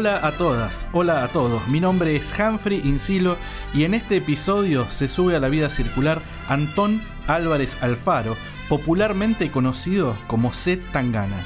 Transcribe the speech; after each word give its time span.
Hola 0.00 0.26
a 0.26 0.32
todas, 0.32 0.88
hola 0.94 1.24
a 1.24 1.28
todos. 1.28 1.68
Mi 1.68 1.78
nombre 1.78 2.16
es 2.16 2.32
Humphrey 2.38 2.80
Insilo 2.86 3.36
y 3.74 3.84
en 3.84 3.92
este 3.92 4.16
episodio 4.16 4.90
se 4.90 5.08
sube 5.08 5.36
a 5.36 5.40
la 5.40 5.50
vida 5.50 5.68
circular 5.68 6.22
Antón 6.48 7.02
Álvarez 7.26 7.76
Alfaro, 7.82 8.34
popularmente 8.70 9.50
conocido 9.50 10.16
como 10.26 10.54
C. 10.54 10.78
Tangana, 10.78 11.44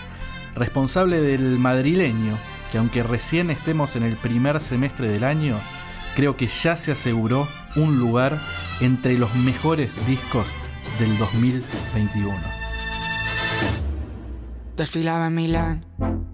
responsable 0.55 1.21
del 1.21 1.59
madrileño, 1.59 2.39
que 2.71 2.79
aunque 2.79 3.03
recién 3.03 3.51
estemos 3.51 3.97
en 3.97 4.05
el 4.05 4.17
primer 4.17 4.61
semestre 4.61 5.09
del 5.09 5.25
año, 5.25 5.59
creo 6.15 6.37
que 6.37 6.47
ya 6.47 6.77
se 6.77 6.93
aseguró 6.93 7.49
un 7.75 7.99
lugar 7.99 8.39
entre 8.81 9.19
los 9.19 9.35
mejores 9.35 9.97
discos 10.07 10.47
del 11.01 11.19
2021. 11.19 12.33
Desfilaba 14.77 15.27
en 15.27 15.35
Milán 15.35 16.34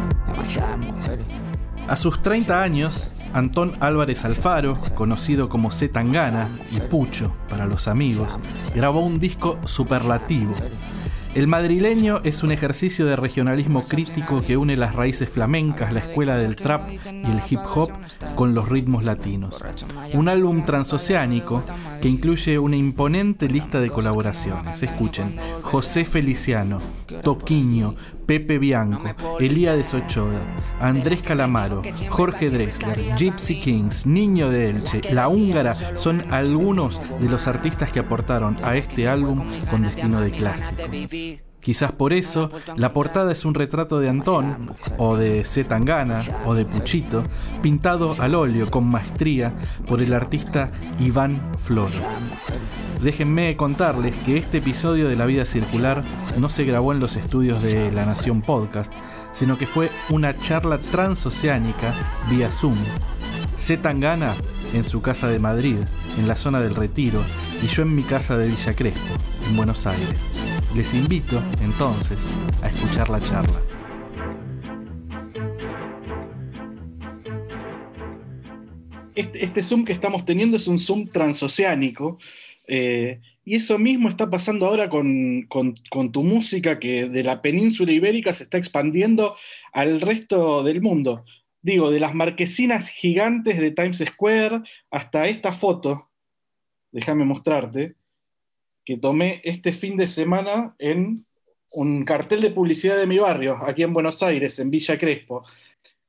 A 1.87 1.95
sus 1.95 2.21
30 2.21 2.61
años, 2.61 3.11
Antón 3.33 3.75
Álvarez 3.79 4.25
Alfaro, 4.25 4.77
conocido 4.95 5.49
como 5.49 5.71
C. 5.71 5.91
Y 6.71 6.79
Pucho 6.81 7.33
para 7.49 7.65
los 7.65 7.87
amigos, 7.87 8.39
grabó 8.73 9.01
un 9.01 9.19
disco 9.19 9.59
superlativo 9.65 10.53
el 11.33 11.47
madrileño 11.47 12.19
es 12.25 12.43
un 12.43 12.51
ejercicio 12.51 13.05
de 13.05 13.15
regionalismo 13.15 13.83
crítico 13.83 14.41
que 14.41 14.57
une 14.57 14.75
las 14.75 14.95
raíces 14.95 15.29
flamencas, 15.29 15.93
la 15.93 16.01
escuela 16.01 16.35
del 16.35 16.57
trap 16.57 16.89
y 16.89 17.25
el 17.25 17.41
hip 17.49 17.61
hop 17.73 17.89
con 18.35 18.53
los 18.53 18.67
ritmos 18.67 19.05
latinos. 19.05 19.63
Un 20.13 20.27
álbum 20.27 20.65
transoceánico 20.65 21.63
que 22.01 22.09
incluye 22.09 22.59
una 22.59 22.75
imponente 22.75 23.47
lista 23.47 23.79
de 23.79 23.89
colaboraciones. 23.89 24.83
Escuchen, 24.83 25.33
José 25.71 26.03
Feliciano, 26.03 26.81
Toquiño, 27.23 27.95
Pepe 28.25 28.59
Bianco, 28.59 29.05
Elías 29.39 29.93
Ochoa, 29.93 30.41
Andrés 30.81 31.21
Calamaro, 31.21 31.81
Jorge 32.09 32.49
Drexler, 32.49 33.15
Gypsy 33.15 33.61
Kings, 33.61 34.05
Niño 34.05 34.49
de 34.49 34.69
Elche, 34.69 35.01
La 35.13 35.29
Húngara 35.29 35.95
son 35.95 36.25
algunos 36.33 36.99
de 37.21 37.29
los 37.29 37.47
artistas 37.47 37.89
que 37.89 38.01
aportaron 38.01 38.57
a 38.63 38.75
este 38.75 39.07
álbum 39.07 39.49
con 39.69 39.83
destino 39.83 40.19
de 40.19 40.31
clásico. 40.31 40.81
Quizás 41.61 41.91
por 41.91 42.11
eso 42.11 42.49
la 42.75 42.91
portada 42.91 43.31
es 43.31 43.45
un 43.45 43.53
retrato 43.53 43.99
de 43.99 44.09
Antón, 44.09 44.71
o 44.97 45.15
de 45.15 45.43
C. 45.43 45.63
Tangana, 45.63 46.21
o 46.45 46.55
de 46.55 46.65
Puchito, 46.65 47.23
pintado 47.61 48.15
al 48.19 48.35
óleo 48.35 48.69
con 48.69 48.87
maestría 48.87 49.53
por 49.87 50.01
el 50.01 50.13
artista 50.13 50.71
Iván 50.99 51.53
Flor. 51.59 51.91
Déjenme 53.01 53.55
contarles 53.55 54.15
que 54.17 54.37
este 54.37 54.57
episodio 54.57 55.07
de 55.07 55.15
La 55.15 55.25
Vida 55.25 55.45
Circular 55.45 56.03
no 56.37 56.49
se 56.49 56.65
grabó 56.65 56.93
en 56.93 56.99
los 56.99 57.15
estudios 57.15 57.61
de 57.61 57.91
La 57.91 58.05
Nación 58.05 58.41
Podcast, 58.41 58.91
sino 59.31 59.57
que 59.57 59.67
fue 59.67 59.91
una 60.09 60.37
charla 60.39 60.79
transoceánica 60.79 61.93
vía 62.29 62.51
Zoom. 62.51 62.77
C. 63.55 63.77
En 64.73 64.83
su 64.83 65.01
casa 65.01 65.27
de 65.27 65.37
Madrid, 65.37 65.77
en 66.17 66.27
la 66.27 66.35
zona 66.35 66.61
del 66.61 66.75
Retiro, 66.75 67.23
y 67.61 67.67
yo 67.67 67.83
en 67.83 67.93
mi 67.93 68.03
casa 68.03 68.37
de 68.37 68.47
Villa 68.47 68.73
Crespo, 68.73 69.15
en 69.47 69.57
Buenos 69.57 69.85
Aires. 69.85 70.27
Les 70.75 70.93
invito, 70.93 71.43
entonces, 71.61 72.17
a 72.61 72.69
escuchar 72.69 73.09
la 73.09 73.19
charla. 73.19 73.61
Este, 79.13 79.43
este, 79.43 79.61
Zoom 79.61 79.83
que 79.83 79.91
estamos 79.91 80.25
teniendo 80.25 80.55
es 80.55 80.67
un 80.67 80.79
Zoom 80.79 81.07
transoceánico. 81.07 82.17
Eh, 82.67 83.19
y 83.43 83.55
eso 83.55 83.77
mismo 83.77 84.07
está 84.07 84.29
pasando 84.29 84.65
ahora 84.67 84.89
con, 84.89 85.47
tu 86.11 86.23
música 86.23 86.79
que 86.79 87.09
de 87.09 87.23
la 87.23 87.41
península 87.41 87.91
ibérica 87.91 88.33
se 88.33 88.43
está 88.43 88.57
expandiendo 88.57 89.35
al 89.73 89.99
resto 89.99 90.63
del 90.63 90.81
mundo. 90.81 91.25
Digo, 91.61 91.91
de 91.91 91.99
las 91.99 92.15
marquesinas 92.15 92.89
gigantes 92.89 93.59
de 93.59 93.71
Times 93.71 94.03
Square 94.05 94.61
hasta 94.89 95.27
esta 95.27 95.53
foto, 95.53 96.09
déjame 96.91 97.23
mostrarte, 97.23 97.95
que 98.83 98.97
tomé 98.97 99.41
este 99.43 99.71
fin 99.71 99.95
de 99.95 100.07
semana 100.07 100.75
en 100.79 101.25
un 101.71 102.03
cartel 102.03 102.41
de 102.41 102.49
publicidad 102.49 102.97
de 102.97 103.05
mi 103.05 103.19
barrio, 103.19 103.59
aquí 103.65 103.83
en 103.83 103.93
Buenos 103.93 104.23
Aires, 104.23 104.57
en 104.59 104.71
Villa 104.71 104.97
Crespo. 104.97 105.45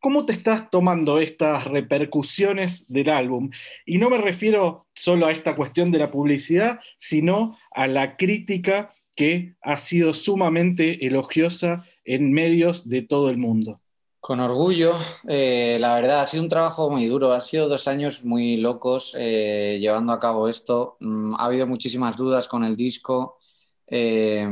¿Cómo 0.01 0.25
te 0.25 0.33
estás 0.33 0.71
tomando 0.71 1.21
estas 1.21 1.65
repercusiones 1.65 2.91
del 2.91 3.11
álbum? 3.11 3.51
Y 3.87 3.99
no 3.99 4.09
me 4.09 4.19
refiero 4.19 4.87
solo 4.95 5.27
a 5.27 5.33
esta 5.33 5.55
cuestión 5.55 5.93
de 5.93 5.99
la 5.99 6.11
publicidad, 6.11 6.81
sino 6.97 7.59
a 7.71 7.87
la 7.87 8.17
crítica 8.17 8.93
que 9.15 9.55
ha 9.61 9.77
sido 9.77 10.15
sumamente 10.15 11.07
elogiosa 11.07 11.85
en 12.05 12.33
medios 12.33 12.89
de 12.89 13.03
todo 13.03 13.29
el 13.29 13.37
mundo. 13.37 13.81
Con 14.22 14.38
orgullo, 14.38 14.94
eh, 15.28 15.78
la 15.81 15.97
verdad, 15.97 16.21
ha 16.21 16.27
sido 16.28 16.44
un 16.44 16.49
trabajo 16.49 16.88
muy 16.88 17.06
duro, 17.09 17.33
ha 17.33 17.41
sido 17.41 17.69
dos 17.69 17.88
años 17.88 18.25
muy 18.25 18.56
locos 18.56 19.16
eh, 19.19 19.78
llevando 19.81 20.12
a 20.12 20.21
cabo 20.21 20.49
esto. 20.49 20.97
Mm, 21.00 21.34
ha 21.34 21.47
habido 21.47 21.66
muchísimas 21.66 22.16
dudas 22.16 22.47
con 22.47 22.62
el 22.65 22.77
disco 22.77 23.38
eh, 23.88 24.47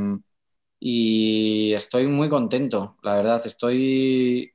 y 0.80 1.72
estoy 1.74 2.06
muy 2.08 2.28
contento, 2.28 2.96
la 3.02 3.14
verdad, 3.16 3.42
estoy, 3.46 4.52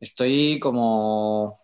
estoy 0.00 0.58
como... 0.60 1.54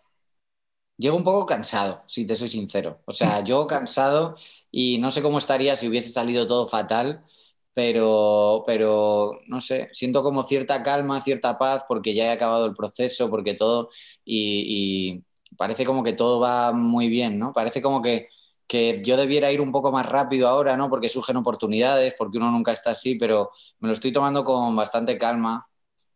Llego 0.97 1.15
un 1.17 1.23
poco 1.23 1.45
cansado, 1.45 2.03
si 2.07 2.25
te 2.25 2.35
soy 2.35 2.47
sincero. 2.47 3.01
O 3.05 3.11
sea, 3.11 3.43
yo 3.43 3.65
cansado 3.67 4.35
y 4.71 4.99
no 4.99 5.11
sé 5.11 5.21
cómo 5.23 5.39
estaría 5.39 5.75
si 5.75 5.87
hubiese 5.87 6.09
salido 6.09 6.45
todo 6.47 6.67
fatal 6.67 7.25
pero, 7.73 8.63
pero 8.67 9.39
no 9.47 9.61
sé, 9.61 9.89
siento 9.93 10.23
como 10.23 10.43
cierta 10.43 10.83
calma, 10.83 11.21
cierta 11.21 11.57
paz 11.57 11.85
porque 11.87 12.13
ya 12.13 12.25
he 12.25 12.31
acabado 12.31 12.65
el 12.65 12.75
proceso, 12.75 13.29
porque 13.29 13.55
todo, 13.55 13.89
y, 14.23 15.23
parece 15.57 15.85
como 15.85 16.03
que 16.03 16.13
todo 16.13 16.39
va 16.39 16.71
muy 16.73 17.09
bien, 17.09 17.37
¿no? 17.39 17.53
Parece 17.53 17.81
como 17.81 18.01
que, 18.01 18.27
que, 18.67 19.01
yo 19.03 19.17
debiera 19.17 19.51
ir 19.51 19.61
un 19.61 19.71
poco 19.71 19.91
más 19.91 20.05
rápido 20.05 20.47
ahora, 20.47 20.77
¿no? 20.77 20.89
Porque 20.89 21.09
surgen 21.09 21.37
oportunidades, 21.37 22.15
porque 22.17 22.37
uno 22.37 22.51
nunca 22.51 22.71
está 22.71 22.91
así, 22.91 23.15
pero 23.15 23.51
me 23.79 23.87
lo 23.87 23.93
estoy 23.93 24.11
tomando 24.11 24.43
con 24.43 24.75
bastante 24.75 25.17
calma. 25.17 25.67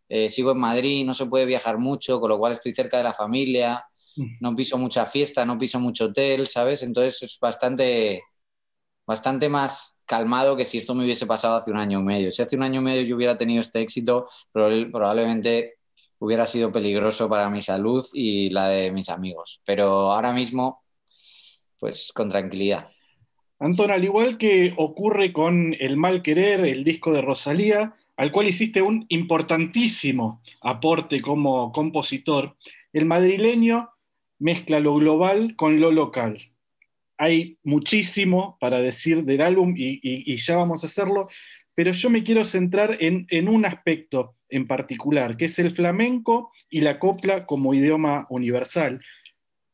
Eh, 0.10 0.30
sigo 0.30 0.52
en 0.52 0.60
Madrid, 0.60 1.06
no 1.06 1.14
se 1.14 1.26
puede 1.26 1.46
viajar 1.46 1.78
mucho, 1.78 2.20
con 2.20 2.30
lo 2.30 2.40
cual 2.40 2.54
estoy 2.54 2.74
cerca 2.74 2.98
de 2.98 3.04
la 3.04 3.14
familia, 3.14 3.86
mm. 4.16 4.38
no 4.40 4.56
piso 4.56 4.78
mucha 4.78 5.06
fiesta, 5.06 5.46
no 5.46 5.58
piso 5.58 5.80
mucho 5.80 6.06
hotel, 6.06 6.48
¿sabes? 6.48 6.82
Entonces 6.84 7.22
es 7.24 7.40
bastante, 7.40 8.24
bastante 9.08 9.48
más 9.48 10.00
calmado 10.06 10.58
que 10.58 10.66
si 10.66 10.78
esto 10.78 10.94
me 10.94 11.06
hubiese 11.06 11.26
pasado 11.26 11.56
hace 11.56 11.72
un 11.72 11.78
año 11.78 12.02
y 12.02 12.04
medio. 12.04 12.32
Si 12.32 12.42
hace 12.42 12.58
un 12.58 12.64
año 12.64 12.82
y 12.82 12.84
medio 12.84 13.02
yo 13.04 13.16
hubiera 13.16 13.38
tenido 13.38 13.62
este 13.62 13.80
éxito, 13.80 14.30
probablemente 14.52 15.76
hubiera 16.20 16.46
sido 16.46 16.72
peligroso 16.72 17.30
para 17.30 17.50
mi 17.50 17.62
salud 17.62 18.06
y 18.14 18.50
la 18.50 18.68
de 18.68 18.92
mis 18.92 19.10
amigos. 19.10 19.62
Pero 19.66 20.12
ahora 20.12 20.34
mismo, 20.34 20.84
pues 21.80 22.12
con 22.14 22.30
tranquilidad. 22.30 22.90
Antón, 23.60 23.92
al 23.92 24.04
igual 24.04 24.38
que 24.38 24.74
ocurre 24.78 25.32
con 25.32 25.74
El 25.80 25.96
Mal 25.96 26.22
Querer, 26.22 26.62
el 26.62 26.84
disco 26.84 27.14
de 27.14 27.22
Rosalía, 27.22 27.96
al 28.18 28.32
cual 28.32 28.48
hiciste 28.48 28.82
un 28.82 29.06
importantísimo 29.10 30.42
aporte 30.62 31.22
como 31.22 31.72
compositor, 31.72 32.58
el 32.92 33.06
madrileño 33.06 33.90
mezcla 34.40 34.80
lo 34.80 34.96
global 34.96 35.56
con 35.56 35.80
lo 35.80 35.92
local 35.92 36.52
hay 37.18 37.58
muchísimo 37.64 38.58
para 38.60 38.82
decir 38.82 39.24
del 39.24 39.42
álbum 39.42 39.74
y, 39.76 40.36
ya 40.38 40.58
vamos 40.58 40.84
a 40.84 40.88
hacerlo, 40.88 41.28
pero 41.74 41.92
yo 41.92 42.10
me 42.10 42.24
quiero 42.24 42.46
centrar 42.46 42.98
en, 43.00 43.50
un 43.50 43.66
aspecto 43.66 44.36
en 44.50 44.68
particular, 44.68 45.38
que 45.38 45.46
es 45.46 45.60
el 45.60 45.72
flamenco 45.72 46.52
y 46.70 46.82
la 46.82 47.00
copla 47.00 47.46
como 47.46 47.74
idioma 47.74 48.28
universal. 48.30 49.02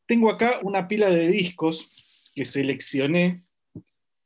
tengo 0.06 0.30
acá 0.30 0.58
una 0.62 0.88
pila 0.88 1.08
de 1.10 1.28
discos 1.28 2.30
que 2.34 2.44
seleccioné 2.44 3.44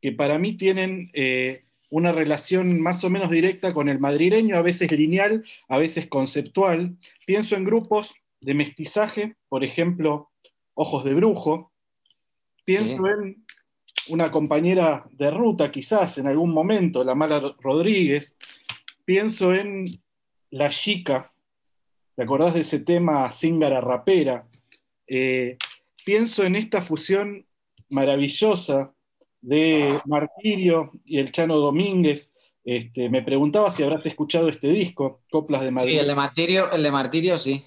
que 0.00 0.12
para 0.12 0.38
mí 0.38 0.56
tienen 0.56 1.10
eh, 1.12 1.64
una 1.90 2.12
relación 2.12 2.80
más 2.80 3.04
o 3.04 3.10
menos 3.10 3.30
directa 3.30 3.72
con 3.72 3.88
el 3.88 3.98
madrileño, 3.98 4.56
a 4.56 4.62
veces 4.62 4.92
lineal, 4.92 5.44
a 5.68 5.78
veces 5.78 6.06
conceptual. 6.06 6.96
Pienso 7.26 7.56
en 7.56 7.64
grupos 7.64 8.14
de 8.40 8.54
mestizaje, 8.54 9.36
por 9.48 9.64
ejemplo, 9.64 10.30
Ojos 10.74 11.04
de 11.04 11.14
Brujo. 11.14 11.72
Pienso 12.68 13.06
en 13.06 13.46
una 14.10 14.30
compañera 14.30 15.08
de 15.12 15.30
ruta, 15.30 15.72
quizás 15.72 16.18
en 16.18 16.26
algún 16.26 16.52
momento, 16.52 17.02
la 17.02 17.14
Mala 17.14 17.56
Rodríguez. 17.60 18.36
Pienso 19.06 19.54
en 19.54 20.02
La 20.50 20.68
Chica. 20.68 21.32
¿Te 22.14 22.24
acordás 22.24 22.52
de 22.52 22.60
ese 22.60 22.80
tema 22.80 23.32
Zingara 23.32 23.80
Rapera? 23.80 24.46
Eh, 25.06 25.56
pienso 26.04 26.44
en 26.44 26.56
esta 26.56 26.82
fusión 26.82 27.46
maravillosa 27.88 28.92
de 29.40 29.98
Martirio 30.04 30.92
y 31.06 31.20
el 31.20 31.32
Chano 31.32 31.56
Domínguez. 31.56 32.34
Este, 32.66 33.08
me 33.08 33.22
preguntaba 33.22 33.70
si 33.70 33.82
habrás 33.82 34.04
escuchado 34.04 34.50
este 34.50 34.68
disco, 34.68 35.22
Coplas 35.30 35.62
de 35.62 35.70
Madrid. 35.70 35.92
Sí, 35.92 35.98
el 36.00 36.06
de 36.06 36.14
Martirio, 36.14 36.70
el 36.70 36.82
de 36.82 36.92
Martirio 36.92 37.38
sí. 37.38 37.64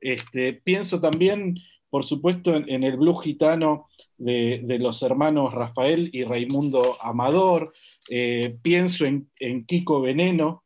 Este, 0.00 0.52
pienso 0.52 1.00
también, 1.00 1.56
por 1.90 2.06
supuesto, 2.06 2.54
en, 2.54 2.84
el 2.84 2.96
blues 2.96 3.22
gitano 3.24 3.88
de, 4.16 4.78
los 4.78 5.02
hermanos 5.02 5.52
Rafael 5.52 6.08
y 6.12 6.24
Raimundo 6.24 6.96
Amador. 7.00 7.72
Eh, 8.08 8.56
pienso 8.62 9.04
en, 9.04 9.28
Kiko 9.66 10.00
Veneno, 10.00 10.62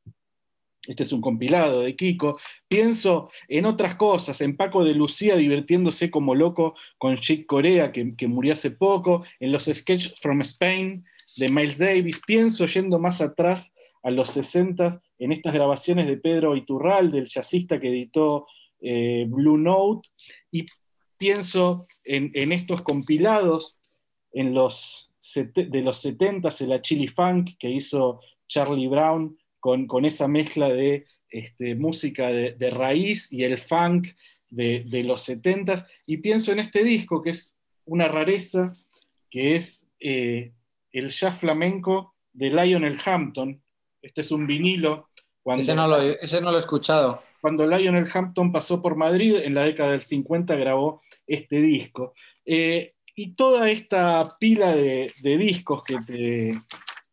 este 0.87 1.03
es 1.03 1.13
un 1.13 1.23
compilado 1.23 1.81
de 1.81 1.97
Kiko. 1.97 2.39
Pienso 2.69 3.31
en 3.49 3.65
otras 3.65 3.95
cosas, 3.95 4.41
en 4.43 4.57
Paco 4.57 4.85
de 4.85 4.95
Lucía 4.95 5.37
divirtiéndose 5.37 6.11
como 6.11 6.35
loco 6.35 6.75
con 6.99 7.17
Chick 7.17 7.47
Corea, 7.47 7.91
que, 7.91 8.29
murió 8.29 8.53
hace 8.53 8.71
poco, 8.71 9.25
en 9.41 9.51
los 9.51 9.65
Sketches 9.65 10.15
from 10.21 10.43
Spain 10.43 11.05
de 11.37 11.49
Miles 11.49 11.79
Davis. 11.79 12.21
Pienso 12.27 12.67
yendo 12.67 12.99
más 12.99 13.23
atrás 13.23 13.73
a 14.03 14.11
los 14.11 14.29
60 14.31 15.01
en 15.19 15.33
estas 15.33 15.55
grabaciones 15.55 16.07
de 16.07 16.19
Pedro 16.19 16.55
Iturral, 16.55 17.11
del 17.11 17.25
jazzista 17.25 17.81
que 17.81 17.89
editó 17.89 18.47
eh, 18.83 19.25
Blue 19.27 19.57
Note. 19.57 20.11
Y 20.51 20.67
pienso 21.25 21.87
en, 22.05 22.53
estos 22.53 22.83
compilados 22.83 23.79
en 24.31 24.53
los, 24.53 25.11
de 25.55 25.81
los 25.81 25.97
70 26.03 26.51
en 26.61 26.69
la 26.69 26.83
Chili 26.83 27.09
Funk 27.09 27.53
que 27.59 27.71
hizo 27.71 28.21
Charlie 28.47 28.89
Brown 28.89 29.35
con, 29.59 30.05
esa 30.05 30.29
mezcla 30.29 30.69
de 30.69 31.07
este, 31.31 31.77
música 31.77 32.29
de, 32.29 32.71
raíz 32.71 33.33
y 33.33 33.43
el 33.43 33.57
funk 33.57 34.09
de, 34.51 35.03
los 35.03 35.23
70 35.23 35.87
Y 36.05 36.19
pienso 36.19 36.53
en 36.53 36.59
este 36.59 36.85
disco, 36.85 37.23
que 37.23 37.31
es 37.31 37.55
una 37.87 38.07
rareza, 38.07 38.77
que 39.31 39.57
es 39.57 39.91
eh, 40.01 40.53
el 40.93 41.09
jazz 41.09 41.39
flamenco 41.39 42.17
de 42.35 42.51
Lionel 42.51 43.01
Hampton. 43.03 43.63
Este 44.03 44.21
es 44.21 44.31
un 44.31 44.47
vinilo. 44.47 45.09
Cuando, 45.43 45.63
ese, 45.63 45.75
no 45.75 45.89
lo, 45.89 46.57
he 46.57 46.59
escuchado. 46.59 47.23
Cuando 47.45 47.67
Lionel 47.67 48.09
Hampton 48.11 48.51
pasó 48.51 48.81
por 48.81 48.97
Madrid, 48.97 49.37
en 49.37 49.53
la 49.53 49.65
década 49.65 49.91
del 49.91 50.01
50 50.01 50.57
grabó 50.57 51.03
este 51.27 51.61
disco. 51.61 52.15
Eh, 52.47 52.95
y 53.15 53.35
toda 53.35 53.71
esta 53.71 54.27
pila 54.41 54.75
de, 54.75 55.13
discos 55.23 55.83
que 55.85 55.99
te, 56.07 56.53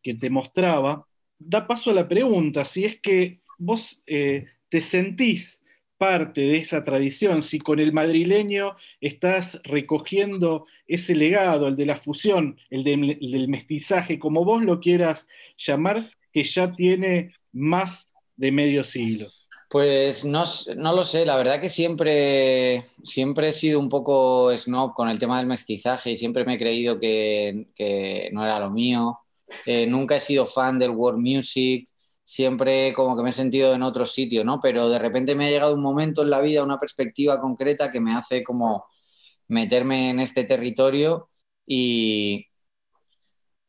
que 0.02 0.14
te 0.14 0.30
mostraba 0.30 1.06
da 1.38 1.66
paso 1.66 1.90
a 1.90 1.94
la 1.94 2.08
pregunta, 2.08 2.64
si 2.64 2.86
es 2.86 2.98
que 3.02 3.40
vos 3.58 4.02
eh, 4.06 4.46
te 4.70 4.80
sentís 4.80 5.62
parte 5.98 6.40
de 6.40 6.56
esa 6.56 6.82
tradición, 6.82 7.42
si 7.42 7.58
con 7.58 7.78
el 7.78 7.92
madrileño 7.92 8.76
estás 9.02 9.60
recogiendo 9.64 10.64
ese 10.86 11.14
legado, 11.14 11.68
el 11.68 11.76
de 11.76 11.84
la 11.84 11.96
fusión, 11.96 12.56
el, 12.70 12.84
del 12.84 13.48
mestizaje, 13.48 14.18
como 14.18 14.46
vos 14.46 14.64
lo 14.64 14.80
quieras 14.80 15.28
llamar, 15.58 16.10
que 16.32 16.42
ya 16.42 16.72
tiene 16.72 17.34
más 17.52 18.10
de 18.34 18.50
medio 18.50 18.82
siglo. 18.82 19.28
Pues 19.72 20.26
no, 20.26 20.44
lo 20.76 21.02
sé, 21.02 21.24
la 21.24 21.38
verdad 21.38 21.58
que 21.58 21.70
siempre, 21.70 22.84
siempre 23.02 23.48
he 23.48 23.52
sido 23.54 23.80
un 23.80 23.88
poco 23.88 24.54
snob 24.54 24.92
con 24.92 25.08
el 25.08 25.18
tema 25.18 25.38
del 25.38 25.46
mestizaje 25.46 26.10
y 26.10 26.18
siempre 26.18 26.44
me 26.44 26.56
he 26.56 26.58
creído 26.58 27.00
que, 27.00 27.68
que 27.74 28.28
no 28.34 28.44
era 28.44 28.60
lo 28.60 28.70
mío. 28.70 29.20
Eh, 29.64 29.86
nunca 29.86 30.16
he 30.16 30.20
sido 30.20 30.46
fan 30.46 30.78
del 30.78 30.90
world 30.90 31.20
music, 31.20 31.88
siempre 32.22 32.92
como 32.92 33.16
que 33.16 33.22
me 33.22 33.30
he 33.30 33.32
sentido 33.32 33.72
en 33.72 33.82
otro 33.82 34.04
sitio, 34.04 34.44
¿no? 34.44 34.60
Pero 34.60 34.90
de 34.90 34.98
repente 34.98 35.34
me 35.34 35.46
ha 35.46 35.50
llegado 35.50 35.72
un 35.72 35.80
momento 35.80 36.20
en 36.20 36.28
la 36.28 36.42
vida, 36.42 36.62
una 36.62 36.78
perspectiva 36.78 37.40
concreta 37.40 37.90
que 37.90 38.00
me 38.00 38.14
hace 38.14 38.44
como 38.44 38.84
meterme 39.48 40.10
en 40.10 40.20
este 40.20 40.44
territorio 40.44 41.30
y, 41.64 42.46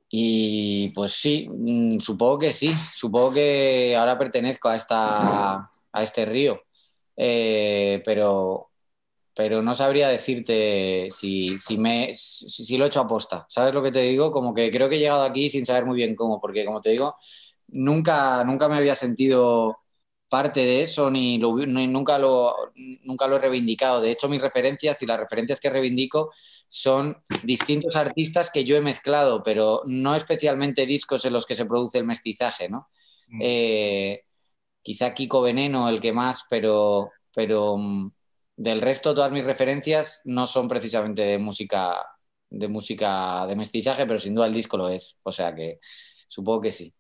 y 0.09 0.89
pues 0.89 1.13
sí, 1.13 1.47
mm, 1.49 1.99
supongo 1.99 2.39
que 2.39 2.51
sí, 2.51 2.73
supongo 2.91 3.31
que 3.35 3.95
ahora 3.95 4.17
pertenezco 4.17 4.67
a, 4.67 4.75
esta, 4.75 5.69
a 5.93 6.03
este 6.03 6.25
río, 6.25 6.63
eh, 7.15 8.01
pero, 8.05 8.71
pero 9.35 9.61
no 9.61 9.75
sabría 9.75 10.09
decirte 10.09 11.07
si, 11.11 11.57
si, 11.57 11.77
me, 11.77 12.13
si, 12.15 12.77
lo 12.77 12.85
he 12.85 12.87
hecho 12.87 13.01
aposta. 13.01 13.45
¿Sabes 13.49 13.73
lo 13.73 13.81
que 13.81 13.91
te 13.91 14.01
digo? 14.01 14.31
Como 14.31 14.53
que 14.53 14.71
creo 14.71 14.89
que 14.89 14.95
he 14.97 14.99
llegado 14.99 15.23
aquí 15.23 15.49
sin 15.49 15.65
saber 15.65 15.85
muy 15.85 15.95
bien 15.95 16.15
cómo, 16.15 16.41
porque 16.41 16.65
como 16.65 16.81
te 16.81 16.89
digo, 16.89 17.15
nunca, 17.67 18.43
nunca 18.43 18.67
me 18.67 18.75
había 18.75 18.95
sentido 18.95 19.77
parte 20.33 20.61
de 20.61 20.81
eso, 20.81 21.11
ni, 21.11 21.37
nunca, 21.37 22.17
lo, 22.17 22.55
nunca 23.03 23.27
lo 23.27 23.35
he 23.35 23.39
reivindicado. 23.39 24.01
De 24.01 24.09
hecho, 24.09 24.27
mis 24.27 24.41
referencias 24.41 24.99
y 25.03 25.05
las 25.05 25.19
referencias 25.19 25.59
que 25.59 25.69
reivindico 25.69 26.31
son 26.67 27.23
distintos 27.43 27.95
artistas 27.95 28.49
que 28.49 28.63
yo 28.63 28.75
he 28.75 28.81
mezclado, 28.81 29.43
pero 29.43 29.81
no 29.85 30.15
especialmente 30.15 30.87
discos 30.87 31.23
en 31.25 31.33
los 31.33 31.45
que 31.45 31.53
se 31.53 31.65
produce 31.65 31.99
el 31.99 32.05
mestizaje, 32.05 32.67
¿no? 32.67 32.89
Mm. 33.27 33.39
Eh, 33.43 34.23
quizá 34.83 35.13
Kiko 35.13 35.41
Veneno 35.41 35.89
el 35.89 35.99
que 35.99 36.13
más, 36.13 36.45
pero, 36.49 37.11
pero 37.33 37.77
mm, 37.77 38.11
del 38.57 38.81
resto, 38.81 39.15
todas 39.15 39.31
mis 39.31 39.45
referencias 39.45 40.21
no 40.25 40.45
son 40.45 40.67
precisamente 40.67 41.23
de 41.23 41.39
música 41.39 41.95
de 42.53 42.67
música 42.67 43.47
de 43.47 43.55
mestizaje, 43.55 44.05
pero 44.05 44.19
sin 44.19 44.35
duda 44.35 44.47
el 44.47 44.53
disco 44.53 44.77
lo 44.77 44.89
es. 44.89 45.19
O 45.23 45.31
sea 45.31 45.53
que 45.55 45.79
supongo 46.27 46.61
que 46.61 46.71
sí. 46.71 46.93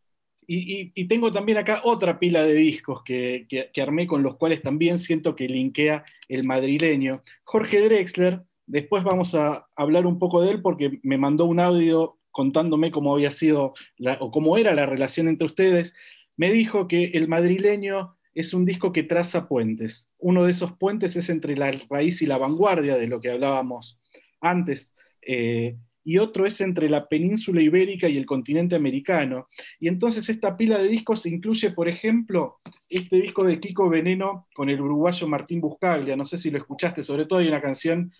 Y, 0.45 1.07
tengo 1.07 1.31
también 1.31 1.57
acá 1.57 1.81
otra 1.85 2.19
pila 2.19 2.43
de 2.43 2.53
discos 2.53 3.01
que, 3.03 3.47
armé 3.81 4.07
con 4.07 4.23
los 4.23 4.35
cuales 4.35 4.61
también 4.61 4.97
siento 4.97 5.35
que 5.35 5.47
linkea 5.47 6.03
el 6.27 6.43
madrileño. 6.43 7.23
Jorge 7.45 7.81
Drexler, 7.81 8.41
después 8.65 9.03
vamos 9.03 9.35
a 9.35 9.67
hablar 9.75 10.05
un 10.05 10.19
poco 10.19 10.41
de 10.41 10.51
él 10.51 10.61
porque 10.61 10.99
me 11.03 11.17
mandó 11.17 11.45
un 11.45 11.61
audio 11.61 12.17
contándome 12.31 12.91
cómo 12.91 13.13
había 13.13 13.31
sido 13.31 13.73
o 14.19 14.31
cómo 14.31 14.57
era 14.57 14.73
la 14.73 14.85
relación 14.85 15.29
entre 15.29 15.45
ustedes. 15.45 15.93
Me 16.37 16.51
dijo 16.51 16.87
que 16.87 17.05
el 17.13 17.27
madrileño 17.27 18.15
es 18.33 18.53
un 18.53 18.65
disco 18.65 18.91
que 18.91 19.03
traza 19.03 19.47
puentes. 19.47 20.09
Uno 20.17 20.43
de 20.43 20.51
esos 20.51 20.73
puentes 20.77 21.15
es 21.15 21.29
entre 21.29 21.55
la 21.55 21.71
raíz 21.89 22.21
y 22.21 22.25
la 22.25 22.37
vanguardia, 22.37 22.97
de 22.97 23.07
lo 23.07 23.21
que 23.21 23.31
hablábamos 23.31 23.99
antes, 24.41 24.93
eh, 25.21 25.77
y 26.05 26.17
otro 26.17 26.45
es 26.45 26.59
entre 26.59 26.89
la 26.89 27.07
península 27.07 27.61
ibérica 27.61 28.09
y 28.09 28.17
el 28.17 28.25
continente 28.25 28.75
americano. 28.75 29.47
Y 29.79 29.87
entonces 29.87 30.27
esta 30.27 30.57
pila 30.57 30.77
de 30.77 30.89
discos 30.89 31.25
incluye, 31.25 31.71
por 31.71 31.87
ejemplo, 31.87 32.59
este 32.89 33.17
disco 33.21 33.43
de 33.45 33.59
Kiko 33.59 33.89
Veneno 33.89 34.47
con 34.53 34.69
el 34.69 34.81
uruguayo 34.81 35.27
Martín 35.27 35.61
Buscaglia. 35.61 36.15
No 36.15 36.25
sé 36.25 36.37
si 36.37 36.51
lo 36.51 36.57
escuchaste, 36.57 37.03
sobre 37.03 37.25
todo 37.25 37.39
hay 37.39 37.47
una 37.47 37.61
canción 37.61 38.11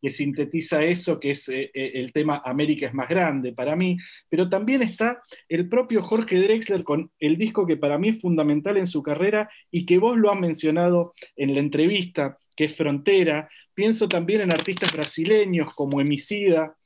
que 0.00 0.10
sintetiza 0.10 0.84
eso, 0.84 1.18
que 1.18 1.30
es 1.30 1.48
eh, 1.48 1.70
eh, 1.74 1.92
el 1.94 2.12
tema 2.12 2.42
América 2.44 2.86
es 2.86 2.94
más 2.94 3.08
grande 3.08 3.52
para 3.52 3.76
mí, 3.76 3.96
pero 4.28 4.48
también 4.48 4.82
está 4.82 5.22
el 5.48 5.68
propio 5.68 6.02
Jorge 6.02 6.40
Drexler 6.40 6.84
con 6.84 7.10
el 7.18 7.36
disco 7.36 7.66
que 7.66 7.76
para 7.76 7.98
mí 7.98 8.10
es 8.10 8.20
fundamental 8.20 8.76
en 8.76 8.86
su 8.86 9.02
carrera 9.02 9.50
y 9.70 9.86
que 9.86 9.98
vos 9.98 10.16
lo 10.16 10.30
has 10.30 10.38
mencionado 10.38 11.14
en 11.36 11.54
la 11.54 11.60
entrevista, 11.60 12.38
que 12.56 12.66
es 12.66 12.76
Frontera. 12.76 13.48
Pienso 13.74 14.08
también 14.08 14.42
en 14.42 14.52
artistas 14.52 14.92
brasileños 14.92 15.74
como 15.74 16.00
Emicida 16.00 16.76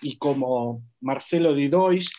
y 0.00 0.18
como 0.18 0.82
Marcelo 1.00 1.54
Di 1.54 1.68
Deutsch, 1.68 2.10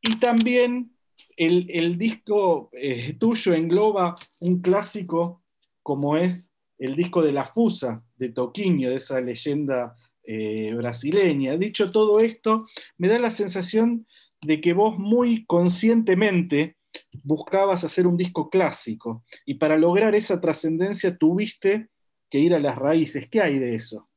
y 0.00 0.16
también 0.16 0.92
el, 1.36 1.98
disco 1.98 2.70
eh, 2.72 3.14
tuyo 3.18 3.52
engloba 3.52 4.16
un 4.38 4.60
clásico 4.60 5.42
como 5.82 6.16
es 6.16 6.52
el 6.78 6.96
disco 6.96 7.22
de 7.22 7.32
La 7.32 7.44
Fusa, 7.44 8.02
de 8.16 8.30
Toquinho, 8.30 8.90
de 8.90 8.96
esa 8.96 9.20
leyenda 9.20 9.96
eh, 10.22 10.72
brasileña. 10.74 11.56
Dicho 11.56 11.90
todo 11.90 12.20
esto, 12.20 12.66
me 12.98 13.08
da 13.08 13.18
la 13.18 13.30
sensación 13.30 14.06
de 14.42 14.60
que 14.60 14.72
vos 14.72 14.98
muy 14.98 15.44
conscientemente 15.46 16.76
buscabas 17.22 17.84
hacer 17.84 18.06
un 18.06 18.16
disco 18.16 18.48
clásico 18.48 19.24
y 19.44 19.54
para 19.54 19.76
lograr 19.76 20.14
esa 20.14 20.40
trascendencia 20.40 21.16
tuviste 21.16 21.88
que 22.30 22.38
ir 22.38 22.54
a 22.54 22.58
las 22.58 22.76
raíces. 22.76 23.28
¿Qué 23.30 23.40
hay 23.40 23.58
de 23.58 23.74
eso? 23.74 24.08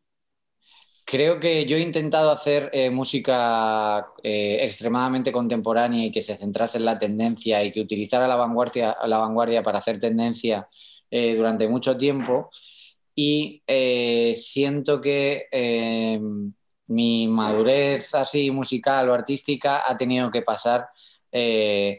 Creo 1.05 1.39
que 1.39 1.65
yo 1.65 1.75
he 1.75 1.81
intentado 1.81 2.29
hacer 2.31 2.69
eh, 2.71 2.91
música 2.91 4.07
eh, 4.21 4.59
extremadamente 4.61 5.31
contemporánea 5.31 6.05
y 6.05 6.11
que 6.11 6.21
se 6.21 6.37
centrase 6.37 6.77
en 6.77 6.85
la 6.85 6.99
tendencia 6.99 7.63
y 7.63 7.71
que 7.71 7.81
utilizara 7.81 8.27
la 8.27 8.35
vanguardia, 8.35 8.95
la 9.05 9.17
vanguardia 9.17 9.63
para 9.63 9.79
hacer 9.79 9.99
tendencia 9.99 10.67
durante 11.11 11.67
mucho 11.67 11.97
tiempo 11.97 12.49
y 13.21 13.61
eh, 13.67 14.33
siento 14.37 15.01
que 15.01 15.47
eh, 15.51 16.17
mi 16.87 17.27
madurez 17.27 18.15
así 18.15 18.49
musical 18.49 19.09
o 19.09 19.13
artística 19.13 19.83
ha 19.85 19.97
tenido 19.97 20.31
que 20.31 20.41
pasar 20.41 20.87
eh, 21.29 21.97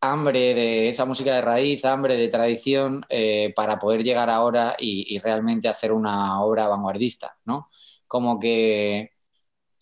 hambre 0.00 0.54
de 0.54 0.88
esa 0.88 1.06
música 1.06 1.34
de 1.34 1.42
raíz, 1.42 1.84
hambre 1.84 2.16
de 2.16 2.28
tradición 2.28 3.04
para 3.56 3.80
poder 3.80 4.04
llegar 4.04 4.30
ahora 4.30 4.76
y, 4.78 5.18
realmente 5.18 5.66
hacer 5.66 5.90
una 5.90 6.40
obra 6.40 6.68
vanguardista, 6.68 7.36
¿no? 7.46 7.68
Como 8.06 8.38
que, 8.38 9.10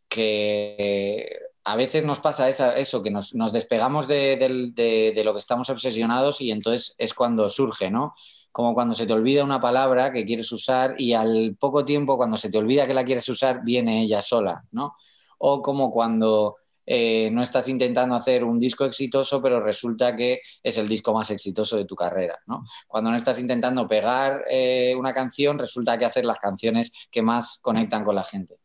que 0.08 1.38
a 1.64 1.76
veces 1.76 2.02
nos 2.02 2.20
pasa 2.20 2.48
eso, 2.48 3.02
que 3.02 3.10
nos, 3.10 3.52
despegamos 3.52 4.08
de, 4.08 4.36
de, 4.74 5.24
lo 5.24 5.34
que 5.34 5.40
estamos 5.40 5.68
obsesionados 5.68 6.40
y 6.40 6.50
entonces 6.50 6.94
es 6.96 7.12
cuando 7.12 7.50
surge, 7.50 7.90
¿no? 7.90 8.14
Como 8.52 8.74
cuando 8.74 8.94
se 8.94 9.06
te 9.06 9.12
olvida 9.12 9.44
una 9.44 9.60
palabra 9.60 10.12
que 10.12 10.24
quieres 10.24 10.52
usar 10.52 10.94
y 10.98 11.14
al 11.14 11.56
poco 11.58 11.84
tiempo, 11.84 12.16
cuando 12.16 12.36
se 12.36 12.50
te 12.50 12.58
olvida 12.58 12.86
que 12.86 12.94
la 12.94 13.04
quieres 13.04 13.28
usar, 13.28 13.62
viene 13.64 14.02
ella 14.02 14.22
sola, 14.22 14.64
¿no? 14.70 14.94
O 15.38 15.62
como 15.62 15.90
cuando 15.90 16.56
eh, 16.84 17.30
no 17.32 17.42
estás 17.42 17.68
intentando 17.68 18.14
hacer 18.14 18.44
un 18.44 18.58
disco 18.58 18.84
exitoso, 18.84 19.40
pero 19.40 19.60
resulta 19.60 20.14
que 20.14 20.40
es 20.62 20.76
el 20.78 20.88
disco 20.88 21.14
más 21.14 21.30
exitoso 21.30 21.76
de 21.76 21.86
tu 21.86 21.94
carrera, 21.94 22.38
¿no? 22.46 22.64
Cuando 22.86 23.10
no 23.10 23.16
estás 23.16 23.38
intentando 23.40 23.88
pegar 23.88 24.44
eh, 24.50 24.94
una 24.96 25.14
canción, 25.14 25.58
resulta 25.58 25.98
que 25.98 26.04
haces 26.04 26.24
las 26.24 26.38
canciones 26.38 26.92
que 27.10 27.22
más 27.22 27.58
conectan 27.62 28.04
con 28.04 28.14
la 28.14 28.24
gente. 28.24 28.58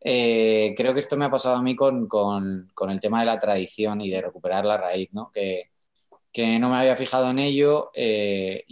Eh, 0.00 0.74
creo 0.76 0.92
que 0.92 1.00
esto 1.00 1.16
me 1.16 1.24
ha 1.24 1.30
pasado 1.30 1.56
a 1.56 1.62
mí 1.62 1.74
con, 1.74 2.06
el 2.90 3.00
tema 3.00 3.20
de 3.20 3.26
la 3.26 3.38
tradición 3.38 4.02
y 4.02 4.10
de 4.10 4.20
recuperar 4.20 4.64
la 4.66 4.76
raíz, 4.76 5.08
¿no? 5.12 5.30
Que, 5.32 5.70
que 6.30 6.58
no 6.58 6.68
me 6.68 6.76
había 6.76 6.96
fijado 6.96 7.30
en 7.30 7.38
ello 7.38 7.90
eh, 7.94 8.64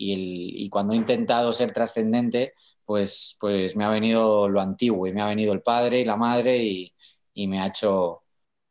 y, 0.00 0.68
cuando 0.70 0.92
he 0.92 0.96
intentado 0.96 1.52
ser 1.52 1.72
trascendente, 1.72 2.54
pues, 2.84 3.36
pues 3.38 3.76
me 3.76 3.84
ha 3.84 3.90
venido 3.90 4.48
lo 4.48 4.60
antiguo 4.60 5.06
y 5.06 5.12
me 5.12 5.22
ha 5.22 5.26
venido 5.26 5.52
el 5.52 5.62
padre 5.62 6.00
y 6.00 6.04
la 6.04 6.16
madre 6.16 6.62
y, 7.34 7.46
me, 7.46 7.60
ha 7.60 7.66
hecho, 7.68 8.22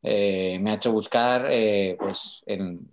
eh, 0.03 0.59
me 0.61 0.71
ha 0.71 0.75
hecho 0.75 0.91
buscar 0.91 1.47
eh, 1.49 1.95
pues 1.99 2.41
en, 2.45 2.91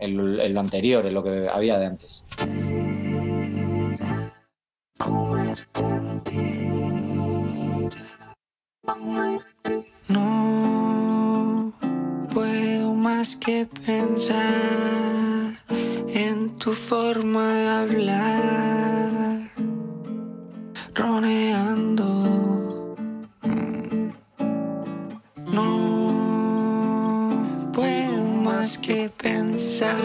lo 0.00 0.60
anterior, 0.60 1.06
en 1.06 1.14
lo 1.14 1.22
que 1.22 1.48
había 1.48 1.78
de 1.78 1.86
antes. 1.86 2.24
que 13.34 13.66
pensar 13.84 15.35
en 15.68 16.52
tu 16.58 16.72
forma 16.72 17.52
de 17.52 17.68
hablar, 17.68 19.40
roneando. 20.94 22.06
Mm. 23.42 24.10
No 25.52 25.70
puedo 27.72 28.26
más 28.42 28.78
que 28.78 29.10
pensar 29.10 29.96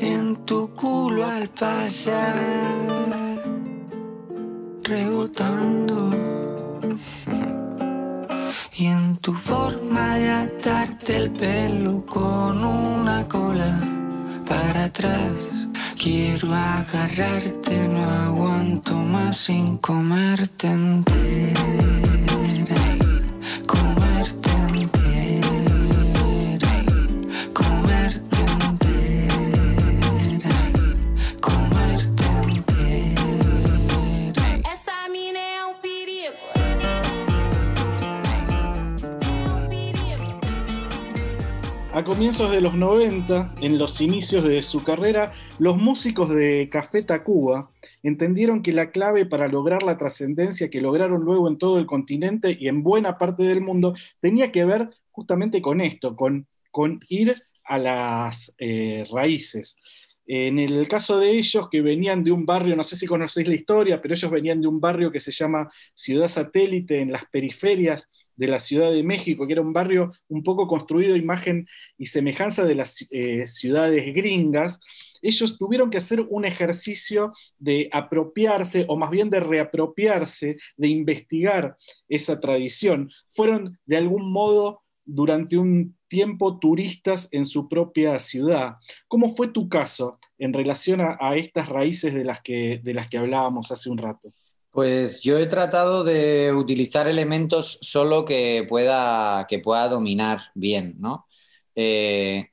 en 0.00 0.36
tu 0.44 0.68
culo 0.74 1.24
al 1.24 1.48
pasar, 1.48 2.34
rebotando. 4.82 6.10
y 8.76 8.86
en 8.86 9.16
tu 9.18 9.32
forma 9.34 10.16
de 10.16 10.30
atarte 10.30 11.16
el 11.16 11.30
pelo 11.30 12.04
con 12.06 12.64
una 12.64 13.26
cola 13.28 13.80
para 14.46 14.84
atrás. 14.84 15.30
Quiero 15.96 16.52
agarrarte, 16.52 17.88
no 17.88 18.02
aguanto 18.02 18.94
más 18.96 19.36
sin 19.36 19.78
comerte 19.78 20.66
entero. 20.66 22.13
Comienzos 42.04 42.52
de 42.52 42.60
los 42.60 42.74
90, 42.74 43.54
en 43.62 43.78
los 43.78 44.02
inicios 44.02 44.44
de 44.44 44.62
su 44.62 44.84
carrera, 44.84 45.32
los 45.58 45.78
músicos 45.78 46.28
de 46.28 46.68
Café 46.70 47.02
Tacuba 47.02 47.70
entendieron 48.02 48.60
que 48.62 48.72
la 48.72 48.90
clave 48.90 49.24
para 49.24 49.48
lograr 49.48 49.82
la 49.82 49.96
trascendencia 49.96 50.68
que 50.68 50.82
lograron 50.82 51.22
luego 51.22 51.48
en 51.48 51.56
todo 51.56 51.78
el 51.78 51.86
continente 51.86 52.58
y 52.60 52.68
en 52.68 52.82
buena 52.82 53.16
parte 53.16 53.44
del 53.44 53.62
mundo 53.62 53.94
tenía 54.20 54.52
que 54.52 54.66
ver 54.66 54.90
justamente 55.12 55.62
con 55.62 55.80
esto, 55.80 56.14
con, 56.14 56.46
con 56.70 57.00
ir 57.08 57.42
a 57.64 57.78
las 57.78 58.54
eh, 58.58 59.06
raíces. 59.10 59.78
En 60.26 60.58
el 60.58 60.86
caso 60.88 61.18
de 61.18 61.30
ellos, 61.30 61.68
que 61.70 61.80
venían 61.80 62.22
de 62.22 62.32
un 62.32 62.44
barrio, 62.44 62.76
no 62.76 62.84
sé 62.84 62.96
si 62.96 63.06
conocéis 63.06 63.48
la 63.48 63.54
historia, 63.54 64.02
pero 64.02 64.14
ellos 64.14 64.30
venían 64.30 64.60
de 64.60 64.68
un 64.68 64.80
barrio 64.80 65.10
que 65.10 65.20
se 65.20 65.32
llama 65.32 65.70
Ciudad 65.94 66.28
Satélite, 66.28 67.00
en 67.00 67.12
las 67.12 67.24
periferias 67.26 68.10
de 68.36 68.48
la 68.48 68.58
Ciudad 68.58 68.90
de 68.90 69.02
México, 69.02 69.46
que 69.46 69.52
era 69.52 69.62
un 69.62 69.72
barrio 69.72 70.12
un 70.28 70.42
poco 70.42 70.66
construido 70.66 71.16
imagen 71.16 71.66
y 71.98 72.06
semejanza 72.06 72.64
de 72.64 72.74
las 72.74 73.06
eh, 73.10 73.46
ciudades 73.46 74.14
gringas, 74.14 74.80
ellos 75.22 75.56
tuvieron 75.56 75.88
que 75.88 75.98
hacer 75.98 76.20
un 76.28 76.44
ejercicio 76.44 77.32
de 77.58 77.88
apropiarse, 77.92 78.84
o 78.88 78.96
más 78.96 79.10
bien 79.10 79.30
de 79.30 79.40
reapropiarse, 79.40 80.58
de 80.76 80.88
investigar 80.88 81.76
esa 82.08 82.40
tradición. 82.40 83.10
Fueron 83.30 83.78
de 83.86 83.96
algún 83.96 84.30
modo 84.30 84.82
durante 85.06 85.56
un 85.56 85.96
tiempo 86.08 86.58
turistas 86.58 87.28
en 87.32 87.46
su 87.46 87.68
propia 87.68 88.18
ciudad. 88.18 88.76
¿Cómo 89.08 89.34
fue 89.34 89.48
tu 89.48 89.68
caso 89.68 90.18
en 90.38 90.52
relación 90.52 91.00
a, 91.00 91.36
estas 91.36 91.68
raíces 91.68 92.14
de 92.14 92.24
las, 92.24 92.42
que, 92.42 92.80
de 92.82 92.94
las 92.94 93.08
que 93.08 93.18
hablábamos 93.18 93.72
hace 93.72 93.90
un 93.90 93.98
rato? 93.98 94.30
Pues 94.74 95.20
yo 95.22 95.38
he 95.38 95.46
tratado 95.46 96.02
de 96.02 96.52
utilizar 96.52 97.06
elementos 97.06 97.78
solo 97.82 98.24
que 98.24 98.66
pueda, 98.68 99.46
que 99.48 99.60
pueda 99.60 99.88
dominar 99.88 100.40
bien, 100.54 100.96
¿no? 100.98 101.28
Eh, 101.76 102.48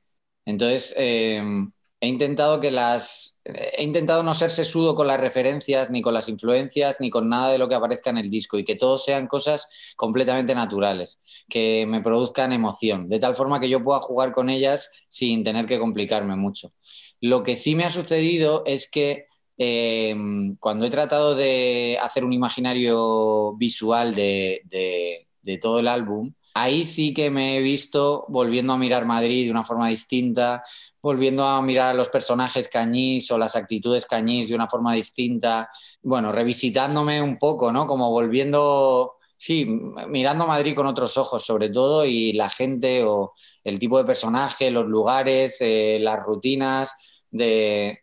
entonces, 0.45 0.93
em, 0.97 1.71
he 1.99 2.07
intentado 2.07 2.59
que 2.59 2.69
las. 2.71 3.37
He 3.43 3.83
intentado 3.83 4.21
no 4.21 4.35
ser 4.35 4.51
sesudo 4.51 4.93
con 4.95 5.07
las 5.07 5.19
referencias, 5.19 5.89
ni 5.89 6.03
con 6.03 6.13
las 6.13 6.29
influencias, 6.29 6.97
ni 6.99 7.09
con 7.09 7.27
nada 7.27 7.51
de 7.51 7.57
lo 7.57 7.67
que 7.67 7.73
aparezca 7.75 8.11
en 8.11 8.19
el 8.19 8.29
disco, 8.29 8.59
y 8.59 8.63
que 8.63 8.75
todos 8.75 9.03
sean 9.03 9.25
cosas 9.27 9.67
completamente 9.95 10.53
naturales, 10.53 11.19
que 11.49 11.85
me 11.87 12.01
produzcan 12.01 12.53
emoción, 12.53 13.09
de 13.09 13.19
tal 13.19 13.33
forma 13.35 13.59
que 13.59 13.69
yo 13.69 13.83
pueda 13.83 13.99
jugar 13.99 14.31
con 14.33 14.49
ellas 14.51 14.91
sin 15.09 15.43
tener 15.43 15.65
que 15.65 15.79
complicarme 15.79 16.35
mucho. 16.35 16.71
Lo 17.19 17.41
que 17.43 17.55
sí 17.55 17.75
me 17.75 17.83
ha 17.85 17.89
sucedido 17.91 18.63
es 18.67 18.89
que 18.89 19.25
eh, 19.63 20.15
cuando 20.59 20.85
he 20.85 20.89
tratado 20.89 21.35
de 21.35 21.95
hacer 22.01 22.25
un 22.25 22.33
imaginario 22.33 23.53
visual 23.57 24.11
de, 24.11 25.27
todo 25.61 25.79
el 25.79 25.87
álbum, 25.87 26.33
ahí 26.55 26.83
sí 26.83 27.13
que 27.13 27.29
me 27.29 27.57
he 27.57 27.61
visto 27.61 28.25
volviendo 28.29 28.73
a 28.73 28.79
mirar 28.79 29.05
Madrid 29.05 29.45
de 29.45 29.51
una 29.51 29.61
forma 29.61 29.89
distinta, 29.89 30.63
volviendo 30.99 31.45
a 31.45 31.61
mirar 31.61 31.93
los 31.93 32.09
personajes 32.09 32.67
cañís 32.69 33.29
o 33.29 33.37
las 33.37 33.55
actitudes 33.55 34.07
cañís 34.07 34.49
de 34.49 34.55
una 34.55 34.67
forma 34.67 34.95
distinta, 34.95 35.69
bueno, 36.01 36.31
revisitándome 36.31 37.21
un 37.21 37.37
poco, 37.37 37.71
¿no? 37.71 37.85
Como 37.85 38.09
volviendo, 38.09 39.17
sí, 39.37 39.67
mirando 40.07 40.47
Madrid 40.47 40.73
con 40.73 40.87
otros 40.87 41.19
ojos 41.19 41.45
sobre 41.45 41.69
todo 41.69 42.03
y 42.03 42.33
la 42.33 42.49
gente 42.49 43.03
o 43.03 43.33
el 43.63 43.77
tipo 43.77 43.99
de 43.99 44.05
personaje, 44.05 44.71
los 44.71 44.87
lugares, 44.87 45.57
eh, 45.61 45.99
las 46.01 46.19
rutinas 46.23 46.95
de, 47.29 48.00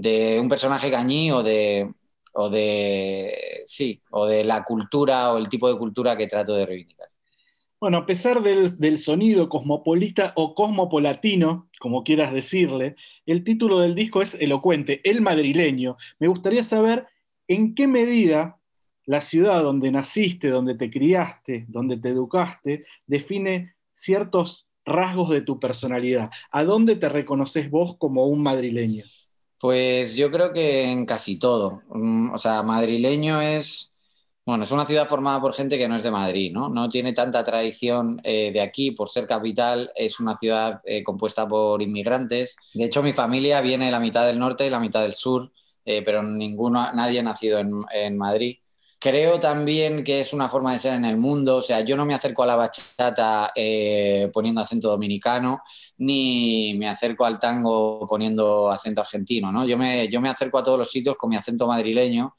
de 0.00 0.38
un 0.40 0.48
personaje 0.48 0.90
cañí 0.90 1.30
o 1.32 1.42
de, 1.42 1.92
o 2.32 2.48
de, 2.48 3.62
sí, 3.64 4.00
o 4.10 4.26
de 4.26 4.44
la 4.44 4.62
cultura 4.62 5.32
o 5.32 5.38
el 5.38 5.48
tipo 5.48 5.70
de 5.70 5.78
cultura 5.78 6.16
que 6.16 6.28
trato 6.28 6.54
de 6.54 6.66
reivindicar. 6.66 7.08
Bueno, 7.80 7.98
a 7.98 8.06
pesar 8.06 8.42
del, 8.42 8.98
sonido 8.98 9.48
cosmopolita 9.48 10.32
o 10.36 10.54
cosmopolatino, 10.54 11.68
como 11.80 12.02
quieras 12.02 12.32
decirle, 12.32 12.96
el 13.24 13.44
título 13.44 13.78
del 13.80 13.94
disco 13.94 14.20
es 14.20 14.34
elocuente, 14.34 15.00
El 15.04 15.20
madrileño. 15.20 15.96
Me 16.18 16.28
gustaría 16.28 16.62
saber 16.64 17.06
en 17.46 17.74
qué 17.74 17.86
medida 17.86 18.60
la 19.04 19.20
ciudad 19.20 19.62
donde 19.62 19.90
naciste, 19.90 20.48
donde 20.48 20.74
te 20.74 20.90
criaste, 20.90 21.66
donde 21.68 21.96
te 21.96 22.08
educaste, 22.08 22.84
define 23.06 23.74
ciertos 23.92 24.66
rasgos 24.84 25.30
de 25.30 25.40
tu 25.40 25.60
personalidad. 25.60 26.30
¿A 26.50 26.64
dónde 26.64 26.96
te 26.96 27.08
reconoces 27.08 27.70
vos 27.70 27.96
como 27.96 28.26
un 28.26 28.42
madrileño? 28.42 29.04
Pues 29.60 30.14
yo 30.16 30.30
creo 30.30 30.52
que 30.52 30.84
en 30.84 31.06
casi 31.06 31.38
todo. 31.38 31.82
Mm, 31.90 32.32
o 32.34 32.38
sea, 32.38 32.62
madrileño 32.62 33.40
es, 33.40 33.92
bueno, 34.46 34.64
es 34.64 34.70
una 34.70 34.86
ciudad 34.86 35.08
formada 35.08 35.40
por 35.40 35.54
gente 35.54 35.78
que 35.78 35.88
no 35.88 35.96
es 35.96 36.02
de 36.02 36.10
Madrid, 36.10 36.52
¿no? 36.52 36.68
No 36.68 36.88
tiene 36.88 37.12
tanta 37.12 37.44
tradición 37.44 38.20
eh, 38.24 38.52
de 38.52 38.60
aquí 38.60 38.92
por 38.92 39.08
ser 39.10 39.26
capital. 39.26 39.90
Es 39.96 40.20
una 40.20 40.38
ciudad 40.38 40.80
eh, 40.84 41.02
compuesta 41.02 41.48
por 41.48 41.82
inmigrantes. 41.82 42.56
De 42.74 42.84
hecho, 42.84 43.02
mi 43.02 43.12
familia 43.12 43.60
viene 43.60 43.86
de 43.86 43.90
la 43.90 44.00
mitad 44.00 44.26
del 44.26 44.38
norte 44.38 44.66
y 44.66 44.70
la 44.70 44.80
mitad 44.80 45.02
del 45.02 45.12
sur. 45.14 45.52
pero 45.84 46.22
ninguno, 46.22 46.92
nadie 46.92 47.20
ha 47.20 47.22
nacido 47.22 47.58
en 47.60 48.18
Madrid. 48.18 48.58
Creo 49.00 49.38
también 49.38 50.02
que 50.02 50.20
es 50.20 50.32
una 50.32 50.48
forma 50.48 50.72
de 50.72 50.80
ser 50.80 50.94
en 50.94 51.04
el 51.04 51.16
mundo, 51.16 51.58
o 51.58 51.62
sea, 51.62 51.82
yo 51.82 51.96
no 51.96 52.04
me 52.04 52.14
acerco 52.14 52.42
a 52.42 52.46
la 52.46 52.56
bachata 52.56 53.52
eh, 53.54 54.28
poniendo 54.32 54.60
acento 54.60 54.88
dominicano, 54.90 55.62
ni 55.98 56.74
me 56.76 56.88
acerco 56.88 57.24
al 57.24 57.38
tango 57.38 58.08
poniendo 58.08 58.68
acento 58.70 59.00
argentino, 59.00 59.52
¿no? 59.52 59.64
Yo 59.66 59.78
me, 59.78 60.08
yo 60.08 60.20
me 60.20 60.28
acerco 60.28 60.58
a 60.58 60.64
todos 60.64 60.78
los 60.80 60.90
sitios 60.90 61.16
con 61.16 61.30
mi 61.30 61.36
acento 61.36 61.68
madrileño 61.68 62.34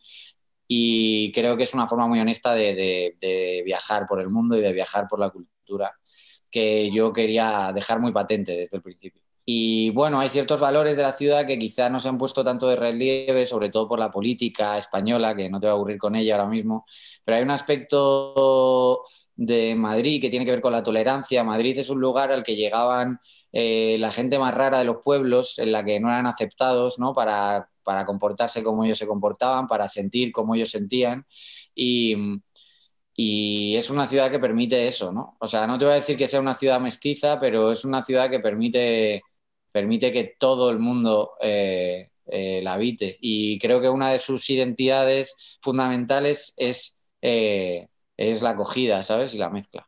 y 0.67 1.31
creo 1.33 1.57
que 1.57 1.63
es 1.63 1.73
una 1.73 1.87
forma 1.87 2.07
muy 2.07 2.19
honesta 2.19 2.53
de, 2.55 3.15
de 3.19 3.63
viajar 3.65 4.07
por 4.07 4.21
el 4.21 4.29
mundo 4.29 4.57
y 4.57 4.61
de 4.61 4.73
viajar 4.73 5.07
por 5.09 5.19
la 5.19 5.29
cultura 5.31 5.93
que 6.51 6.91
yo 6.91 7.13
quería 7.13 7.71
dejar 7.73 7.99
muy 8.01 8.11
patente 8.11 8.53
desde 8.57 8.77
el 8.77 8.83
principio. 8.83 9.23
Y 9.51 9.89
bueno, 9.89 10.19
hay 10.19 10.29
ciertos 10.29 10.59
valores 10.59 10.95
de 10.95 11.01
la 11.01 11.11
ciudad 11.11 11.47
que 11.47 11.57
quizás 11.57 11.89
no 11.89 11.99
se 11.99 12.07
han 12.07 12.19
puesto 12.19 12.43
tanto 12.43 12.67
de 12.69 12.75
relieve, 12.75 13.47
sobre 13.47 13.71
todo 13.71 13.87
por 13.87 13.97
la 13.97 14.11
política 14.11 14.77
española, 14.77 15.35
que 15.35 15.49
no 15.49 15.59
te 15.59 15.65
voy 15.65 15.71
a 15.71 15.73
aburrir 15.73 15.97
con 15.97 16.15
ella 16.15 16.35
ahora 16.35 16.47
mismo, 16.47 16.85
pero 17.25 17.35
hay 17.37 17.41
un 17.41 17.49
aspecto 17.49 19.05
de 19.35 19.73
Madrid 19.73 20.21
que 20.21 20.29
tiene 20.29 20.45
que 20.45 20.51
ver 20.51 20.61
con 20.61 20.71
la 20.71 20.83
tolerancia. 20.83 21.43
Madrid 21.43 21.79
es 21.79 21.89
un 21.89 21.99
lugar 21.99 22.31
al 22.31 22.43
que 22.43 22.55
llegaban 22.55 23.21
eh, 23.51 23.97
la 23.97 24.11
gente 24.11 24.37
más 24.37 24.53
rara 24.53 24.77
de 24.77 24.85
los 24.85 24.97
pueblos, 25.03 25.57
en 25.57 25.71
la 25.71 25.83
que 25.83 25.99
no 25.99 26.09
eran 26.09 26.27
aceptados 26.27 26.99
¿no? 26.99 27.15
Para, 27.15 27.71
para 27.83 28.05
comportarse 28.05 28.61
como 28.61 28.83
ellos 28.83 28.99
se 28.99 29.07
comportaban, 29.07 29.67
para 29.67 29.87
sentir 29.87 30.31
como 30.31 30.53
ellos 30.53 30.69
sentían. 30.69 31.25
Y, 31.73 32.15
y 33.15 33.75
es 33.77 33.89
una 33.89 34.05
ciudad 34.05 34.29
que 34.29 34.37
permite 34.37 34.87
eso, 34.87 35.11
¿no? 35.11 35.37
O 35.39 35.47
sea, 35.47 35.65
no 35.65 35.79
te 35.79 35.85
voy 35.85 35.93
a 35.93 35.95
decir 35.95 36.17
que 36.17 36.27
sea 36.27 36.39
una 36.39 36.53
ciudad 36.53 36.79
mestiza, 36.79 37.39
pero 37.39 37.71
es 37.71 37.83
una 37.83 38.05
ciudad 38.05 38.29
que 38.29 38.39
permite 38.39 39.23
permite 39.71 40.11
que 40.11 40.35
todo 40.39 40.69
el 40.69 40.79
mundo 40.79 41.31
eh, 41.41 42.09
eh, 42.27 42.61
la 42.63 42.73
habite. 42.73 43.17
Y 43.21 43.59
creo 43.59 43.81
que 43.81 43.89
una 43.89 44.11
de 44.11 44.19
sus 44.19 44.49
identidades 44.49 45.35
fundamentales 45.61 46.53
es, 46.57 46.95
eh, 47.21 47.88
es 48.17 48.41
la 48.41 48.51
acogida, 48.51 49.03
¿sabes? 49.03 49.33
Y 49.33 49.38
la 49.38 49.49
mezcla. 49.49 49.88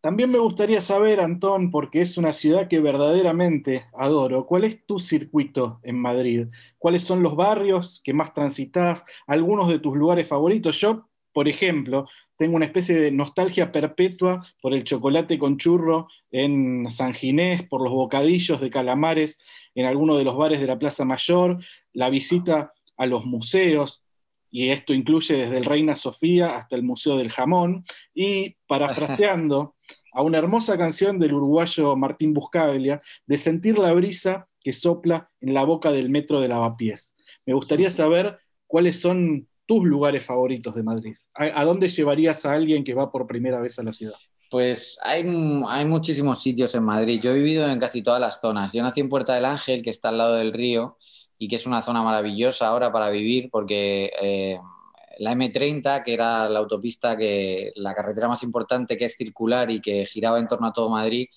También 0.00 0.30
me 0.30 0.38
gustaría 0.38 0.82
saber, 0.82 1.20
Antón, 1.20 1.70
porque 1.70 2.02
es 2.02 2.18
una 2.18 2.34
ciudad 2.34 2.68
que 2.68 2.78
verdaderamente 2.78 3.86
adoro, 3.94 4.44
¿cuál 4.44 4.64
es 4.64 4.84
tu 4.84 4.98
circuito 4.98 5.80
en 5.82 5.98
Madrid? 5.98 6.48
¿Cuáles 6.78 7.04
son 7.04 7.22
los 7.22 7.36
barrios 7.36 8.02
que 8.04 8.12
más 8.12 8.34
transitas? 8.34 9.06
¿Algunos 9.26 9.66
de 9.68 9.78
tus 9.78 9.96
lugares 9.96 10.28
favoritos? 10.28 10.78
Yo 10.78 11.08
por 11.34 11.48
ejemplo, 11.48 12.08
tengo 12.36 12.54
una 12.54 12.64
especie 12.64 12.94
de 12.94 13.10
nostalgia 13.10 13.72
perpetua 13.72 14.46
por 14.62 14.72
el 14.72 14.84
chocolate 14.84 15.36
con 15.36 15.58
churro 15.58 16.08
en 16.30 16.88
San 16.88 17.12
Ginés, 17.12 17.64
por 17.64 17.82
los 17.82 17.92
bocadillos 17.92 18.60
de 18.60 18.70
calamares 18.70 19.40
en 19.74 19.84
alguno 19.84 20.16
de 20.16 20.22
los 20.22 20.36
bares 20.36 20.60
de 20.60 20.68
la 20.68 20.78
Plaza 20.78 21.04
Mayor, 21.04 21.58
la 21.92 22.08
visita 22.08 22.72
a 22.96 23.06
los 23.06 23.26
museos, 23.26 24.04
y 24.48 24.68
esto 24.68 24.94
incluye 24.94 25.34
desde 25.34 25.58
el 25.58 25.64
Reina 25.64 25.96
Sofía 25.96 26.56
hasta 26.56 26.76
el 26.76 26.84
Museo 26.84 27.16
del 27.16 27.32
Jamón, 27.32 27.84
y 28.14 28.54
parafraseando 28.68 29.74
a 30.12 30.22
una 30.22 30.38
hermosa 30.38 30.78
canción 30.78 31.18
del 31.18 31.34
uruguayo 31.34 31.96
Martín 31.96 32.32
Buscaglia, 32.32 33.02
de 33.26 33.38
sentir 33.38 33.76
la 33.76 33.92
brisa 33.92 34.48
que 34.60 34.72
sopla 34.72 35.30
en 35.40 35.52
la 35.52 35.64
boca 35.64 35.90
del 35.90 36.10
metro 36.10 36.40
de 36.40 36.46
Lavapiés. 36.46 37.16
Me 37.44 37.54
gustaría 37.54 37.90
saber 37.90 38.38
cuáles 38.68 39.00
son 39.00 39.48
tus 39.66 39.84
lugares 39.84 40.24
favoritos 40.24 40.74
de 40.74 40.82
Madrid? 40.82 41.16
¿A, 41.34 41.64
dónde 41.64 41.88
llevarías 41.88 42.44
a 42.44 42.52
alguien 42.52 42.84
que 42.84 42.94
va 42.94 43.10
por 43.10 43.26
primera 43.26 43.60
vez 43.60 43.78
a 43.78 43.82
la 43.82 43.92
ciudad? 43.92 44.14
Pues 44.50 44.98
hay, 45.02 45.24
hay, 45.68 45.84
muchísimos 45.84 46.40
sitios 46.40 46.74
en 46.74 46.84
Madrid. 46.84 47.20
Yo 47.22 47.32
he 47.32 47.34
vivido 47.34 47.68
en 47.68 47.80
casi 47.80 48.02
todas 48.02 48.20
las 48.20 48.40
zonas. 48.40 48.72
Yo 48.72 48.82
nací 48.82 49.00
en 49.00 49.08
Puerta 49.08 49.34
del 49.34 49.46
Ángel, 49.46 49.82
que 49.82 49.90
está 49.90 50.10
al 50.10 50.18
lado 50.18 50.34
del 50.36 50.52
río 50.52 50.96
y 51.38 51.48
que 51.48 51.56
es 51.56 51.66
una 51.66 51.82
zona 51.82 52.02
maravillosa 52.02 52.68
ahora 52.68 52.92
para 52.92 53.10
vivir 53.10 53.48
porque 53.50 54.12
eh, 54.20 54.58
la 55.18 55.32
M30, 55.32 56.02
que 56.02 56.12
era 56.12 56.48
la 56.48 56.58
autopista, 56.58 57.16
que 57.16 57.72
la 57.76 57.94
carretera 57.94 58.28
más 58.28 58.42
importante 58.42 58.96
que 58.96 59.06
es 59.06 59.16
circular 59.16 59.70
y 59.70 59.80
que 59.80 60.06
giraba 60.06 60.38
en 60.38 60.48
torno 60.48 60.66
a 60.66 60.72
todo 60.72 60.88
Madrid, 60.88 61.28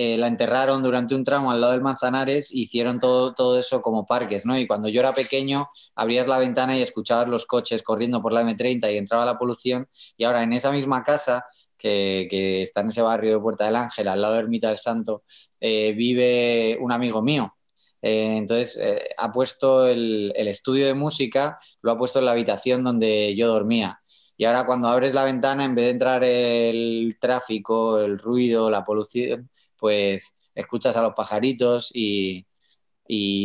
eh, 0.00 0.16
la 0.16 0.28
enterraron 0.28 0.80
durante 0.80 1.16
un 1.16 1.24
tramo 1.24 1.50
al 1.50 1.60
lado 1.60 1.72
del 1.72 1.82
Manzanares 1.82 2.52
e 2.52 2.58
hicieron 2.58 3.00
todo, 3.00 3.34
todo 3.34 3.58
eso 3.58 3.82
como 3.82 4.06
parques, 4.06 4.46
¿no? 4.46 4.56
Y 4.56 4.64
cuando 4.68 4.88
yo 4.88 5.00
era 5.00 5.12
pequeño, 5.12 5.70
abrías 5.96 6.28
la 6.28 6.38
ventana 6.38 6.78
y 6.78 6.82
escuchabas 6.82 7.26
los 7.26 7.46
coches 7.46 7.82
corriendo 7.82 8.22
por 8.22 8.32
la 8.32 8.42
M30 8.42 8.92
y 8.92 8.96
entraba 8.96 9.24
la 9.26 9.36
polución. 9.36 9.88
Y 10.16 10.22
ahora 10.22 10.44
en 10.44 10.52
esa 10.52 10.70
misma 10.70 11.02
casa, 11.02 11.46
que, 11.76 12.28
que 12.30 12.62
está 12.62 12.82
en 12.82 12.90
ese 12.90 13.02
barrio 13.02 13.32
de 13.32 13.40
Puerta 13.40 13.64
del 13.64 13.74
Ángel, 13.74 14.06
al 14.06 14.22
lado 14.22 14.34
de 14.34 14.40
Ermita 14.40 14.68
del 14.68 14.76
Santo, 14.76 15.24
eh, 15.58 15.92
vive 15.94 16.78
un 16.80 16.92
amigo 16.92 17.20
mío. 17.20 17.56
Eh, 18.00 18.36
entonces, 18.36 18.80
ha 19.16 19.32
puesto 19.32 19.88
el, 19.88 20.32
el 20.36 20.46
estudio 20.46 20.86
de 20.86 20.94
música, 20.94 21.58
lo 21.82 21.90
ha 21.90 21.98
puesto 21.98 22.20
en 22.20 22.26
la 22.26 22.32
habitación 22.32 22.84
donde 22.84 23.34
yo 23.34 23.48
dormía. 23.48 24.00
Y 24.36 24.44
ahora 24.44 24.64
cuando 24.64 24.86
abres 24.86 25.12
la 25.14 25.24
ventana, 25.24 25.64
en 25.64 25.74
vez 25.74 25.86
de 25.86 25.90
entrar 25.90 26.22
el 26.22 27.16
tráfico, 27.20 27.98
el 27.98 28.16
ruido, 28.18 28.70
la 28.70 28.84
polución, 28.84 29.50
pues 29.78 30.36
escuchas 30.54 30.96
a 30.96 31.02
los 31.02 31.14
pajaritos 31.14 31.90
y, 31.94 32.44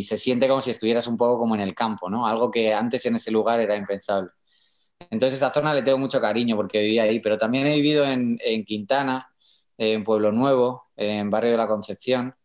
se 0.04 0.18
siente 0.18 0.48
como 0.48 0.62
si 0.62 0.72
estuvieras 0.72 1.08
un 1.08 1.18
poco 1.18 1.40
como 1.40 1.56
en 1.56 1.62
el 1.62 1.74
campo, 1.74 2.10
¿no? 2.10 2.28
Algo 2.28 2.52
que 2.52 2.74
antes 2.74 3.06
en 3.06 3.16
ese 3.16 3.32
lugar 3.32 3.62
era 3.62 3.78
impensable. 3.78 4.32
Entonces 5.10 5.38
esa 5.38 5.54
zona 5.54 5.74
le 5.74 5.84
tengo 5.84 5.98
mucho 5.98 6.20
cariño 6.22 6.56
porque 6.56 6.82
vivía 6.82 7.04
ahí, 7.04 7.20
pero 7.20 7.38
también 7.38 7.68
he 7.68 7.76
vivido 7.76 8.06
en, 8.06 8.38
Quintana, 8.66 9.30
en 9.78 10.04
Pueblo 10.04 10.32
Nuevo, 10.32 10.90
en 10.96 11.30
Barrio 11.30 11.52
de 11.52 11.58
la 11.58 11.68
Concepción, 11.68 12.36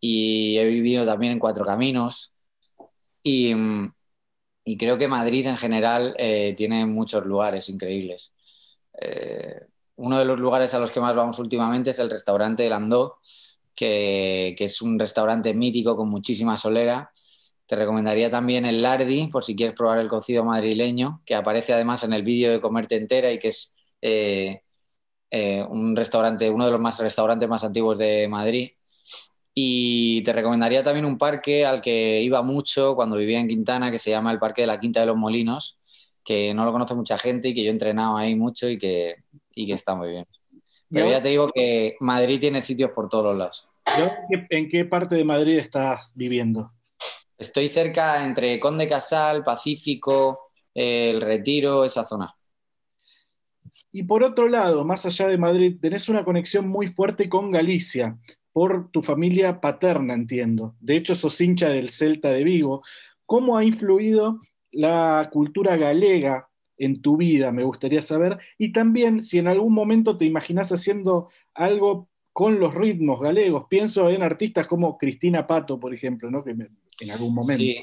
y 0.00 0.58
he 0.58 0.64
vivido 0.66 1.04
también 1.04 1.32
en 1.32 1.38
Cuatro 1.38 1.64
Caminos. 1.64 2.32
Y, 3.22 3.54
creo 4.78 4.98
que 4.98 5.08
Madrid 5.08 5.46
en 5.46 5.56
general 5.56 6.14
eh, 6.18 6.54
tiene 6.56 6.86
muchos 6.86 7.24
lugares 7.26 7.68
increíbles. 7.68 8.32
Eh, 9.00 9.66
uno 9.96 10.18
de 10.18 10.24
los 10.24 10.38
lugares 10.38 10.74
a 10.74 10.78
los 10.78 10.92
que 10.92 11.00
más 11.00 11.14
vamos 11.16 11.38
últimamente 11.38 11.90
es 11.90 11.98
el 11.98 12.10
restaurante 12.10 12.66
El 12.66 12.72
Andó, 12.72 13.18
que, 13.74 14.56
es 14.58 14.82
un 14.82 14.98
restaurante 14.98 15.54
mítico 15.54 15.96
con 15.96 16.08
muchísima 16.08 16.56
solera. 16.58 17.12
Te 17.66 17.76
recomendaría 17.76 18.30
también 18.30 18.64
el 18.66 18.82
Lardi, 18.82 19.28
por 19.28 19.44
si 19.44 19.56
quieres 19.56 19.76
probar 19.76 19.98
el 19.98 20.08
cocido 20.08 20.44
madrileño, 20.44 21.22
que 21.26 21.34
aparece 21.34 21.74
además 21.74 22.04
en 22.04 22.12
el 22.12 22.22
vídeo 22.22 22.52
de 22.52 22.60
Comerte 22.60 22.96
Entera 22.96 23.32
y 23.32 23.38
que 23.38 23.48
es 23.48 23.74
eh, 24.02 24.62
eh, 25.30 25.64
un 25.68 25.96
restaurante, 25.96 26.50
uno 26.50 26.66
de 26.66 26.72
los 26.72 26.80
más 26.80 26.98
restaurantes 27.00 27.48
más 27.48 27.64
antiguos 27.64 27.98
de 27.98 28.28
Madrid. 28.28 28.70
Y 29.54 30.22
te 30.24 30.32
recomendaría 30.32 30.82
también 30.82 31.06
un 31.06 31.18
parque 31.18 31.64
al 31.66 31.80
que 31.80 32.20
iba 32.22 32.42
mucho 32.42 32.94
cuando 32.94 33.16
vivía 33.16 33.40
en 33.40 33.48
Quintana, 33.48 33.90
que 33.90 33.98
se 33.98 34.10
llama 34.10 34.32
el 34.32 34.38
Parque 34.38 34.62
de 34.62 34.66
la 34.68 34.78
Quinta 34.80 35.00
de 35.00 35.06
los 35.06 35.16
Molinos, 35.16 35.78
que 36.24 36.52
no 36.54 36.64
lo 36.64 36.72
conoce 36.72 36.94
mucha 36.94 37.18
gente 37.18 37.48
y 37.48 37.54
que 37.54 37.62
yo 37.64 37.68
he 37.70 37.72
entrenado 37.72 38.16
ahí 38.18 38.34
mucho 38.34 38.68
y 38.68 38.78
que, 38.78 39.16
y 39.56 39.66
que 39.66 39.72
está 39.72 39.96
muy 39.96 40.10
bien. 40.10 40.26
Pero 40.88 41.10
ya 41.10 41.20
te 41.20 41.30
digo 41.30 41.50
que 41.52 41.96
Madrid 41.98 42.38
tiene 42.38 42.62
sitios 42.62 42.92
por 42.92 43.08
todos 43.08 43.24
los 43.24 43.36
lados. 43.36 43.66
¿En 44.50 44.68
qué 44.68 44.84
parte 44.84 45.16
de 45.16 45.24
Madrid 45.24 45.58
estás 45.58 46.12
viviendo? 46.14 46.70
Estoy 47.36 47.68
cerca 47.68 48.24
entre 48.24 48.60
Conde 48.60 48.88
Casal, 48.88 49.42
Pacífico, 49.42 50.50
El 50.72 51.20
Retiro, 51.20 51.84
esa 51.84 52.04
zona. 52.04 52.32
Y 53.90 54.04
por 54.04 54.22
otro 54.22 54.46
lado, 54.48 54.84
más 54.84 55.06
allá 55.06 55.26
de 55.26 55.38
Madrid, 55.38 55.78
tenés 55.80 56.08
una 56.08 56.24
conexión 56.24 56.68
muy 56.68 56.86
fuerte 56.86 57.28
con 57.28 57.50
Galicia, 57.50 58.16
por 58.52 58.90
tu 58.90 59.02
familia 59.02 59.60
paterna, 59.60 60.14
entiendo. 60.14 60.76
De 60.80 60.96
hecho, 60.96 61.14
sos 61.14 61.40
hincha 61.40 61.68
del 61.68 61.90
Celta 61.90 62.30
de 62.30 62.44
Vigo. 62.44 62.82
¿Cómo 63.24 63.56
ha 63.56 63.64
influido 63.64 64.38
la 64.70 65.28
cultura 65.32 65.76
galega 65.76 66.48
en 66.78 67.00
tu 67.02 67.16
vida, 67.16 67.52
me 67.52 67.64
gustaría 67.64 68.02
saber. 68.02 68.38
Y 68.58 68.72
también 68.72 69.22
si 69.22 69.38
en 69.38 69.48
algún 69.48 69.72
momento 69.72 70.16
te 70.16 70.24
imaginas 70.24 70.70
haciendo 70.72 71.28
algo 71.54 72.08
con 72.36 72.60
los 72.60 72.74
ritmos 72.74 73.18
galegos. 73.18 73.64
Pienso 73.66 74.10
en 74.10 74.22
artistas 74.22 74.68
como 74.68 74.98
Cristina 74.98 75.46
Pato, 75.46 75.80
por 75.80 75.94
ejemplo, 75.94 76.30
¿no? 76.30 76.44
que 76.44 76.50
en 76.50 77.10
algún 77.10 77.34
momento. 77.34 77.62
Sí. 77.62 77.82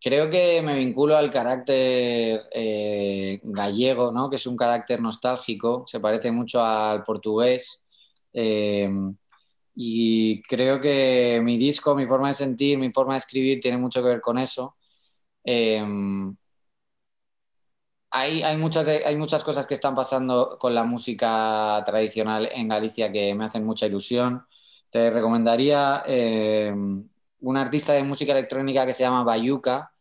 Creo 0.00 0.30
que 0.30 0.62
me 0.62 0.78
vinculo 0.78 1.14
al 1.14 1.30
carácter 1.30 2.44
eh, 2.50 3.38
gallego, 3.42 4.10
¿no? 4.10 4.30
que 4.30 4.36
es 4.36 4.46
un 4.46 4.56
carácter 4.56 4.98
nostálgico, 5.02 5.84
se 5.86 6.00
parece 6.00 6.32
mucho 6.32 6.64
al 6.64 7.04
portugués. 7.04 7.84
Eh, 8.32 8.90
y 9.74 10.40
creo 10.44 10.80
que 10.80 11.42
mi 11.42 11.58
disco, 11.58 11.94
mi 11.94 12.06
forma 12.06 12.28
de 12.28 12.34
sentir, 12.34 12.78
mi 12.78 12.90
forma 12.92 13.12
de 13.12 13.18
escribir 13.18 13.60
tiene 13.60 13.76
mucho 13.76 14.02
que 14.02 14.08
ver 14.08 14.20
con 14.22 14.38
eso. 14.38 14.74
Eh, 15.44 15.84
hay, 18.12 18.56
muchas 18.58 18.86
hay 18.86 19.16
muchas 19.16 19.42
cosas 19.44 19.66
que 19.66 19.74
están 19.74 19.94
pasando 19.94 20.58
con 20.58 20.74
la 20.74 20.84
música 20.84 21.82
tradicional 21.86 22.48
en 22.52 22.68
Galicia 22.68 23.10
que 23.12 23.34
me 23.34 23.44
hacen 23.46 23.64
mucha 23.64 23.86
ilusión. 23.86 24.46
Te 24.90 25.10
recomendaría 25.10 26.02
eh, 26.06 26.72
un 27.40 27.56
artista 27.56 27.92
de 27.94 28.04
música 28.04 28.32
electrónica 28.32 28.86
que 28.86 28.92
se 28.94 29.02
llama 29.04 29.24
Bayuca 29.24 29.92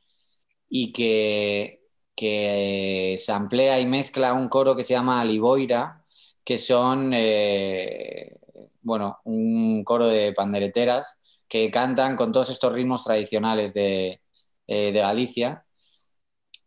y 0.70 0.94
que, 0.94 1.82
que 2.16 3.16
se 3.20 3.32
amplía 3.34 3.80
y 3.80 3.86
mezcla 3.88 4.34
un 4.34 4.50
coro 4.50 4.76
que 4.76 4.84
se 4.84 4.94
llama 4.94 5.22
Aliboira, 5.22 6.06
que 6.44 6.58
son, 6.58 7.12
eh, 7.14 8.38
bueno, 8.82 9.20
un 9.26 9.84
coro 9.84 10.08
de 10.08 10.34
pandereteras 10.34 11.20
que 11.48 11.72
cantan 11.72 12.16
con 12.18 12.32
todos 12.32 12.50
estos 12.50 12.74
ritmos 12.74 13.04
tradicionales 13.04 13.74
de, 13.74 14.22
eh, 14.68 14.92
de 14.92 15.00
Galicia 15.02 15.66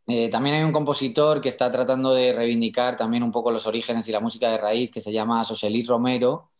Eh, 0.06 0.28
también 0.28 0.56
hay 0.56 0.62
un 0.62 0.72
compositor 0.72 1.40
que 1.40 1.48
está 1.48 1.70
tratando 1.70 2.12
de 2.12 2.32
reivindicar 2.32 2.96
también 2.96 3.22
un 3.22 3.32
poco 3.32 3.50
los 3.50 3.66
orígenes 3.66 4.06
y 4.08 4.12
la 4.12 4.20
música 4.20 4.50
de 4.50 4.58
raíz, 4.58 4.90
que 4.90 5.00
se 5.00 5.12
llama 5.12 5.44
Soselis 5.44 5.86
Romero, 5.86 6.50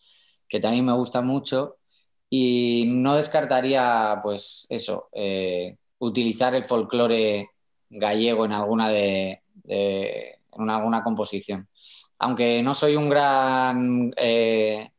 que 0.49 0.61
también 0.61 0.87
me 0.87 0.93
gusta 0.95 1.21
mucho. 1.21 1.77
Y 2.31 2.87
no 2.89 3.17
descartaría, 3.17 4.21
pues 4.23 4.67
eso, 4.71 5.09
eh, 5.13 5.77
utilizar 5.99 6.55
el 6.55 6.65
folclore 6.65 7.51
gallego 7.91 8.45
en 8.47 8.53
alguna 8.53 8.89
de, 8.89 9.43
en 9.65 10.71
alguna 10.71 11.03
composición. 11.03 11.69
Aunque 12.19 12.63
no 12.63 12.75
soy 12.75 12.97
un 12.97 13.09
gran, 13.09 14.13
eh, 14.17 14.91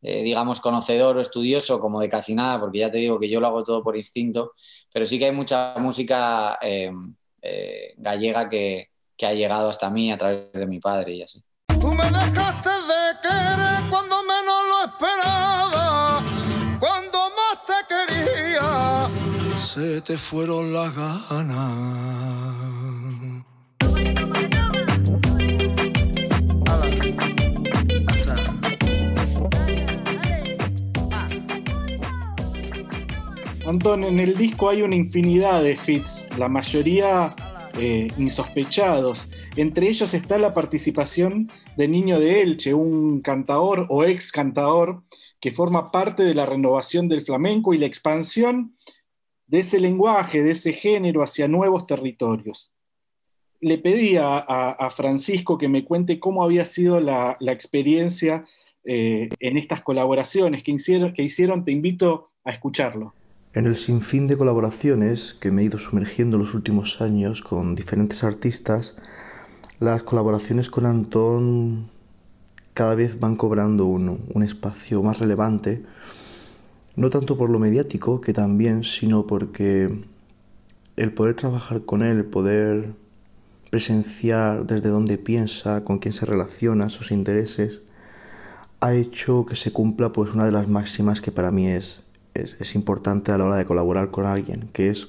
digamos, 0.00 0.60
conocedor 0.60 1.18
o 1.18 1.20
estudioso 1.20 1.78
como 1.78 2.00
de 2.00 2.08
casi 2.08 2.34
nada, 2.34 2.58
porque 2.58 2.78
ya 2.78 2.90
te 2.90 2.98
digo 2.98 3.20
que 3.20 3.28
yo 3.28 3.40
lo 3.40 3.46
hago 3.48 3.62
todo 3.62 3.82
por 3.82 3.96
instinto, 3.96 4.54
pero 4.92 5.04
sí 5.04 5.18
que 5.18 5.26
hay 5.26 5.32
mucha 5.32 5.74
música 5.78 6.58
eh, 7.42 7.94
gallega 7.96 8.48
que, 8.48 8.90
que, 9.16 9.26
ha 9.26 9.32
llegado 9.32 9.68
hasta 9.68 9.90
mí 9.90 10.10
a 10.12 10.18
través 10.18 10.52
de 10.52 10.66
mi 10.66 10.80
padre 10.80 11.14
y 11.14 11.22
así. 11.22 11.42
Tú 11.68 11.94
me 11.94 12.04
dejaste 12.04 12.70
de 12.70 13.20
querer 13.22 13.90
cuando 13.90 14.22
menos 14.22 14.62
lo 14.68 14.84
esperaba, 14.84 16.22
cuando 16.78 17.18
más 17.30 17.64
te 17.66 17.74
quería, 17.88 19.08
se 19.64 20.00
te 20.00 20.18
fueron 20.18 20.72
las 20.72 20.94
ganas. 20.94 22.60
Antón, 33.70 34.02
en 34.02 34.18
el 34.18 34.36
disco 34.36 34.68
hay 34.68 34.82
una 34.82 34.96
infinidad 34.96 35.62
de 35.62 35.76
fits, 35.76 36.26
la 36.36 36.48
mayoría 36.48 37.32
eh, 37.78 38.08
insospechados. 38.18 39.28
Entre 39.54 39.88
ellos 39.88 40.12
está 40.12 40.38
la 40.38 40.52
participación 40.52 41.48
de 41.76 41.86
Niño 41.86 42.18
de 42.18 42.42
Elche, 42.42 42.74
un 42.74 43.20
cantador 43.20 43.86
o 43.88 44.02
ex 44.02 44.32
cantador 44.32 45.04
que 45.40 45.52
forma 45.52 45.92
parte 45.92 46.24
de 46.24 46.34
la 46.34 46.46
renovación 46.46 47.08
del 47.08 47.22
flamenco 47.22 47.72
y 47.72 47.78
la 47.78 47.86
expansión 47.86 48.76
de 49.46 49.60
ese 49.60 49.78
lenguaje, 49.78 50.42
de 50.42 50.50
ese 50.50 50.72
género 50.72 51.22
hacia 51.22 51.46
nuevos 51.46 51.86
territorios. 51.86 52.72
Le 53.60 53.78
pedí 53.78 54.16
a, 54.16 54.90
Francisco 54.96 55.58
que 55.58 55.68
me 55.68 55.84
cuente 55.84 56.18
cómo 56.18 56.42
había 56.42 56.64
sido 56.64 56.98
la, 56.98 57.36
experiencia 57.40 58.44
eh, 58.82 59.28
en 59.38 59.58
estas 59.58 59.80
colaboraciones 59.80 60.64
que 60.64 60.72
hicieron. 60.72 61.64
Te 61.64 61.70
invito 61.70 62.32
a 62.42 62.50
escucharlo. 62.50 63.14
En 63.52 63.66
el 63.66 63.74
sinfín 63.74 64.28
de 64.28 64.36
colaboraciones 64.36 65.34
que 65.34 65.50
me 65.50 65.62
he 65.62 65.64
ido 65.64 65.76
sumergiendo 65.76 66.38
los 66.38 66.54
últimos 66.54 67.00
años 67.00 67.42
con 67.42 67.74
diferentes 67.74 68.22
artistas, 68.22 68.94
las 69.80 70.04
colaboraciones 70.04 70.70
con 70.70 70.86
Antón 70.86 71.90
cada 72.74 72.94
vez 72.94 73.18
van 73.18 73.34
cobrando 73.34 73.86
un, 73.86 74.24
un, 74.32 74.42
espacio 74.44 75.02
más 75.02 75.18
relevante, 75.18 75.82
no 76.94 77.10
tanto 77.10 77.36
por 77.36 77.50
lo 77.50 77.58
mediático, 77.58 78.20
que 78.20 78.32
también, 78.32 78.84
sino 78.84 79.26
porque 79.26 80.00
el 80.94 81.12
poder 81.12 81.34
trabajar 81.34 81.84
con 81.84 82.02
él, 82.02 82.18
el 82.18 82.26
poder 82.26 82.94
presenciar 83.68 84.64
desde 84.64 84.90
dónde 84.90 85.18
piensa, 85.18 85.82
con 85.82 85.98
quién 85.98 86.12
se 86.14 86.24
relaciona, 86.24 86.88
sus 86.88 87.10
intereses, 87.10 87.82
ha 88.78 88.94
hecho 88.94 89.44
que 89.44 89.56
se 89.56 89.72
cumpla 89.72 90.12
pues 90.12 90.34
una 90.34 90.44
de 90.44 90.52
las 90.52 90.68
máximas 90.68 91.20
que 91.20 91.32
para 91.32 91.50
mí 91.50 91.66
es 91.66 92.02
es, 92.34 92.74
importante 92.74 93.32
a 93.32 93.38
la 93.38 93.46
hora 93.46 93.56
de 93.56 93.64
colaborar 93.64 94.10
con 94.10 94.26
alguien, 94.26 94.68
que 94.72 94.90
es 94.90 95.08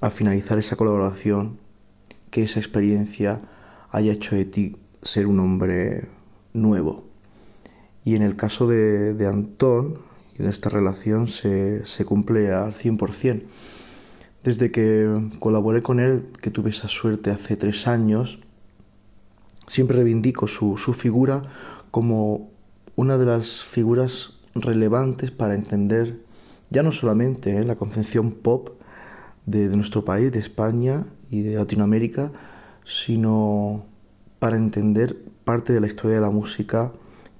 al 0.00 0.10
finalizar 0.10 0.58
esa 0.58 0.76
colaboración, 0.76 1.58
que 2.30 2.42
esa 2.42 2.60
experiencia 2.60 3.40
haya 3.90 4.12
hecho 4.12 4.36
de 4.36 4.44
ti 4.44 4.76
ser 5.02 5.26
un 5.26 5.40
hombre 5.40 6.08
nuevo. 6.52 7.04
Y 8.04 8.14
en 8.14 8.22
el 8.22 8.36
caso 8.36 8.66
de, 8.66 9.14
de 9.14 9.26
Antón 9.26 9.98
y 10.38 10.42
de 10.42 10.50
esta 10.50 10.68
relación 10.68 11.26
se, 11.26 11.84
se 11.84 12.04
cumple 12.04 12.52
al 12.52 12.72
100%. 12.72 13.42
Desde 14.44 14.70
que 14.70 15.30
colaboré 15.40 15.82
con 15.82 15.98
él, 15.98 16.30
que 16.40 16.50
tuve 16.50 16.70
esa 16.70 16.88
suerte 16.88 17.30
hace 17.30 17.56
tres 17.56 17.88
años, 17.88 18.38
siempre 19.66 19.96
reivindico 19.96 20.46
su, 20.46 20.76
su 20.76 20.94
figura 20.94 21.42
como 21.90 22.50
una 22.94 23.18
de 23.18 23.26
las 23.26 23.62
figuras 23.62 24.35
relevantes 24.62 25.30
para 25.30 25.54
entender 25.54 26.20
ya 26.70 26.82
no 26.82 26.92
solamente 26.92 27.56
¿eh? 27.58 27.64
la 27.64 27.76
concepción 27.76 28.32
pop 28.32 28.70
de, 29.46 29.68
nuestro 29.68 30.04
país, 30.04 30.32
de 30.32 30.40
España 30.40 31.04
y 31.30 31.42
de 31.42 31.54
Latinoamérica, 31.56 32.32
sino 32.84 33.86
para 34.38 34.56
entender 34.56 35.16
parte 35.44 35.72
de 35.72 35.80
la 35.80 35.86
historia 35.86 36.16
de 36.16 36.22
la 36.22 36.30
música 36.30 36.92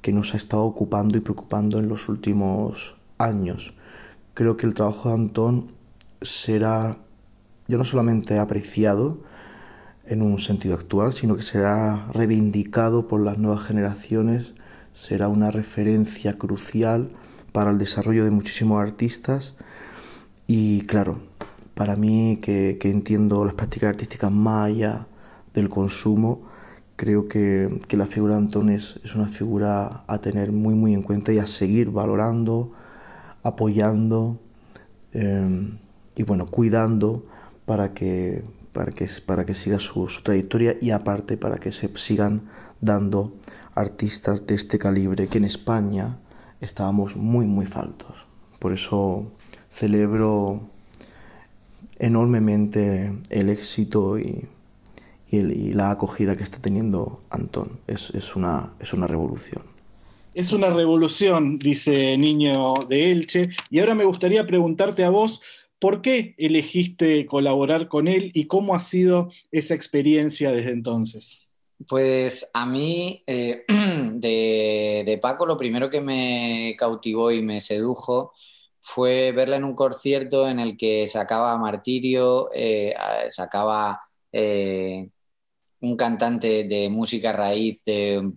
que 0.02 0.12
nos 0.12 0.35
ha 0.35 0.37
estado 0.37 0.62
ocupando 0.62 1.18
y 1.18 1.20
preocupando 1.20 1.79
en 1.79 1.88
los 1.88 2.09
últimos 2.09 2.96
años. 3.18 3.74
Creo 4.35 4.57
que 4.57 4.66
el 4.66 4.74
trabajo 4.74 5.09
de 5.09 5.14
Antón 5.16 5.72
será 6.22 6.98
ya 7.68 7.79
no 7.79 7.85
solamente 7.85 8.38
apreciado 8.38 9.18
en 10.05 10.22
un 10.22 10.38
sentido 10.38 10.74
actual, 10.74 11.12
sino 11.12 11.35
que 11.35 11.42
será 11.42 12.07
reivindicado 12.12 13.09
por 13.09 13.20
las 13.20 13.38
nuevas 13.38 13.64
generaciones 13.64 14.55
será 14.97 15.29
una 15.29 15.51
referencia 15.51 16.39
crucial 16.39 17.11
para 17.53 17.71
el 17.71 17.77
desarrollo 17.77 18.25
de 18.25 18.31
muchísimos 18.31 18.81
artistas. 18.81 19.55
Y 20.47 20.81
claro, 20.87 21.21
para 21.75 21.97
mí 21.97 22.39
que, 22.43 22.79
entiendo 22.83 23.45
las 23.45 23.55
prácticas 23.55 23.91
artísticas 23.91 24.33
más 24.33 24.71
allá 24.71 25.07
del 25.53 25.69
consumo, 25.69 26.41
creo 26.97 27.29
que, 27.29 27.79
la 27.91 28.07
figura 28.07 28.35
de 28.35 28.39
Antón 28.39 28.71
es, 28.71 28.99
una 29.15 29.27
figura 29.27 30.05
a 30.07 30.19
tener 30.19 30.51
muy 30.51 30.75
muy 30.75 30.95
en 30.95 31.03
cuenta 31.03 31.31
y 31.33 31.39
a 31.39 31.47
seguir 31.47 31.91
valorando, 31.91 32.73
apoyando 33.43 34.41
em, 35.13 35.77
y 36.17 36.23
bueno, 36.23 36.47
cuidando 36.47 37.27
para 37.67 37.93
que, 37.93 38.45
para 38.73 38.93
que, 38.93 39.09
para 39.27 39.45
que 39.45 39.53
siga 39.53 39.79
su, 39.79 40.09
su 40.09 40.23
trayectoria 40.23 40.77
y 40.81 40.91
aparte 40.91 41.37
para 41.37 41.59
que 41.59 41.71
se 41.71 41.91
sigan 41.97 42.49
dando 42.81 43.35
artistas 43.77 44.47
de 44.47 44.57
este 44.57 44.79
calibre 44.79 45.29
que 45.29 45.39
en 45.39 45.45
España 45.45 46.19
estábamos 46.61 47.15
muy 47.15 47.47
muy 47.47 47.67
faltos. 47.67 48.27
Por 48.59 48.73
eso 48.73 49.31
celebro 49.71 50.62
enormemente 51.99 53.12
el 53.31 53.49
éxito 53.49 54.19
y, 54.19 54.49
la 55.31 55.91
acogida 55.91 56.37
que 56.37 56.45
está 56.45 56.62
teniendo 56.62 57.21
Antón. 57.31 57.81
Es, 57.87 58.37
una, 58.37 58.73
es 58.81 58.95
una 58.95 59.07
revolución. 59.07 59.62
Es 60.33 60.53
una 60.53 60.71
revolución, 60.71 61.59
dice 61.59 62.17
Niño 62.17 62.75
de 62.89 63.12
Elche. 63.12 63.51
Y 63.69 63.81
ahora 63.81 63.95
me 63.95 64.05
gustaría 64.05 64.47
preguntarte 64.47 65.05
a 65.05 65.11
vos, 65.11 65.43
¿por 65.79 66.01
qué 66.01 66.35
elegiste 66.39 67.27
colaborar 67.27 67.89
con 67.89 68.09
él 68.09 68.31
y 68.33 68.47
cómo 68.47 68.75
ha 68.75 68.79
sido 68.79 69.31
esa 69.51 69.75
experiencia 69.75 70.53
desde 70.53 70.71
entonces? 70.71 71.46
Pues 71.89 72.51
a 72.55 72.65
mí, 72.67 73.23
eh, 73.27 73.65
de, 73.69 75.19
Paco, 75.21 75.45
lo 75.47 75.59
primero 75.59 75.91
que 75.91 76.01
me 76.01 76.75
cautivó 76.79 77.31
y 77.31 77.43
me 77.43 77.61
sedujo 77.61 78.33
fue 78.81 79.33
verla 79.33 79.57
en 79.57 79.65
un 79.65 79.75
concierto 79.75 80.49
en 80.49 80.59
el 80.61 80.77
que 80.77 81.07
sacaba 81.09 81.57
Martirio, 81.59 82.49
eh, 82.55 82.95
sacaba 83.29 84.01
eh, 84.33 85.09
un 85.81 85.97
cantante 85.97 86.65
de 86.65 86.89
música 86.91 87.33
raíz 87.33 87.85
de 87.85 88.33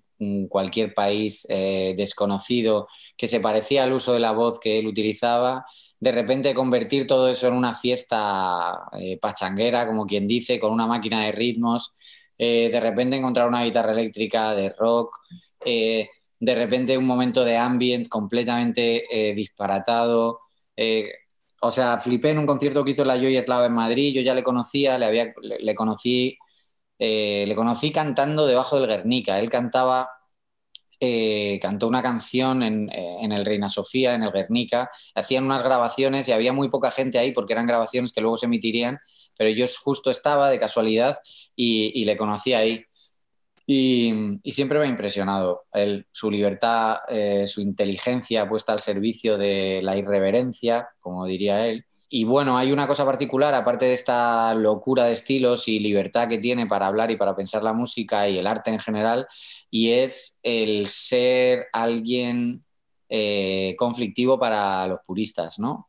cualquier 0.49 0.93
país 0.93 1.47
desconocido 1.47 2.87
que 3.17 3.27
se 3.27 3.39
parecía 3.39 3.83
al 3.83 3.93
uso 3.93 4.13
de 4.13 4.19
la 4.19 4.31
voz 4.33 4.59
que 4.59 4.79
él 4.79 4.87
utilizaba. 4.87 5.65
De 5.99 6.11
repente 6.11 6.53
convertir 6.53 7.07
todo 7.07 7.29
eso 7.29 7.47
en 7.47 7.53
una 7.53 7.73
fiesta 7.73 8.89
pachanguera, 9.21 9.87
como 9.87 10.05
quien 10.05 10.27
dice, 10.27 10.59
con 10.59 10.73
una 10.73 10.87
máquina 10.87 11.25
de 11.25 11.31
ritmos 11.31 11.95
eh, 12.41 12.69
de 12.71 12.79
repente 12.79 13.17
encontrar 13.17 13.49
una 13.49 13.65
guitarra 13.65 13.91
eléctrica 13.91 14.55
de 14.55 14.69
rock, 14.69 15.17
eh, 15.65 16.09
de 16.39 16.55
repente 16.55 16.97
un 16.97 17.05
momento 17.05 17.43
de 17.43 17.57
ambient 17.57 18.07
completamente 18.07 19.03
eh, 19.11 19.35
disparatado. 19.35 20.39
o 21.61 21.71
sea, 21.71 21.99
flipé 21.99 22.29
en 22.29 22.39
un 22.39 22.45
concierto 22.45 22.85
que 22.85 22.91
hizo 22.91 23.03
la 23.03 23.17
Joy 23.17 23.41
Slava 23.41 23.65
en 23.65 23.73
Madrid, 23.73 24.13
yo 24.15 24.21
ya 24.21 24.33
le 24.33 24.43
conocía, 24.43 24.97
le, 24.97 25.05
había, 25.05 25.33
le, 25.41 25.75
conocí, 25.75 26.37
le 26.97 27.53
conocí 27.55 27.91
cantando 27.91 28.47
debajo 28.47 28.79
del 28.79 28.87
Guernica. 28.89 29.39
Él 29.39 29.49
cantaba 29.49 30.09
cantó 31.61 31.87
una 31.87 32.01
canción 32.03 32.63
en, 32.63 32.89
en, 32.93 33.31
el 33.31 33.45
Reina 33.45 33.69
Sofía, 33.69 34.15
en 34.15 34.23
el 34.23 34.31
Guernica. 34.31 34.91
Hacían 35.15 35.45
unas 35.45 35.63
grabaciones 35.63 36.27
y 36.27 36.31
había 36.33 36.53
muy 36.53 36.69
poca 36.69 36.91
gente 36.91 37.19
ahí 37.19 37.31
porque 37.33 37.53
eran 37.53 37.67
grabaciones 37.67 38.11
que 38.13 38.21
luego 38.21 38.37
se 38.37 38.45
emitirían 38.47 38.99
pero 39.39 39.51
yo 39.51 39.65
justo 39.81 40.11
estaba 40.11 40.49
de 40.49 40.59
casualidad 40.59 41.15
y, 41.55 42.03
le 42.03 42.17
conocí 42.17 42.53
ahí. 42.53 42.83
Y, 43.65 44.13
siempre 44.51 44.79
me 44.79 44.85
ha 44.85 44.89
impresionado 44.89 45.63
su 46.11 46.29
libertad, 46.29 46.97
eh, 47.07 47.47
su 47.47 47.61
inteligencia 47.61 48.49
puesta 48.49 48.73
al 48.73 48.79
servicio 48.81 49.37
de 49.37 49.79
la 49.81 49.95
irreverencia, 49.95 50.89
como 50.99 51.25
diría 51.25 51.67
él, 51.67 51.85
y 52.09 52.25
bueno, 52.25 52.57
hay 52.57 52.73
una 52.73 52.85
cosa 52.87 53.05
particular, 53.05 53.53
aparte 53.53 53.85
de 53.85 53.93
esta 53.93 54.53
locura 54.55 55.05
de 55.05 55.13
estilos 55.13 55.69
y 55.69 55.79
libertad 55.79 56.27
que 56.27 56.39
tiene 56.39 56.65
para 56.67 56.87
hablar 56.87 57.11
y 57.11 57.15
para 57.17 57.35
pensar 57.35 57.63
la 57.63 57.71
música 57.71 58.27
y 58.27 58.37
el 58.37 58.47
arte 58.47 58.71
en 58.71 58.79
general, 58.79 59.25
y 59.69 59.91
es 59.91 60.37
el 60.43 60.87
ser 60.87 61.67
alguien 61.71 62.65
eh, 63.07 63.75
conflictivo 63.77 64.37
para 64.37 64.85
los 64.87 64.99
puristas, 65.05 65.59
¿no? 65.59 65.88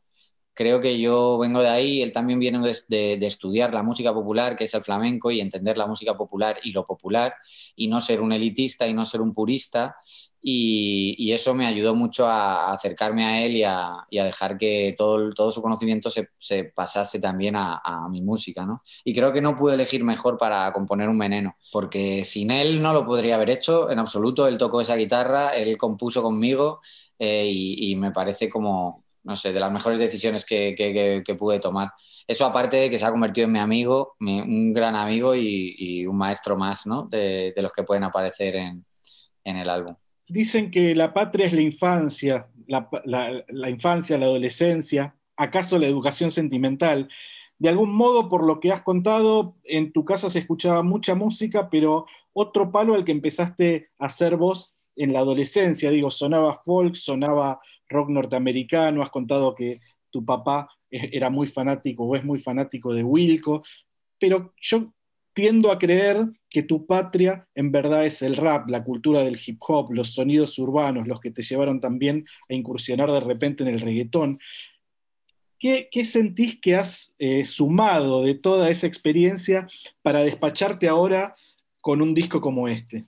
Creo 0.53 0.81
que 0.81 0.99
yo 0.99 1.37
vengo 1.37 1.61
de 1.61 1.69
ahí, 1.69 2.01
él 2.01 2.11
también 2.11 2.39
viene 2.39 2.59
de, 2.59 3.17
de, 3.17 3.27
estudiar 3.27 3.73
la 3.73 3.83
música 3.83 4.13
popular, 4.13 4.55
que 4.55 4.65
es 4.65 4.73
el 4.73 4.83
flamenco, 4.83 5.31
y 5.31 5.39
entender 5.39 5.77
la 5.77 5.87
música 5.87 6.17
popular 6.17 6.57
y 6.63 6.71
lo 6.71 6.85
popular, 6.85 7.33
y 7.75 7.87
no 7.87 8.01
ser 8.01 8.21
un 8.21 8.33
elitista 8.33 8.87
y 8.87 8.93
no 8.93 9.05
ser 9.05 9.21
un 9.21 9.33
purista, 9.33 9.95
y, 10.43 11.31
eso 11.31 11.53
me 11.53 11.67
ayudó 11.67 11.95
mucho 11.95 12.25
a, 12.27 12.71
acercarme 12.71 13.25
a 13.25 13.45
él 13.45 13.55
y 13.55 13.63
a, 13.63 14.05
dejar 14.09 14.57
que 14.57 14.95
todo, 14.97 15.31
todo 15.33 15.51
su 15.51 15.61
conocimiento 15.61 16.09
se, 16.09 16.63
pasase 16.75 17.19
también 17.19 17.55
a, 17.55 18.07
mi 18.09 18.21
música. 18.21 18.65
¿no? 18.65 18.81
Y 19.03 19.13
creo 19.13 19.31
que 19.31 19.41
no 19.41 19.55
pude 19.55 19.75
elegir 19.75 20.03
mejor 20.03 20.37
para 20.37 20.71
componer 20.73 21.09
un 21.09 21.17
veneno, 21.19 21.55
porque 21.71 22.25
sin 22.25 22.51
él 22.51 22.81
no 22.81 22.93
lo 22.93 23.05
podría 23.05 23.35
haber 23.35 23.51
hecho 23.51 23.89
en 23.91 23.99
absoluto. 23.99 24.47
Él 24.47 24.57
tocó 24.57 24.81
esa 24.81 24.95
guitarra, 24.95 25.49
él 25.49 25.77
compuso 25.77 26.21
conmigo 26.23 26.81
eh, 27.19 27.49
y, 27.53 27.95
me 27.95 28.11
parece 28.11 28.49
como, 28.49 29.05
no 29.23 29.35
sé, 29.35 29.53
de 29.53 29.59
las 29.59 29.71
mejores 29.71 29.99
decisiones 29.99 30.45
que, 30.45 31.23
pude 31.37 31.59
tomar. 31.59 31.91
Eso 32.27 32.45
aparte 32.45 32.77
de 32.77 32.89
que 32.89 32.99
se 32.99 33.05
ha 33.05 33.11
convertido 33.11 33.45
en 33.45 33.53
mi 33.53 33.59
amigo, 33.59 34.15
un 34.19 34.73
gran 34.73 34.95
amigo 34.95 35.35
y, 35.35 36.05
un 36.05 36.17
maestro 36.17 36.57
más 36.57 36.85
¿no? 36.85 37.07
de, 37.07 37.53
los 37.57 37.73
que 37.73 37.83
pueden 37.83 38.03
aparecer 38.03 38.55
en 38.55 38.85
el 39.43 39.69
álbum 39.69 39.95
dicen 40.31 40.71
que 40.71 40.95
la 40.95 41.13
patria 41.13 41.45
es 41.45 41.53
la 41.53 41.61
infancia, 41.61 42.47
la, 42.67 43.69
infancia, 43.69 44.17
la 44.17 44.25
adolescencia, 44.25 45.15
acaso 45.35 45.77
la 45.77 45.87
educación 45.87 46.31
sentimental. 46.31 47.09
De 47.59 47.67
algún 47.67 47.93
modo, 47.93 48.29
por 48.29 48.45
lo 48.45 48.59
que 48.61 48.71
has 48.71 48.81
contado, 48.81 49.55
en 49.65 49.91
tu 49.91 50.05
casa 50.05 50.29
se 50.29 50.39
escuchaba 50.39 50.83
mucha 50.83 51.15
música, 51.15 51.69
pero 51.69 52.05
otro 52.31 52.71
palo 52.71 52.95
al 52.95 53.03
que 53.03 53.11
empezaste 53.11 53.89
a 53.99 54.05
hacer 54.05 54.37
vos 54.37 54.77
en 54.95 55.11
la 55.11 55.19
adolescencia, 55.19 55.91
digo, 55.91 56.09
sonaba 56.09 56.61
folk, 56.63 56.95
sonaba 56.95 57.59
rock 57.91 58.09
norteamericano, 58.09 59.01
has 59.01 59.09
contado 59.09 59.53
que 59.53 59.79
tu 60.09 60.25
papá 60.25 60.69
e, 60.89 61.09
era 61.13 61.29
muy 61.29 61.47
fanático 61.47 62.05
o 62.05 62.15
es 62.15 62.23
muy 62.23 62.39
fanático 62.39 62.93
de 62.93 63.03
Wilco, 63.03 63.63
pero 64.17 64.53
yo 64.61 64.93
tiendo 65.33 65.71
a 65.71 65.79
creer 65.79 66.27
que 66.49 66.63
tu 66.63 66.85
patria 66.85 67.47
en 67.55 67.71
verdad 67.71 68.05
es 68.05 68.21
el 68.21 68.35
rap, 68.35 68.69
la 68.69 68.83
cultura 68.83 69.23
del 69.23 69.39
hip 69.43 69.59
hop, 69.67 69.91
los 69.91 70.13
sonidos 70.13 70.59
urbanos, 70.59 71.07
los 71.07 71.19
que 71.19 71.31
te 71.31 71.41
llevaron 71.41 71.79
también 71.79 72.25
a 72.49 72.53
incursionar 72.53 73.11
de 73.11 73.21
repente 73.21 73.63
en 73.63 73.69
el 73.69 73.81
reggaetón. 73.81 74.39
¿Qué, 75.57 75.89
sentís 76.05 76.59
que 76.59 76.75
has 76.75 77.13
eh, 77.19 77.45
sumado 77.45 78.23
de 78.23 78.33
toda 78.33 78.69
esa 78.69 78.87
experiencia 78.87 79.67
para 80.01 80.21
despacharte 80.21 80.87
ahora 80.87 81.35
con 81.81 82.01
un 82.01 82.15
disco 82.15 82.41
como 82.41 82.67
este? 82.67 83.05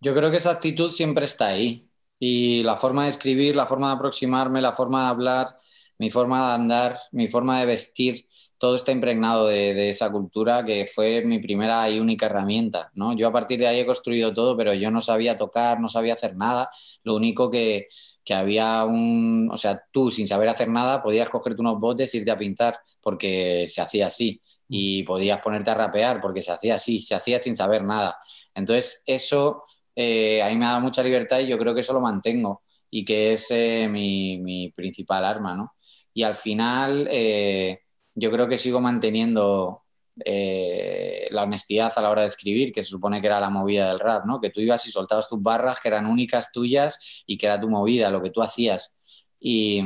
Yo 0.00 0.14
creo 0.14 0.30
que 0.30 0.36
esa 0.36 0.52
actitud 0.52 0.88
siempre 0.88 1.24
está 1.24 1.48
ahí. 1.48 1.88
Y 2.24 2.62
la 2.62 2.76
forma 2.76 3.02
de 3.02 3.10
escribir, 3.10 3.56
la 3.56 3.66
forma 3.66 3.88
de 3.88 3.94
aproximarme, 3.94 4.60
la 4.60 4.72
forma 4.72 5.02
de 5.02 5.08
hablar, 5.08 5.58
mi 5.98 6.08
forma 6.08 6.50
de 6.50 6.54
andar, 6.54 6.98
mi 7.10 7.26
forma 7.26 7.58
de 7.58 7.66
vestir, 7.66 8.28
todo 8.58 8.76
está 8.76 8.92
impregnado 8.92 9.48
de, 9.48 9.90
esa 9.90 10.08
cultura 10.12 10.64
que 10.64 10.86
fue 10.86 11.24
mi 11.24 11.40
primera 11.40 11.90
y 11.90 11.98
única 11.98 12.26
herramienta, 12.26 12.92
¿no? 12.94 13.12
Yo 13.16 13.26
a 13.26 13.32
partir 13.32 13.58
de 13.58 13.66
ahí 13.66 13.80
he 13.80 13.86
construido 13.86 14.32
todo, 14.32 14.56
pero 14.56 14.72
yo 14.72 14.88
no 14.92 15.00
sabía 15.00 15.36
tocar, 15.36 15.80
no 15.80 15.88
sabía 15.88 16.14
hacer 16.14 16.36
nada. 16.36 16.70
Lo 17.02 17.16
único 17.16 17.50
que, 17.50 17.88
que 18.24 18.34
había 18.34 18.84
un... 18.84 19.50
O 19.52 19.56
sea, 19.56 19.82
tú 19.90 20.08
sin 20.12 20.28
saber 20.28 20.48
hacer 20.48 20.68
nada 20.68 21.02
podías 21.02 21.28
cogerte 21.28 21.60
unos 21.60 21.80
botes 21.80 22.14
e 22.14 22.18
irte 22.18 22.30
a 22.30 22.38
pintar 22.38 22.78
porque 23.00 23.66
se 23.66 23.80
hacía 23.80 24.06
así. 24.06 24.40
Y 24.68 25.02
podías 25.02 25.40
ponerte 25.40 25.70
a 25.72 25.74
rapear 25.74 26.20
porque 26.20 26.40
se 26.40 26.52
hacía 26.52 26.76
así, 26.76 27.02
se 27.02 27.16
hacía 27.16 27.42
sin 27.42 27.56
saber 27.56 27.82
nada. 27.82 28.16
Entonces, 28.54 29.02
eso 29.06 29.64
eh, 29.96 30.42
a 30.42 30.48
mí 30.48 30.56
me 30.56 30.66
ha 30.66 30.70
dado 30.70 30.80
mucha 30.80 31.02
libertad 31.02 31.40
y 31.40 31.48
yo 31.48 31.58
creo 31.58 31.74
que 31.74 31.80
eso 31.80 31.92
lo 31.92 32.00
mantengo 32.00 32.62
y 32.90 33.04
que 33.04 33.32
es 33.32 33.50
eh, 33.50 33.88
mi, 33.90 34.38
mi, 34.38 34.70
principal 34.70 35.24
arma, 35.24 35.54
¿no? 35.54 35.74
Y 36.14 36.22
al 36.22 36.34
final... 36.34 37.08
Eh, 37.10 37.78
yo 38.14 38.30
creo 38.30 38.48
que 38.48 38.58
sigo 38.58 38.80
manteniendo 38.80 39.82
eh, 40.24 41.28
la 41.30 41.44
honestidad 41.44 41.92
a 41.96 42.02
la 42.02 42.10
hora 42.10 42.22
de 42.22 42.28
escribir, 42.28 42.72
que 42.72 42.82
se 42.82 42.90
supone 42.90 43.20
que 43.20 43.26
era 43.26 43.40
la 43.40 43.50
movida 43.50 43.88
del 43.88 44.00
rap, 44.00 44.26
¿no? 44.26 44.40
Que 44.40 44.50
tú 44.50 44.60
ibas 44.60 44.86
y 44.86 44.90
soltabas 44.90 45.28
tus 45.28 45.42
barras 45.42 45.80
que 45.80 45.88
eran 45.88 46.06
únicas 46.06 46.52
tuyas 46.52 47.24
y 47.26 47.38
que 47.38 47.46
era 47.46 47.60
tu 47.60 47.68
movida, 47.68 48.10
lo 48.10 48.22
que 48.22 48.30
tú 48.30 48.42
hacías. 48.42 48.96
Y, 49.40 49.82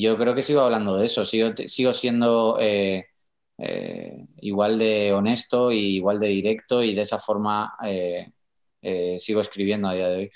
yo 0.00 0.16
creo 0.18 0.34
que 0.34 0.42
sigo 0.42 0.60
hablando 0.60 0.96
de 0.96 1.06
eso, 1.06 1.24
sigo, 1.24 1.52
sigo 1.66 1.92
siendo 1.92 2.58
eh, 2.60 3.06
eh, 3.58 4.26
igual 4.42 4.78
de 4.78 5.12
honesto 5.12 5.72
y 5.72 5.96
igual 5.96 6.20
de 6.20 6.28
directo 6.28 6.82
y 6.82 6.94
de 6.94 7.02
esa 7.02 7.18
forma 7.18 7.74
sigo 9.18 9.40
escribiendo 9.40 9.88
a 9.88 9.94
día 9.94 10.08
de 10.08 10.16
hoy. 10.16 10.30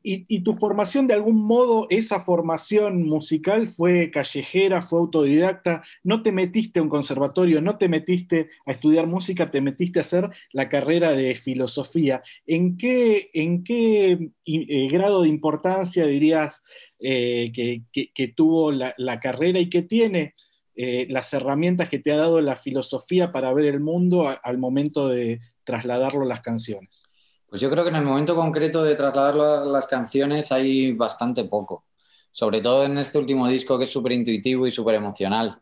Y, 0.00 0.40
tu 0.42 0.54
formación, 0.54 1.06
de 1.06 1.14
algún 1.14 1.44
modo, 1.44 1.86
esa 1.90 2.20
formación 2.20 3.02
musical 3.02 3.68
fue 3.68 4.10
callejera, 4.10 4.80
fue 4.80 5.00
autodidacta, 5.00 5.82
no 6.04 6.22
te 6.22 6.30
metiste 6.32 6.78
a 6.78 6.82
un 6.82 6.88
conservatorio, 6.88 7.60
no 7.60 7.76
te 7.76 7.88
metiste 7.88 8.48
a 8.64 8.72
estudiar 8.72 9.06
música, 9.06 9.50
te 9.50 9.60
metiste 9.60 9.98
a 9.98 10.02
hacer 10.02 10.30
la 10.52 10.68
carrera 10.68 11.12
de 11.12 11.34
filosofía. 11.34 12.22
¿En 12.46 12.78
qué, 12.78 13.28
en 13.34 13.64
qué 13.64 14.30
eh, 14.46 14.88
grado 14.88 15.22
de 15.22 15.28
importancia 15.28 16.06
dirías 16.06 16.62
eh, 17.00 17.52
que, 17.52 18.28
tuvo 18.28 18.70
la, 18.72 19.20
carrera 19.20 19.58
y 19.58 19.68
que 19.68 19.82
tiene 19.82 20.34
eh, 20.76 21.06
las 21.10 21.34
herramientas 21.34 21.88
que 21.88 21.98
te 21.98 22.12
ha 22.12 22.16
dado 22.16 22.40
la 22.40 22.56
filosofía 22.56 23.32
para 23.32 23.52
ver 23.52 23.66
el 23.66 23.80
mundo 23.80 24.26
al 24.42 24.58
momento 24.58 25.08
de 25.08 25.40
trasladarlo 25.64 26.22
a 26.22 26.28
las 26.28 26.40
canciones? 26.40 27.07
Pues 27.48 27.62
yo 27.62 27.70
creo 27.70 27.82
que 27.82 27.90
en 27.90 27.96
el 27.96 28.04
momento 28.04 28.36
concreto 28.36 28.82
de 28.82 28.94
trasladarlo 28.94 29.44
a 29.44 29.64
las 29.64 29.86
canciones 29.86 30.52
hay 30.52 30.92
bastante 30.92 31.44
poco, 31.44 31.84
sobre 32.32 32.60
todo 32.60 32.84
en 32.84 32.98
este 32.98 33.18
último 33.18 33.48
disco 33.48 33.78
que 33.78 33.84
es 33.84 33.92
súper 33.92 34.12
intuitivo 34.12 34.66
y 34.66 34.70
súper 34.70 34.96
emocional. 34.96 35.58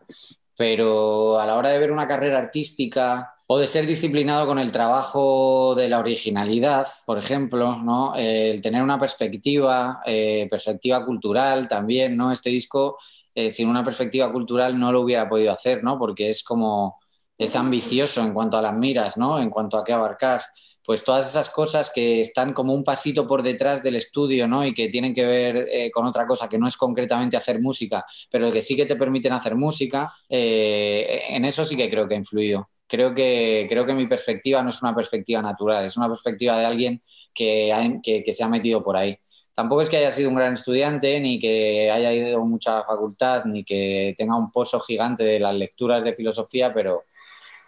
Pero 0.57 1.39
a 1.39 1.47
la 1.47 1.57
hora 1.57 1.71
de 1.71 1.79
ver 1.79 1.93
una 1.93 2.07
carrera 2.09 2.39
artística 2.39 3.35
o 3.47 3.59
de 3.59 3.69
ser 3.69 3.87
disciplinado 3.87 4.47
con 4.47 4.59
el 4.59 4.73
trabajo 4.73 5.75
de 5.77 5.89
la 5.89 6.01
originalidad, 6.01 6.87
por 7.07 7.19
ejemplo, 7.19 7.77
¿no? 7.77 8.15
el 8.17 8.61
tener 8.61 8.83
una 8.83 8.99
perspectiva, 8.99 10.01
eh, 10.05 10.49
perspectiva 10.51 11.05
cultural 11.05 11.69
también, 11.69 12.17
¿no? 12.17 12.33
Este 12.33 12.51
disco 12.51 12.99
eh, 13.35 13.53
sin 13.53 13.69
una 13.69 13.85
perspectiva 13.85 14.33
cultural 14.33 14.79
no 14.79 14.91
lo 14.91 15.03
hubiera 15.03 15.29
podido 15.29 15.53
hacer, 15.53 15.85
¿no? 15.85 15.99
Porque 15.99 16.31
es 16.31 16.43
como, 16.43 16.99
es 17.39 17.57
ambicioso 17.57 18.23
en 18.23 18.33
cuanto 18.33 18.57
a 18.57 18.63
las 18.63 18.75
miras, 18.75 19.17
¿no? 19.17 19.39
En 19.39 19.51
cuanto 19.51 19.77
a 19.79 19.85
qué 19.85 19.93
abarcar 19.93 20.43
pues 20.87 21.03
todas 21.03 21.29
esas 21.29 21.51
cosas 21.51 21.91
que 21.93 22.21
están 22.21 22.53
como 22.53 22.73
un 22.73 22.85
pasito 22.85 23.27
por 23.27 23.43
detrás 23.43 23.83
del 23.83 23.97
estudio, 23.97 24.47
¿no? 24.47 24.65
Y 24.65 24.73
que 24.73 24.89
tienen 24.89 25.13
que 25.13 25.27
ver 25.27 25.67
eh, 25.69 25.91
con 25.91 26.07
otra 26.07 26.27
cosa 26.29 26.49
que 26.49 26.59
no 26.59 26.69
es 26.69 26.77
concretamente 26.77 27.37
hacer 27.37 27.61
música, 27.61 28.07
pero 28.31 28.53
que 28.53 28.63
sí 28.63 28.77
que 28.77 28.87
te 28.87 28.95
permiten 28.95 29.33
hacer 29.33 29.57
música, 29.57 30.15
eh, 30.29 31.23
en 31.31 31.45
eso 31.45 31.65
sí 31.65 31.77
que 31.77 31.91
creo 31.91 32.07
que 32.09 32.15
ha 32.15 32.19
influido. 32.19 32.71
Creo 32.87 33.13
que, 33.13 33.67
creo 33.69 33.85
que 33.85 33.95
mi 33.95 34.07
perspectiva 34.07 34.63
no 34.63 34.71
es 34.71 34.81
una 34.81 34.95
perspectiva 34.95 35.43
natural, 35.43 35.85
es 35.85 35.97
una 35.97 36.09
perspectiva 36.09 36.57
de 36.57 36.67
alguien 36.67 37.03
que, 37.35 38.01
que, 38.25 38.33
se 38.33 38.45
ha 38.45 38.49
metido 38.49 38.85
por 38.85 38.97
ahí. 38.97 39.19
Tampoco 39.55 39.83
es 39.83 39.91
que 39.91 39.97
haya 39.97 40.13
sido 40.13 40.29
un 40.29 40.37
gran 40.37 40.55
estudiante, 40.55 41.19
ni 41.19 41.41
que 41.41 41.91
haya 41.91 42.13
ido 42.13 42.45
mucho 42.45 42.71
a 42.71 42.75
la 42.77 42.85
facultad, 42.85 43.45
ni 43.47 43.65
que 43.65 44.15
tenga 44.17 44.37
un 44.37 44.53
pozo 44.53 44.79
gigante 44.79 45.25
de 45.25 45.41
las 45.41 45.55
lecturas 45.57 46.05
de 46.05 46.15
filosofía, 46.15 46.73
pero, 46.73 47.05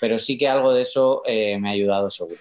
pero 0.01 0.19
sí 0.19 0.37
que 0.39 0.49
algo 0.49 0.73
de 0.73 0.83
eso 0.83 1.23
eh, 1.27 1.59
me 1.59 1.69
ha 1.69 1.73
ayudado 1.73 2.11
seguro. 2.11 2.41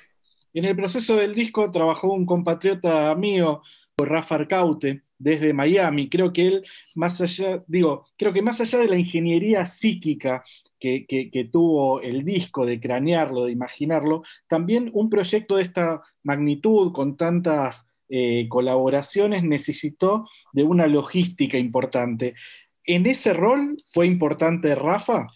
En 0.53 0.65
el 0.65 0.75
proceso 0.75 1.15
del 1.15 1.35
disco 1.35 1.69
trabajó 1.71 2.11
un 2.11 2.25
compatriota 2.25 3.13
mío, 3.15 3.61
Rafa 3.97 4.35
Arcaute, 4.35 5.03
desde 5.19 5.53
Miami. 5.53 6.09
Creo 6.09 6.31
que 6.33 6.47
él, 6.47 6.65
más 6.95 7.21
allá, 7.21 7.63
digo, 7.67 8.05
creo 8.17 8.33
que 8.33 8.41
más 8.41 8.61
allá 8.61 8.79
de 8.79 8.87
la 8.87 8.97
ingeniería 8.97 9.65
psíquica 9.65 10.43
que, 10.79 11.49
tuvo 11.51 12.01
el 12.01 12.23
disco, 12.23 12.65
de 12.65 12.79
cranearlo, 12.79 13.45
de 13.45 13.51
imaginarlo, 13.51 14.23
también 14.47 14.91
un 14.93 15.09
proyecto 15.09 15.55
de 15.55 15.63
esta 15.63 16.01
magnitud, 16.23 16.91
con 16.91 17.17
tantas 17.17 17.87
eh, 18.09 18.47
colaboraciones, 18.47 19.43
necesitó 19.43 20.27
de 20.53 20.63
una 20.63 20.87
logística 20.87 21.57
importante. 21.57 22.35
¿En 22.83 23.05
ese 23.05 23.33
rol 23.33 23.77
fue 23.91 24.05
importante 24.05 24.73
Rafa? 24.75 25.27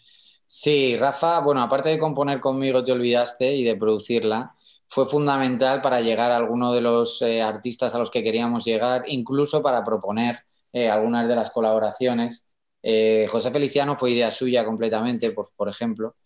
Sí, 0.53 0.97
Rafa, 0.97 1.39
bueno, 1.39 1.61
aparte 1.61 1.87
de 1.87 1.97
componer 1.97 2.41
conmigo 2.41 2.83
Te 2.83 2.91
Olvidaste 2.91 3.55
y 3.55 3.63
de 3.63 3.77
producirla, 3.77 4.53
fue 4.85 5.07
fundamental 5.07 5.81
para 5.81 6.01
llegar 6.01 6.29
a 6.29 6.35
alguno 6.35 6.73
de 6.73 6.81
los 6.81 7.21
eh, 7.21 7.41
artistas 7.41 7.95
a 7.95 7.99
los 7.99 8.11
que 8.11 8.21
queríamos 8.21 8.65
llegar, 8.65 9.03
incluso 9.07 9.63
para 9.63 9.81
proponer 9.85 10.39
eh, 10.73 10.89
algunas 10.89 11.25
de 11.29 11.35
las 11.37 11.51
colaboraciones. 11.51 12.45
Eh, 12.83 13.27
José 13.31 13.49
Feliciano 13.51 13.95
fue 13.95 14.11
idea 14.11 14.29
suya 14.29 14.65
completamente, 14.65 15.31
por, 15.31 15.69
ejemplo. 15.69 16.17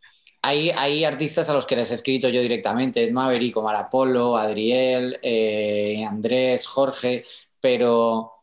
Hay, 0.42 1.04
artistas 1.06 1.48
a 1.50 1.54
los 1.54 1.68
que 1.68 1.76
les 1.76 1.92
he 1.92 1.94
escrito 1.96 2.28
yo 2.30 2.42
directamente, 2.42 3.04
Ed 3.04 3.12
Maverick, 3.12 3.56
Omar 3.58 3.90
Adriel, 4.40 5.20
Andrés, 6.08 6.66
Jorge, 6.66 7.24
pero 7.62 8.35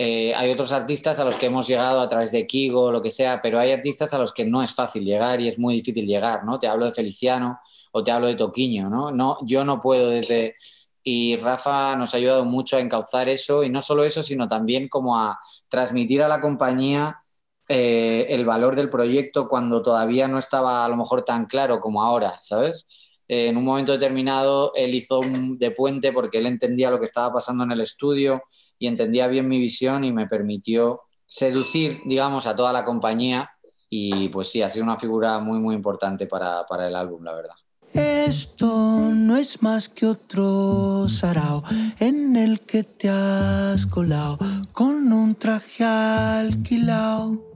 Eh, 0.00 0.32
hay 0.36 0.52
otros 0.52 0.70
artistas 0.70 1.18
a 1.18 1.24
los 1.24 1.34
que 1.34 1.46
hemos 1.46 1.66
llegado 1.66 2.00
a 2.00 2.06
través 2.06 2.30
de 2.30 2.46
Kigo 2.46 2.92
lo 2.92 3.02
que 3.02 3.10
sea, 3.10 3.42
pero 3.42 3.58
hay 3.58 3.72
artistas 3.72 4.14
a 4.14 4.18
los 4.20 4.32
que 4.32 4.44
no 4.44 4.62
es 4.62 4.72
fácil 4.72 5.04
llegar 5.04 5.40
y 5.40 5.48
es 5.48 5.58
muy 5.58 5.74
difícil 5.74 6.06
llegar, 6.06 6.44
¿no? 6.44 6.60
Te 6.60 6.68
hablo 6.68 6.86
de 6.86 6.92
Feliciano 6.92 7.58
o 7.90 8.04
te 8.04 8.12
hablo 8.12 8.28
de 8.28 8.36
Toquiño, 8.36 8.88
¿no? 8.88 9.10
no 9.10 9.38
yo 9.44 9.64
no 9.64 9.80
puedo 9.80 10.08
desde... 10.10 10.54
Y 11.02 11.36
Rafa 11.38 11.96
nos 11.96 12.14
ha 12.14 12.18
ayudado 12.18 12.44
mucho 12.44 12.76
a 12.76 12.80
encauzar 12.80 13.28
eso 13.28 13.64
y 13.64 13.70
no 13.70 13.82
solo 13.82 14.04
eso, 14.04 14.22
sino 14.22 14.46
también 14.46 14.88
como 14.88 15.16
a 15.16 15.40
transmitir 15.68 16.22
a 16.22 16.28
la 16.28 16.40
compañía 16.40 17.24
eh, 17.68 18.26
el 18.30 18.44
valor 18.44 18.76
del 18.76 18.90
proyecto 18.90 19.48
cuando 19.48 19.82
todavía 19.82 20.28
no 20.28 20.38
estaba 20.38 20.84
a 20.84 20.88
lo 20.88 20.96
mejor 20.96 21.22
tan 21.24 21.46
claro 21.46 21.80
como 21.80 22.02
ahora, 22.02 22.34
¿sabes? 22.40 22.86
en 23.30 23.58
un 23.58 23.64
momento 23.64 23.92
determinado 23.92 24.72
él 24.74 24.94
hizo 24.94 25.20
un 25.20 25.52
de 25.52 25.70
puente 25.70 26.12
porque 26.12 26.38
él 26.38 26.46
entendía 26.46 26.90
lo 26.90 26.98
que 26.98 27.04
estaba 27.04 27.30
pasando 27.30 27.64
en 27.64 27.72
el 27.72 27.82
estudio 27.82 28.42
y 28.78 28.86
entendía 28.86 29.26
bien 29.28 29.48
mi 29.48 29.58
visión 29.58 30.04
y 30.04 30.12
me 30.12 30.26
permitió 30.26 31.02
seducir, 31.26 32.00
digamos, 32.04 32.46
a 32.46 32.56
toda 32.56 32.72
la 32.72 32.84
compañía 32.84 33.50
y 33.90 34.28
pues 34.28 34.50
sí, 34.50 34.62
ha 34.62 34.68
sido 34.68 34.84
una 34.84 34.98
figura 34.98 35.38
muy, 35.38 35.58
muy 35.58 35.74
importante 35.74 36.26
para, 36.26 36.64
para 36.66 36.88
el 36.88 36.94
álbum, 36.94 37.22
la 37.24 37.34
verdad. 37.34 37.54
Esto 37.94 38.68
no 39.12 39.36
es 39.36 39.62
más 39.62 39.88
que 39.88 40.04
otro 40.04 41.08
sarao 41.08 41.62
en 41.98 42.36
el 42.36 42.60
que 42.60 42.82
te 42.82 43.08
has 43.08 43.86
colado 43.86 44.38
con 44.72 45.10
un 45.10 45.34
traje 45.34 45.84
alquilado. 45.84 47.47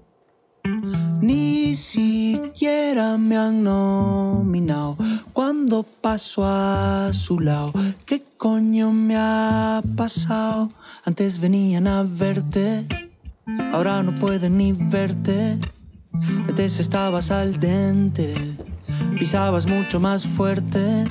Ni 0.64 1.74
siquiera 1.74 3.16
me 3.16 3.36
han 3.36 3.64
nominado 3.64 4.96
cuando 5.32 5.82
paso 5.82 6.44
a 6.44 7.10
su 7.12 7.40
lado. 7.40 7.72
¿Qué 8.04 8.22
coño 8.36 8.92
me 8.92 9.16
ha 9.16 9.82
pasado? 9.96 10.70
Antes 11.04 11.40
venían 11.40 11.86
a 11.86 12.02
verte, 12.02 12.86
ahora 13.72 14.02
no 14.02 14.14
pueden 14.14 14.58
ni 14.58 14.72
verte. 14.72 15.58
Antes 16.48 16.78
estabas 16.78 17.30
al 17.30 17.58
dente, 17.58 18.34
pisabas 19.18 19.66
mucho 19.66 19.98
más 20.00 20.26
fuerte. 20.26 21.06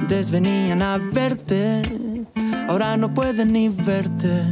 Antes 0.00 0.30
venían 0.30 0.82
a 0.82 0.98
verte, 0.98 1.82
ahora 2.68 2.96
no 2.96 3.12
pueden 3.14 3.52
ni 3.52 3.68
verte. 3.68 4.42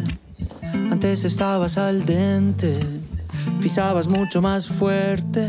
Antes 0.90 1.24
estabas 1.24 1.78
al 1.78 2.04
dente 2.04 3.03
pisabas 3.60 4.08
mucho 4.08 4.42
más 4.42 4.66
fuerte. 4.66 5.48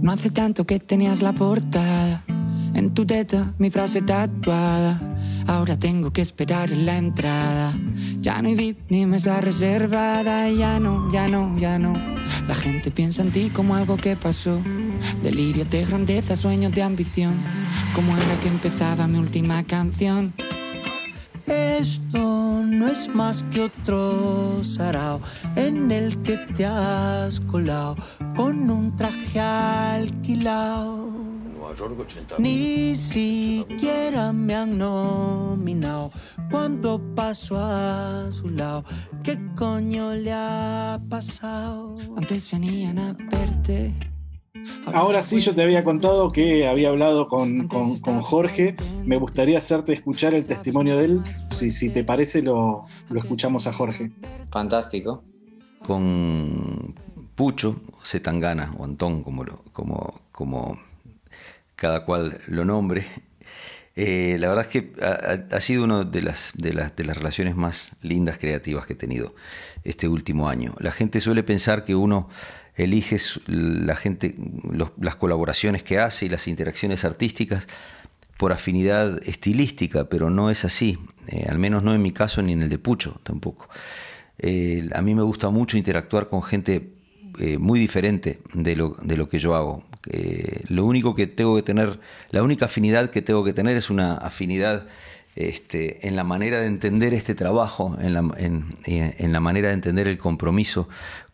No 0.00 0.12
hace 0.12 0.30
tanto 0.30 0.64
que 0.66 0.80
tenías 0.80 1.20
la 1.20 1.32
portada, 1.32 2.24
en 2.74 2.94
tu 2.94 3.04
teta 3.06 3.52
mi 3.58 3.70
frase 3.70 4.02
tatuada. 4.02 4.98
Ahora 5.46 5.76
tengo 5.76 6.12
que 6.12 6.20
esperar 6.20 6.70
en 6.70 6.86
la 6.86 6.96
entrada. 6.96 7.74
Ya 8.20 8.40
no 8.40 8.48
hay 8.48 8.54
VIP 8.54 8.90
ni 8.90 9.04
mesa 9.06 9.40
reservada. 9.40 10.48
Ya 10.48 10.78
no, 10.78 11.10
ya 11.12 11.28
no, 11.28 11.58
ya 11.58 11.78
no. 11.78 11.94
La 12.46 12.54
gente 12.54 12.90
piensa 12.90 13.22
en 13.22 13.32
ti 13.32 13.50
como 13.50 13.74
algo 13.74 13.96
que 13.96 14.16
pasó. 14.16 14.60
Delirio 15.22 15.64
de 15.64 15.84
grandeza, 15.84 16.36
sueños 16.36 16.72
de 16.72 16.82
ambición. 16.82 17.34
Como 17.94 18.16
era 18.16 18.38
que 18.40 18.48
empezaba 18.48 19.06
mi 19.08 19.18
última 19.18 19.62
canción. 19.64 20.32
Esto 21.50 22.62
no 22.64 22.86
es 22.86 23.08
más 23.08 23.44
que 23.50 23.62
otro 23.62 24.62
sarao 24.62 25.20
en 25.56 25.90
el 25.90 26.22
que 26.22 26.36
te 26.36 26.64
has 26.64 27.40
colado 27.40 27.96
con 28.36 28.70
un 28.70 28.94
traje 28.94 29.40
alquilado. 29.40 31.10
Ni 32.38 32.94
siquiera 32.94 34.32
me 34.32 34.54
han 34.54 34.78
nominado 34.78 36.12
cuando 36.50 37.00
paso 37.16 37.56
a 37.58 38.28
su 38.30 38.48
lado. 38.48 38.84
¿Qué 39.24 39.36
coño 39.56 40.12
le 40.14 40.32
ha 40.32 41.00
pasado? 41.08 41.96
Antes 42.16 42.50
venían 42.52 42.98
a 43.00 43.12
verte 43.12 44.09
Ahora 44.92 45.22
sí, 45.22 45.40
yo 45.40 45.54
te 45.54 45.62
había 45.62 45.84
contado 45.84 46.32
que 46.32 46.66
había 46.66 46.88
hablado 46.88 47.28
con, 47.28 47.68
Jorge. 47.68 48.76
Me 49.04 49.16
gustaría 49.16 49.58
hacerte 49.58 49.92
escuchar 49.92 50.34
el 50.34 50.46
testimonio 50.46 50.96
de 50.96 51.04
él. 51.04 51.20
Si, 51.50 51.70
si 51.70 51.90
te 51.90 52.04
parece, 52.04 52.42
lo, 52.42 52.84
escuchamos 53.14 53.66
a 53.66 53.72
Jorge. 53.72 54.10
Fantástico. 54.50 55.22
Con 55.86 56.94
Pucho, 57.34 57.80
Zetangana 58.04 58.74
o 58.78 58.84
Antón, 58.84 59.22
como, 59.22 59.44
como, 59.72 60.20
como 60.32 60.78
cada 61.76 62.04
cual 62.04 62.38
lo 62.48 62.64
nombre, 62.64 63.06
eh, 63.96 64.36
la 64.38 64.48
verdad 64.48 64.66
es 64.66 64.70
que 64.70 64.92
ha, 65.02 65.60
sido 65.60 65.84
una 65.84 66.04
de 66.04 66.22
las, 66.22 66.52
de, 66.54 66.72
las, 66.72 66.94
de 66.94 67.04
las 67.04 67.16
relaciones 67.16 67.56
más 67.56 67.90
lindas 68.02 68.38
creativas 68.38 68.86
que 68.86 68.92
he 68.92 68.96
tenido 68.96 69.34
este 69.84 70.08
último 70.08 70.48
año. 70.48 70.74
La 70.78 70.92
gente 70.92 71.20
suele 71.20 71.42
pensar 71.42 71.84
que 71.84 71.94
uno 71.94 72.28
eliges 72.84 73.40
la 73.46 73.96
gente, 73.96 74.34
las 74.98 75.16
colaboraciones 75.16 75.82
que 75.82 75.98
hace 75.98 76.26
y 76.26 76.28
las 76.28 76.48
interacciones 76.48 77.04
artísticas 77.04 77.66
por 78.36 78.52
afinidad 78.52 79.20
estilística, 79.28 80.08
pero 80.08 80.30
no 80.30 80.50
es 80.50 80.64
así, 80.64 80.98
eh, 81.26 81.44
al 81.48 81.58
menos 81.58 81.82
no 81.82 81.94
en 81.94 82.00
mi 82.00 82.12
caso 82.12 82.42
ni 82.42 82.52
en 82.52 82.62
el 82.62 82.68
de 82.68 82.78
Pucho 82.78 83.20
tampoco. 83.22 83.68
Eh, 84.38 84.88
a 84.94 85.02
mí 85.02 85.14
me 85.14 85.22
gusta 85.22 85.50
mucho 85.50 85.76
interactuar 85.76 86.28
con 86.28 86.42
gente 86.42 86.94
eh, 87.38 87.58
muy 87.58 87.78
diferente 87.78 88.40
de 88.54 88.76
lo, 88.76 88.96
de 89.02 89.16
lo, 89.16 89.28
que 89.28 89.38
yo 89.38 89.54
hago. 89.54 89.84
lo 90.68 90.86
único 90.86 91.14
que 91.14 91.26
tengo 91.26 91.54
que 91.56 91.62
tener, 91.62 92.00
la 92.30 92.42
única 92.42 92.64
afinidad 92.64 93.10
que 93.10 93.20
tengo 93.20 93.44
que 93.44 93.52
tener 93.52 93.76
es 93.76 93.90
una 93.90 94.14
afinidad 94.14 94.86
este, 95.36 96.06
en 96.08 96.16
la 96.16 96.24
manera 96.24 96.58
de 96.58 96.66
entender 96.66 97.14
este 97.14 97.34
trabajo, 97.34 97.96
en 98.00 98.14
la, 98.14 98.28
en, 98.36 99.32
la, 99.32 99.40
manera 99.40 99.68
de 99.68 99.74
entender 99.74 100.08
el 100.08 100.18
compromiso 100.18 100.88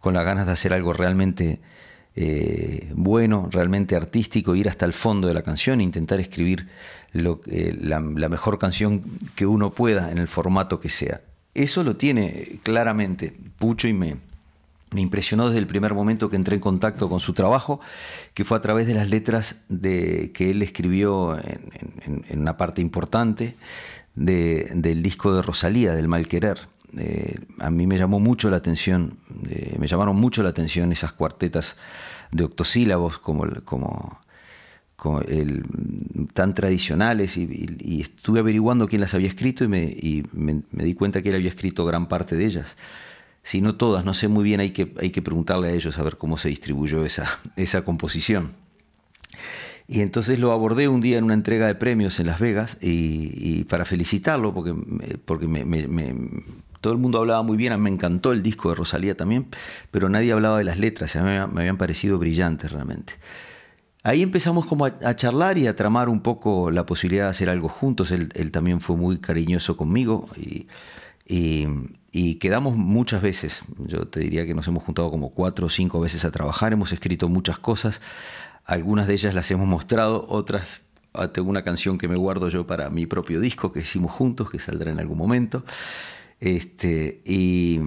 con 0.06 0.14
las 0.14 0.24
ganas 0.24 0.46
de 0.46 0.52
hacer 0.52 0.72
algo 0.72 0.92
realmente 0.92 1.58
eh, 2.14 2.92
bueno, 2.94 3.48
realmente 3.50 3.96
artístico, 3.96 4.54
ir 4.54 4.68
hasta 4.68 4.86
el 4.86 4.92
fondo 4.92 5.26
de 5.26 5.34
la 5.34 5.42
canción, 5.42 5.80
intentar 5.80 6.20
escribir 6.20 6.68
lo, 7.10 7.40
la, 7.44 7.98
mejor 7.98 8.60
canción 8.60 9.02
que 9.34 9.46
uno 9.46 9.72
pueda 9.72 10.12
en 10.12 10.18
el 10.18 10.28
formato 10.28 10.78
que 10.78 10.90
sea. 10.90 11.22
Eso 11.54 11.82
lo 11.82 11.96
tiene 11.96 12.60
claramente 12.62 13.34
Pucho 13.58 13.88
y 13.88 13.94
me, 13.94 14.18
me 14.94 15.00
impresionó 15.00 15.48
desde 15.48 15.58
el 15.58 15.66
primer 15.66 15.92
momento 15.92 16.30
que 16.30 16.36
entré 16.36 16.54
en 16.54 16.60
contacto 16.60 17.08
con 17.08 17.18
su 17.18 17.32
trabajo, 17.32 17.80
que 18.32 18.44
fue 18.44 18.56
a 18.56 18.60
través 18.60 18.86
de 18.86 18.94
las 18.94 19.10
letras 19.10 19.64
que 19.82 20.50
él 20.50 20.62
escribió 20.62 21.36
en, 21.36 22.38
una 22.38 22.56
parte 22.56 22.80
importante 22.80 23.56
del 24.14 25.02
disco 25.02 25.34
de 25.34 25.42
Rosalía, 25.42 25.96
del 25.96 26.06
Mal 26.06 26.28
Querer. 26.28 26.60
Eh, 26.96 27.38
a 27.58 27.70
mí 27.70 27.86
me 27.86 27.98
llamó 27.98 28.20
mucho 28.20 28.50
la 28.50 28.56
atención, 28.56 29.18
eh, 29.48 29.76
me 29.78 29.86
llamaron 29.86 30.16
mucho 30.16 30.42
la 30.42 30.50
atención 30.50 30.92
esas 30.92 31.12
cuartetas 31.12 31.76
de 32.32 32.44
octosílabos 32.44 33.18
como, 33.18 33.46
como, 33.64 34.18
tan 36.32 36.54
tradicionales 36.54 37.36
y, 37.36 38.00
estuve 38.00 38.40
averiguando 38.40 38.88
quién 38.88 39.00
las 39.00 39.14
había 39.14 39.28
escrito 39.28 39.64
y, 39.64 39.68
me, 39.68 40.24
me, 40.32 40.84
di 40.84 40.94
cuenta 40.94 41.22
que 41.22 41.28
él 41.28 41.36
había 41.36 41.48
escrito 41.48 41.84
gran 41.84 42.08
parte 42.08 42.36
de 42.36 42.46
ellas 42.46 42.76
si 43.46 43.60
no 43.60 43.76
todas, 43.76 44.04
no 44.04 44.12
sé 44.12 44.26
muy 44.26 44.42
bien, 44.42 44.58
hay 44.58 44.70
que, 44.70 44.92
hay 45.00 45.10
que 45.10 45.22
preguntarle 45.22 45.68
a 45.68 45.70
ellos 45.70 45.96
a 45.98 46.02
ver 46.02 46.16
cómo 46.16 46.36
se 46.36 46.48
distribuyó 46.48 47.04
esa, 47.04 47.38
esa 47.54 47.84
composición. 47.84 48.54
Y 49.86 50.00
entonces 50.00 50.40
lo 50.40 50.50
abordé 50.50 50.88
un 50.88 51.00
día 51.00 51.18
en 51.18 51.22
una 51.22 51.34
entrega 51.34 51.68
de 51.68 51.76
premios 51.76 52.18
en 52.18 52.26
Las 52.26 52.40
Vegas 52.40 52.76
y, 52.80 53.62
para 53.64 53.84
felicitarlo, 53.84 54.52
porque, 54.52 54.74
porque 55.24 55.46
todo 56.86 56.92
el 56.92 57.00
mundo 57.00 57.18
hablaba 57.18 57.42
muy 57.42 57.56
bien, 57.56 57.80
me 57.82 57.90
encantó 57.90 58.30
el 58.30 58.44
disco 58.44 58.68
de 58.68 58.76
Rosalía 58.76 59.16
también, 59.16 59.48
pero 59.90 60.08
nadie 60.08 60.30
hablaba 60.30 60.58
de 60.58 60.62
las 60.62 60.78
letras, 60.78 61.16
a 61.16 61.20
mí 61.20 61.30
me 61.52 61.62
habían 61.62 61.78
parecido 61.78 62.16
brillantes 62.16 62.70
realmente. 62.70 63.14
Ahí 64.04 64.22
empezamos 64.22 64.66
como 64.66 64.86
a, 64.86 65.16
charlar 65.16 65.58
y 65.58 65.66
a 65.66 65.74
tramar 65.74 66.08
un 66.08 66.20
poco 66.20 66.70
la 66.70 66.86
posibilidad 66.86 67.24
de 67.24 67.30
hacer 67.30 67.50
algo 67.50 67.68
juntos, 67.68 68.12
él, 68.12 68.52
también 68.52 68.80
fue 68.80 68.94
muy 68.94 69.18
cariñoso 69.18 69.76
conmigo 69.76 70.28
y 70.36 70.68
y, 71.28 72.36
quedamos 72.36 72.76
muchas 72.76 73.20
veces, 73.20 73.62
yo 73.78 74.06
te 74.06 74.20
diría 74.20 74.46
que 74.46 74.54
nos 74.54 74.68
hemos 74.68 74.84
juntado 74.84 75.10
como 75.10 75.30
cuatro 75.30 75.66
o 75.66 75.68
cinco 75.68 75.98
veces 75.98 76.24
a 76.24 76.30
trabajar, 76.30 76.72
hemos 76.72 76.92
escrito 76.92 77.28
muchas 77.28 77.58
cosas, 77.58 78.00
algunas 78.64 79.08
de 79.08 79.14
ellas 79.14 79.34
las 79.34 79.50
hemos 79.50 79.66
mostrado, 79.66 80.24
otras 80.28 80.82
ah, 81.14 81.32
tengo 81.32 81.50
una 81.50 81.64
canción 81.64 81.98
que 81.98 82.06
me 82.06 82.14
guardo 82.14 82.48
yo 82.48 82.64
para 82.64 82.90
mi 82.90 83.06
propio 83.06 83.40
disco 83.40 83.72
que 83.72 83.80
hicimos 83.80 84.12
juntos, 84.12 84.50
que 84.50 84.60
saldrá 84.60 84.92
en 84.92 85.00
algún 85.00 85.18
momento. 85.18 85.64
Este, 86.40 87.22
y, 87.24 87.80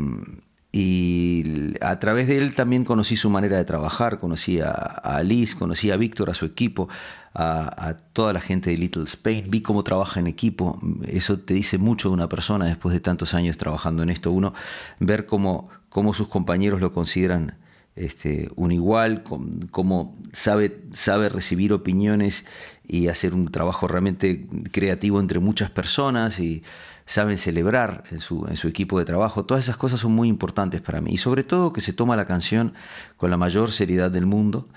a 1.81 1.99
través 1.99 2.27
de 2.27 2.37
él 2.37 2.53
también 2.53 2.85
conocí 2.85 3.15
su 3.15 3.29
manera 3.29 3.57
de 3.57 3.65
trabajar, 3.65 4.19
conocí 4.19 4.59
a, 4.61 4.71
Alice, 4.71 5.55
conocí 5.57 5.91
a 5.91 5.97
Víctor, 5.97 6.29
a 6.29 6.33
su 6.33 6.45
equipo, 6.45 6.89
a, 7.33 7.97
toda 8.13 8.33
la 8.33 8.41
gente 8.41 8.69
de 8.69 8.77
Little 8.77 9.03
Spain, 9.03 9.45
vi 9.49 9.61
cómo 9.61 9.83
trabaja 9.83 10.19
en 10.19 10.27
equipo, 10.27 10.79
eso 11.07 11.39
te 11.39 11.53
dice 11.53 11.77
mucho 11.77 12.09
de 12.09 12.13
una 12.13 12.29
persona 12.29 12.65
después 12.65 12.93
de 12.93 12.99
tantos 12.99 13.33
años 13.33 13.57
trabajando 13.57 14.03
en 14.03 14.09
esto, 14.09 14.31
uno 14.31 14.53
ver 14.99 15.25
cómo, 15.25 15.69
cómo 15.89 16.13
sus 16.13 16.27
compañeros 16.27 16.81
lo 16.81 16.93
consideran 16.93 17.55
este, 17.99 18.49
un 18.55 18.71
igual, 18.71 19.23
cómo 19.71 20.17
sabe, 20.31 20.81
sabe 20.93 21.27
recibir 21.27 21.73
opiniones 21.73 22.45
y 22.87 23.09
hacer 23.09 23.33
un 23.33 23.51
trabajo 23.51 23.87
realmente 23.87 24.47
creativo 24.71 25.19
entre 25.19 25.39
muchas 25.39 25.69
personas 25.69 26.39
y 26.39 26.63
saben 27.05 27.37
celebrar 27.37 28.05
en 28.09 28.19
su, 28.19 28.47
en 28.47 28.55
su 28.55 28.69
equipo 28.69 28.97
de 28.99 29.05
trabajo. 29.05 29.43
Todas 29.43 29.65
esas 29.65 29.75
cosas 29.75 29.99
son 29.99 30.13
muy 30.13 30.29
importantes 30.29 30.79
para 30.79 31.01
mí. 31.01 31.11
Y 31.11 31.17
sobre 31.17 31.43
todo 31.43 31.73
que 31.73 31.81
se 31.81 31.91
toma 31.91 32.15
la 32.15 32.25
canción 32.25 32.73
con 33.17 33.29
la 33.29 33.37
mayor 33.37 33.71
seriedad 33.71 34.09
del 34.09 34.25
mundo. 34.25 34.69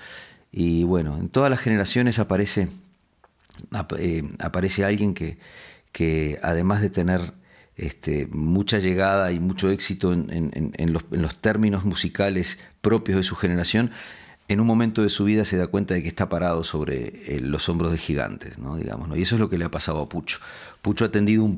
Y 0.51 0.83
bueno, 0.83 1.17
en 1.17 1.29
todas 1.29 1.49
las 1.49 1.61
generaciones 1.61 2.19
aparece, 2.19 2.69
eh, 3.99 4.29
aparece 4.41 4.85
alguien 4.85 5.15
que, 5.15 5.39
que 5.93 6.39
además 6.43 6.81
de 6.81 6.91
tener 6.91 7.35
este, 7.77 8.27
mucha 8.27 8.79
llegada 8.79 9.33
y 9.33 9.41
mucho 9.41 9.71
éxito 9.71 10.13
en, 10.13 10.93
los, 10.93 11.37
términos 11.41 11.85
musicales 11.85 12.59
propios 12.83 13.17
de 13.17 13.23
su 13.23 13.37
generación, 13.37 13.91
en 14.49 14.61
un 14.61 14.67
momento 14.67 15.03
de 15.03 15.09
su 15.09 15.25
vida 15.25 15.45
se 15.45 15.57
da 15.57 15.69
cuenta 15.69 15.95
de 15.95 16.03
que 16.03 16.09
está 16.09 16.29
parado 16.29 16.63
sobre 16.65 17.23
eh, 17.27 17.41
los 17.41 17.69
hombros 17.69 17.93
de 17.93 17.99
gigantes, 17.99 18.59
¿no? 18.59 18.77
Digamos, 18.77 19.17
Y 19.17 19.23
eso 19.23 19.37
es 19.37 19.41
lo 19.41 19.49
que 19.49 19.57
le 19.57 19.65
ha 19.65 19.71
pasado 19.71 20.01
a 20.01 20.09
Pucho. 20.09 20.39
Pucho 20.83 21.05
ha 21.05 21.11
tendido 21.11 21.45
un, 21.45 21.57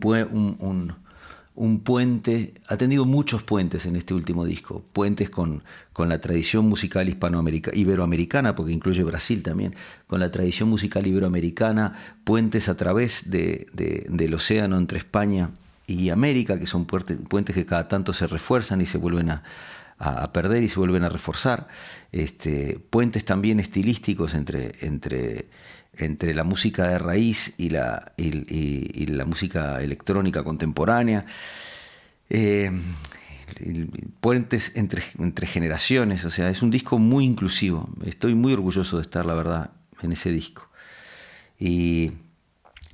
puente, 1.81 2.55
ha 2.69 2.77
tendido 2.77 3.05
muchos 3.05 3.43
puentes 3.43 3.87
en 3.87 3.97
este 3.97 4.15
último 4.15 4.45
disco, 4.45 4.85
puentes 4.93 5.31
con, 5.31 5.63
con 5.93 6.09
la 6.09 6.21
tradición 6.21 6.69
musical 6.69 7.09
hispanoamericana, 7.09 7.77
iberoamericana, 7.77 8.55
porque 8.55 8.73
incluye 8.73 9.03
Brasil 9.03 9.43
también, 9.43 9.75
con 10.07 10.21
la 10.21 10.31
tradición 10.31 10.69
musical 10.69 11.07
iberoamericana, 11.07 11.95
puentes 12.23 12.69
a 12.69 12.77
través 12.77 13.31
de, 13.31 13.67
del 13.73 14.35
océano 14.35 14.77
entre 14.77 14.99
España 14.99 15.51
y 15.87 16.11
América, 16.11 16.59
que 16.61 16.67
son 16.67 16.85
puentes 16.85 17.55
que 17.55 17.67
cada 17.67 17.89
tanto 17.89 18.13
se 18.13 18.27
refuerzan 18.27 18.81
y 18.83 18.87
se 18.87 18.99
vuelven 18.99 19.31
a, 19.31 19.43
perder 20.33 20.63
y 20.63 20.69
se 20.69 20.79
vuelven 20.79 21.05
a 21.05 21.09
reforzar. 21.09 21.69
Este, 22.13 22.79
puentes 22.91 23.25
también 23.25 23.61
estilísticos 23.61 24.35
entre, 24.35 24.75
entre, 24.81 25.49
entre 25.97 26.35
la 26.35 26.45
música 26.45 26.89
de 26.89 26.99
raíz 26.99 27.55
y 27.59 27.71
la, 27.71 28.13
y, 28.17 29.07
la 29.07 29.25
música 29.25 29.81
electrónica 29.83 30.45
contemporánea. 30.45 31.27
Eh, 32.31 32.71
puentes 34.21 34.77
entre, 34.77 35.03
entre 35.19 35.47
generaciones, 35.47 36.25
o 36.25 36.31
sea, 36.31 36.51
es 36.51 36.63
un 36.63 36.71
disco 36.71 36.99
muy 36.99 37.25
inclusivo. 37.25 37.89
Estoy 38.05 38.35
muy 38.35 38.53
orgulloso 38.53 38.97
de 38.97 39.03
estar, 39.03 39.27
la 39.27 39.35
verdad, 39.35 39.71
en 40.03 40.13
ese 40.13 40.31
disco. 40.31 40.69
Y 41.59 42.13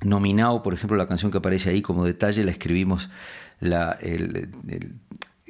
nominado, 0.03 0.63
por 0.63 0.73
ejemplo, 0.73 0.97
la 0.97 1.07
canción 1.07 1.31
que 1.31 1.37
aparece 1.37 1.69
ahí 1.69 1.81
como 1.81 2.05
detalle, 2.05 2.43
la 2.43 2.51
escribimos 2.51 3.09
la, 3.59 3.97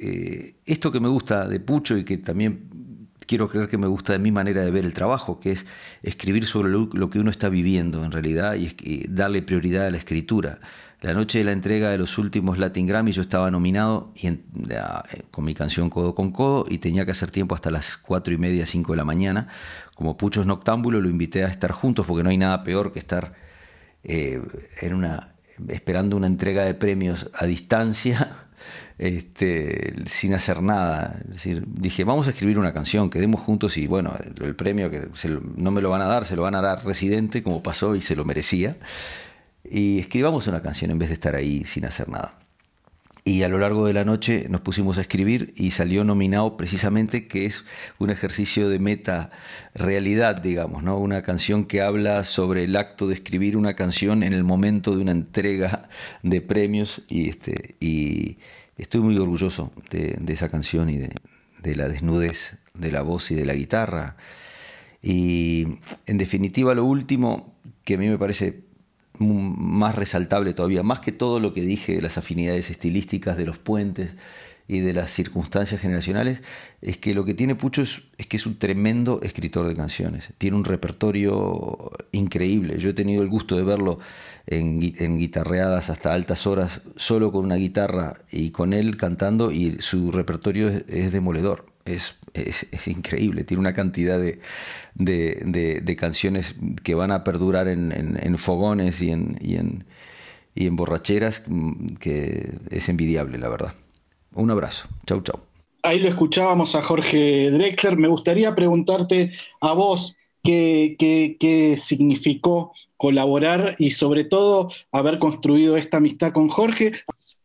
eh, 0.04 0.56
esto 0.66 0.90
que 0.90 0.98
me 0.98 1.08
gusta 1.08 1.46
de 1.46 1.60
Pucho 1.60 1.96
y 1.96 2.02
que 2.02 2.18
también 2.18 3.08
quiero 3.24 3.48
creer 3.48 3.68
que 3.68 3.78
me 3.78 3.86
gusta 3.86 4.12
de 4.12 4.18
mi 4.18 4.32
manera 4.32 4.62
de 4.62 4.70
ver 4.72 4.84
el 4.84 4.94
trabajo, 4.94 5.38
que 5.38 5.52
es 5.52 5.64
escribir 6.02 6.44
sobre 6.44 6.72
lo, 6.72 7.08
que 7.08 7.20
uno 7.20 7.30
está 7.30 7.48
viviendo 7.48 8.04
en 8.04 8.10
realidad 8.10 8.56
y, 8.56 9.06
darle 9.08 9.42
prioridad 9.42 9.86
a 9.86 9.90
la 9.90 9.98
escritura. 9.98 10.58
La 11.02 11.14
noche 11.14 11.38
de 11.38 11.44
la 11.44 11.52
entrega 11.52 11.90
de 11.90 11.98
los 11.98 12.18
últimos 12.18 12.58
Latin 12.58 12.84
Grammy 12.84 13.12
yo 13.12 13.22
estaba 13.22 13.48
nominado 13.52 14.12
y 14.16 14.28
con 15.30 15.44
mi 15.44 15.54
canción 15.54 15.88
Codo 15.88 16.16
con 16.16 16.32
Codo 16.32 16.64
y 16.68 16.78
tenía 16.78 17.04
que 17.04 17.12
hacer 17.12 17.30
tiempo 17.30 17.54
hasta 17.54 17.70
las 17.70 17.96
cuatro 17.96 18.34
y 18.34 18.38
media, 18.38 18.66
cinco 18.66 18.92
de 18.92 18.96
la 18.96 19.04
mañana. 19.04 19.46
Como 19.94 20.16
Pucho 20.16 20.40
es 20.40 20.48
noctámbulo 20.48 21.00
lo 21.00 21.08
invité 21.08 21.44
a 21.44 21.48
estar 21.48 21.70
juntos 21.70 22.06
porque 22.06 22.24
no 22.24 22.30
hay 22.30 22.38
nada 22.38 22.64
peor 22.64 22.90
que 22.90 22.98
estar 22.98 23.34
eh, 24.02 24.42
en 24.80 24.94
una, 24.94 25.34
esperando 25.68 26.16
una 26.16 26.26
entrega 26.26 26.64
de 26.64 26.74
premios 26.74 27.30
a 27.34 27.46
distancia, 27.46 28.48
este, 29.02 29.94
sin 30.06 30.32
hacer 30.32 30.62
nada. 30.62 31.20
decir, 31.24 31.64
dije, 31.66 32.04
vamos 32.04 32.28
a 32.28 32.30
escribir 32.30 32.56
una 32.60 32.72
canción, 32.72 33.10
quedemos 33.10 33.40
juntos 33.40 33.76
y 33.76 33.88
bueno, 33.88 34.14
el, 34.40 34.54
premio 34.54 34.90
que 34.90 35.08
no 35.56 35.72
me 35.72 35.82
lo 35.82 35.90
van 35.90 36.02
a 36.02 36.06
dar, 36.06 36.24
se 36.24 36.36
lo 36.36 36.42
van 36.42 36.54
a 36.54 36.62
dar 36.62 36.84
Residente, 36.84 37.42
como 37.42 37.64
pasó 37.64 37.96
y 37.96 38.00
se 38.00 38.14
lo 38.14 38.24
merecía. 38.24 38.76
Y 39.68 39.98
escribamos 39.98 40.46
una 40.46 40.62
canción 40.62 40.92
en 40.92 40.98
vez 41.00 41.08
de 41.08 41.14
estar 41.14 41.34
ahí 41.34 41.64
sin 41.64 41.84
hacer 41.84 42.08
nada. 42.08 42.38
Y 43.24 43.42
a 43.42 43.48
lo 43.48 43.58
largo 43.58 43.86
de 43.86 43.92
la 43.92 44.04
noche 44.04 44.46
nos 44.48 44.60
pusimos 44.60 44.98
a 44.98 45.00
escribir 45.00 45.52
y 45.56 45.72
salió 45.72 46.04
nominado 46.04 46.56
precisamente 46.56 47.26
que 47.26 47.46
es 47.46 47.64
un 47.98 48.10
ejercicio 48.10 48.68
de 48.68 48.78
meta 48.78 49.30
realidad, 49.74 50.40
digamos, 50.40 50.84
¿no? 50.84 50.98
Una 50.98 51.22
canción 51.22 51.64
que 51.64 51.82
habla 51.82 52.22
sobre 52.22 52.64
el 52.64 52.76
acto 52.76 53.08
de 53.08 53.14
escribir 53.14 53.56
una 53.56 53.74
canción 53.74 54.22
en 54.22 54.32
el 54.32 54.44
momento 54.44 54.94
de 54.94 55.02
una 55.02 55.12
entrega 55.12 55.88
de 56.22 56.40
premios 56.40 57.02
y 57.08 57.28
este 57.28 57.76
y 57.80 58.38
estoy 58.82 59.00
muy 59.00 59.16
orgulloso 59.16 59.72
de, 59.90 60.20
esa 60.28 60.48
canción 60.48 60.90
y 60.90 60.98
de, 60.98 61.76
la 61.76 61.88
desnudez 61.88 62.58
de 62.74 62.90
la 62.90 63.02
voz 63.02 63.30
y 63.30 63.34
de 63.34 63.44
la 63.44 63.54
guitarra. 63.54 64.16
Y 65.02 65.66
en 66.06 66.18
definitiva 66.18 66.74
lo 66.74 66.84
último 66.84 67.54
que 67.84 67.94
a 67.94 67.98
mí 67.98 68.08
me 68.08 68.18
parece 68.18 68.64
más 69.18 69.94
resaltable 69.94 70.52
todavía, 70.52 70.82
más 70.82 71.00
que 71.00 71.12
todo 71.12 71.38
lo 71.38 71.54
que 71.54 71.62
dije 71.62 71.94
de 71.94 72.02
las 72.02 72.18
afinidades 72.18 72.70
estilísticas, 72.70 73.36
de 73.36 73.46
los 73.46 73.58
puentes 73.58 74.10
y 74.68 74.80
de 74.80 74.92
las 74.92 75.10
circunstancias 75.10 75.80
generacionales, 75.80 76.42
es 76.80 76.96
que 76.96 77.14
lo 77.14 77.24
que 77.24 77.34
tiene 77.34 77.54
Pucho 77.54 77.82
es, 77.82 78.02
que 78.28 78.36
es 78.36 78.46
un 78.46 78.58
tremendo 78.58 79.20
escritor 79.22 79.68
de 79.68 79.76
canciones. 79.76 80.32
Tiene 80.38 80.56
un 80.56 80.64
repertorio 80.64 81.92
increíble. 82.12 82.78
Yo 82.78 82.90
he 82.90 82.94
tenido 82.94 83.22
el 83.22 83.28
gusto 83.28 83.56
de 83.56 83.62
verlo 83.62 83.98
en, 84.46 84.80
guitarreadas 84.80 85.90
hasta 85.90 86.12
altas 86.12 86.46
horas, 86.46 86.82
solo 86.96 87.32
con 87.32 87.44
una 87.44 87.56
guitarra 87.56 88.20
y 88.30 88.50
con 88.50 88.72
él 88.72 88.96
cantando, 88.96 89.52
y 89.52 89.76
su 89.80 90.12
repertorio 90.12 90.68
es 90.68 91.12
demoledor 91.12 91.72
es, 91.84 92.16
increíble, 92.86 93.44
tiene 93.44 93.60
una 93.60 93.72
cantidad 93.72 94.18
de, 94.18 95.96
canciones 95.96 96.54
que 96.82 96.94
van 96.94 97.10
a 97.10 97.24
perdurar 97.24 97.68
en, 97.68 98.38
fogones 98.38 99.02
y 99.02 99.10
en, 99.10 99.38
y, 100.54 100.66
en, 100.66 100.76
borracheras 100.76 101.44
mm, 101.46 101.94
que 101.96 102.52
es 102.70 102.88
envidiable, 102.88 103.38
la 103.38 103.48
verdad. 103.48 103.74
Un 104.34 104.50
abrazo, 104.50 104.88
chau 105.06 105.22
chau. 105.22 105.40
Ahí 105.82 105.98
lo 105.98 106.08
escuchábamos 106.08 106.76
a 106.76 106.82
Jorge 106.82 107.50
Drexler. 107.50 107.96
Me 107.96 108.08
gustaría 108.08 108.54
preguntarte 108.54 109.32
a 109.60 109.72
vos 109.72 110.16
qué, 110.42 111.74
significó 111.76 112.72
colaborar 112.96 113.76
y 113.78 113.90
sobre 113.92 114.24
todo 114.24 114.68
haber 114.90 115.18
construido 115.18 115.76
esta 115.76 115.96
amistad 115.98 116.32
con 116.32 116.48
Jorge. 116.48 116.92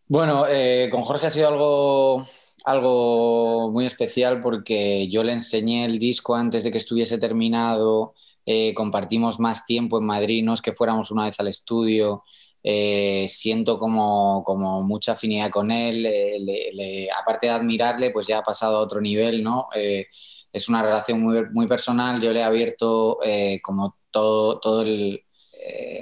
Bueno, 0.07 0.45
eh, 0.47 0.89
con 0.91 1.03
Jorge 1.03 1.27
ha 1.27 1.31
sido 1.31 1.47
algo 1.47 2.25
algo 2.65 3.71
muy 3.71 3.85
especial 3.85 4.41
porque 4.41 5.07
yo 5.07 5.23
le 5.23 5.31
enseñé 5.31 5.85
el 5.85 5.99
disco 5.99 6.35
antes 6.35 6.65
de 6.65 6.71
que 6.71 6.77
estuviese 6.77 7.17
terminado, 7.17 8.13
eh, 8.45 8.73
compartimos 8.73 9.39
más 9.39 9.65
tiempo 9.65 9.99
en 9.99 10.05
Madrid, 10.05 10.43
no 10.43 10.53
es 10.53 10.61
que 10.61 10.73
fuéramos 10.73 11.09
una 11.09 11.23
vez 11.25 11.39
al 11.39 11.47
estudio, 11.47 12.23
eh, 12.61 13.27
siento 13.29 13.79
como, 13.79 14.43
como, 14.43 14.81
mucha 14.83 15.13
afinidad 15.13 15.49
con 15.49 15.71
él, 15.71 16.05
aparte 17.17 17.47
de 17.47 17.53
admirarle, 17.53 18.11
pues 18.11 18.27
ya 18.27 18.39
ha 18.39 18.43
pasado 18.43 18.77
a 18.77 18.81
otro 18.81 18.99
nivel, 18.99 19.41
¿no? 19.43 19.69
Eh, 20.51 20.57
es 20.57 20.69
una 20.69 20.81
relación 20.81 21.21
muy, 21.21 21.45
muy, 21.51 21.67
personal, 21.67 22.21
yo 22.21 22.33
le 22.33 22.39
he 22.39 22.43
abierto 22.43 23.19
como 23.61 23.97
todo, 24.11 24.59
todo 24.59 24.83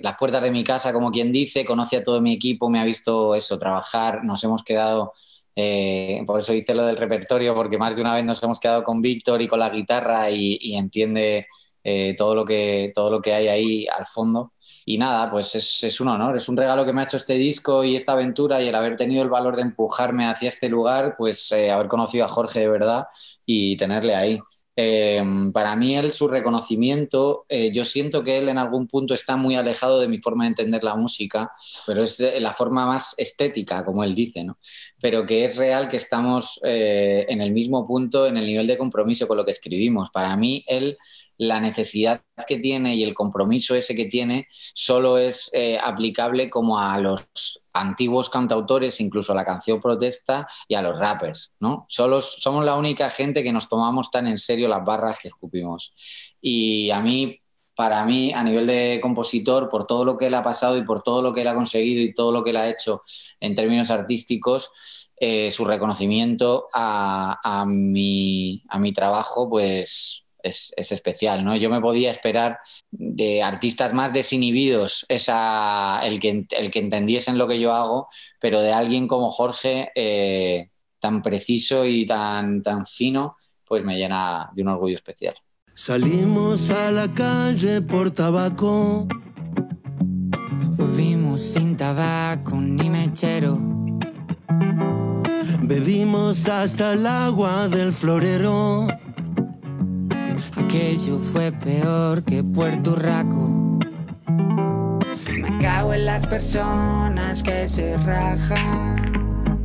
las 0.02 0.16
puertas 0.18 0.44
de 0.44 0.52
mi 0.52 0.64
casa, 0.64 0.94
como 0.94 1.12
quien 1.12 1.32
dice, 1.32 1.66
conoce 1.66 1.98
a 1.98 2.04
todo 2.04 2.22
mi 2.22 2.34
equipo, 2.34 2.70
me 2.70 2.80
ha 2.80 2.86
visto 2.86 3.36
eso, 3.36 3.58
trabajar, 3.58 4.24
nos 4.24 4.44
hemos 4.44 4.64
quedado 4.64 5.14
eh, 5.56 6.22
por 6.28 6.40
eso 6.40 6.54
hice 6.54 6.76
lo 6.76 6.86
del 6.86 6.98
repertorio, 6.98 7.56
porque 7.56 7.78
más 7.78 7.96
de 7.96 8.02
una 8.02 8.14
vez 8.14 8.26
nos 8.26 8.44
hemos 8.44 8.60
quedado 8.60 8.84
con 8.84 9.02
Víctor 9.02 9.42
y 9.42 9.48
con 9.48 9.60
la 9.60 9.70
guitarra 9.70 10.30
y, 10.30 10.76
entiende 10.76 11.48
eh, 11.84 12.16
todo, 12.18 12.36
lo 12.36 12.44
que, 12.46 12.92
todo 12.94 13.10
lo 13.10 13.22
que 13.22 13.34
hay 13.34 13.48
ahí 13.48 13.88
al 13.88 14.06
fondo. 14.06 14.54
Y 14.88 15.00
nada, 15.00 15.32
pues 15.32 15.56
es, 15.56 15.84
es, 15.84 16.00
un 16.00 16.10
honor, 16.10 16.38
es 16.38 16.48
un 16.48 16.56
regalo 16.56 16.86
que 16.86 16.94
me 16.94 17.02
ha 17.02 17.06
hecho 17.06 17.18
este 17.18 17.34
disco 17.34 17.84
y 17.84 17.96
esta 17.96 18.12
aventura 18.12 18.62
y 18.62 18.68
el 18.68 18.76
haber 18.76 18.96
tenido 18.96 19.24
el 19.24 19.30
valor 19.30 19.56
de 19.56 19.64
empujarme 19.64 20.28
hacia 20.28 20.50
este 20.50 20.70
lugar, 20.70 21.16
pues 21.18 21.52
eh, 21.52 21.72
haber 21.72 21.88
conocido 21.88 22.26
a 22.26 22.28
Jorge 22.28 22.60
de 22.60 22.70
verdad 22.70 23.08
y 23.46 23.78
tenerle 23.78 24.14
ahí. 24.16 24.40
Em, 24.78 25.54
para 25.54 25.76
mí 25.78 25.96
él, 25.96 26.12
su 26.12 26.28
reconocimiento, 26.28 27.46
eh, 27.48 27.72
yo 27.74 27.86
siento 27.86 28.24
que 28.24 28.38
él 28.38 28.50
en 28.50 28.58
algún 28.58 28.88
punto 28.88 29.14
está 29.14 29.38
muy 29.38 29.56
alejado 29.56 30.02
de 30.02 30.10
mi 30.10 30.20
forma 30.20 30.44
de 30.44 30.50
entender 30.50 30.84
la 30.84 30.96
música, 30.96 31.54
pero 31.88 32.04
es 32.04 32.20
la 32.40 32.52
forma 32.52 32.86
más 32.86 33.16
estética, 33.18 33.86
como 33.86 34.04
él 34.04 34.14
dice, 34.14 34.44
¿no? 34.44 34.60
Pero 35.02 35.26
que 35.26 35.46
es 35.46 35.56
real 35.56 35.88
que 35.88 35.98
estamos 35.98 36.60
eh, 36.64 37.26
en 37.30 37.42
el 37.42 37.52
mismo 37.52 37.88
punto, 37.88 38.28
en 38.28 38.36
el 38.38 38.46
nivel 38.46 38.68
de 38.68 38.78
compromiso 38.78 39.28
con 39.28 39.38
lo 39.38 39.46
que 39.46 39.52
escribimos. 39.52 40.10
Para 40.12 40.36
mí, 40.36 40.64
él 40.68 40.98
la 41.38 41.60
necesidad 41.60 42.22
que 42.48 42.58
tiene 42.58 42.96
y 42.96 43.04
el 43.04 43.14
compromiso 43.14 43.76
ese 43.76 43.96
que 43.96 44.06
tiene 44.06 44.48
solo 44.74 45.18
es 45.18 45.50
eh, 45.54 45.78
aplicable 45.82 46.50
como 46.50 46.80
a 46.80 46.98
los 47.00 47.28
antiguos 47.74 48.30
cantautores, 48.30 49.02
incluso 49.02 49.34
a 49.34 49.36
la 49.36 49.46
canción 49.46 49.82
protesta 49.82 50.48
y 50.68 50.76
a 50.76 50.82
los 50.82 51.00
rappers, 51.00 51.54
¿no? 51.60 51.86
Solo 51.90 52.22
somos 52.22 52.64
la 52.64 52.76
única 52.76 53.10
gente 53.10 53.44
que 53.44 53.52
nos 53.52 53.68
tomamos 53.68 54.12
tan 54.12 54.28
en 54.28 54.38
serio 54.38 54.68
las 54.68 54.84
barras 54.84 55.20
que 55.20 55.28
escupimos. 55.28 55.94
Y 56.40 56.90
a 56.92 57.02
mí, 57.02 57.42
para 57.76 58.06
mí, 58.06 58.32
a 58.34 58.44
nivel 58.44 58.66
de 58.66 59.00
compositor, 59.02 59.68
por 59.68 59.86
todo 59.86 60.06
lo 60.06 60.18
que 60.18 60.28
él 60.28 60.34
ha 60.36 60.44
pasado 60.44 60.78
y 60.78 60.86
por 60.86 61.04
todo 61.04 61.22
lo 61.22 61.34
que 61.34 61.42
él 61.42 61.48
ha 61.48 61.56
conseguido 61.56 62.02
y 62.02 62.14
todo 62.14 62.32
lo 62.32 62.44
que 62.44 62.52
él 62.52 62.58
ha 62.58 62.70
hecho 62.70 63.04
en 63.42 63.54
términos 63.56 63.92
artísticos, 63.92 64.72
eh, 65.18 65.50
su 65.52 65.64
reconocimiento 65.64 66.68
a, 66.74 67.66
mi, 67.68 68.64
a, 68.68 68.80
mi, 68.80 68.92
trabajo, 68.92 69.50
pues 69.50 70.25
es, 70.46 70.74
especial. 70.92 71.44
¿no? 71.44 71.56
Yo 71.56 71.70
me 71.70 71.82
podía 71.82 72.12
esperar 72.12 72.60
de 72.92 73.44
artistas 73.44 73.94
más 73.94 74.14
desinhibidos 74.14 75.06
esa, 75.10 76.00
el, 76.04 76.20
que, 76.20 76.46
el 76.50 76.72
que 76.72 76.80
entendiesen 76.80 77.38
lo 77.38 77.48
que 77.48 77.60
yo 77.60 77.74
hago, 77.74 78.08
pero 78.40 78.62
de 78.62 78.74
alguien 78.74 79.08
como 79.08 79.32
Jorge, 79.32 79.92
eh, 79.96 80.70
tan 81.00 81.22
preciso 81.22 81.86
y 81.86 82.06
tan, 82.06 82.62
tan 82.62 82.86
fino, 82.86 83.38
pues 83.66 83.84
me 83.84 83.98
llena 83.98 84.50
de 84.54 84.62
un 84.62 84.70
orgullo 84.70 84.96
especial. 84.96 85.36
Salimos 85.74 86.72
a 86.72 86.92
la 86.92 87.14
calle 87.14 87.82
por 87.82 88.12
tabaco. 88.12 89.08
Volvimos 90.78 91.42
sin 91.42 91.76
tabaco 91.76 92.56
ni 92.56 92.90
mechero. 92.90 93.60
Bebimos 95.62 96.48
hasta 96.48 96.94
el 96.94 97.06
agua 97.06 97.68
del 97.68 97.92
florero. 97.92 98.88
Aquello 100.58 101.20
fue 101.20 101.52
peor 101.52 102.24
que 102.24 102.44
Puerto 102.44 102.96
Raco. 102.96 103.80
Me 105.32 105.58
cago 105.60 105.94
en 105.94 106.06
las 106.06 106.26
personas 106.28 107.42
que 107.42 107.68
se 107.68 107.96
rajan. 107.98 109.60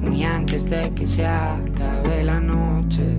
Muy 0.00 0.24
antes 0.24 0.68
de 0.68 0.92
que 0.94 1.06
se 1.06 1.26
acabe 1.26 2.22
la 2.22 2.40
noche. 2.40 3.18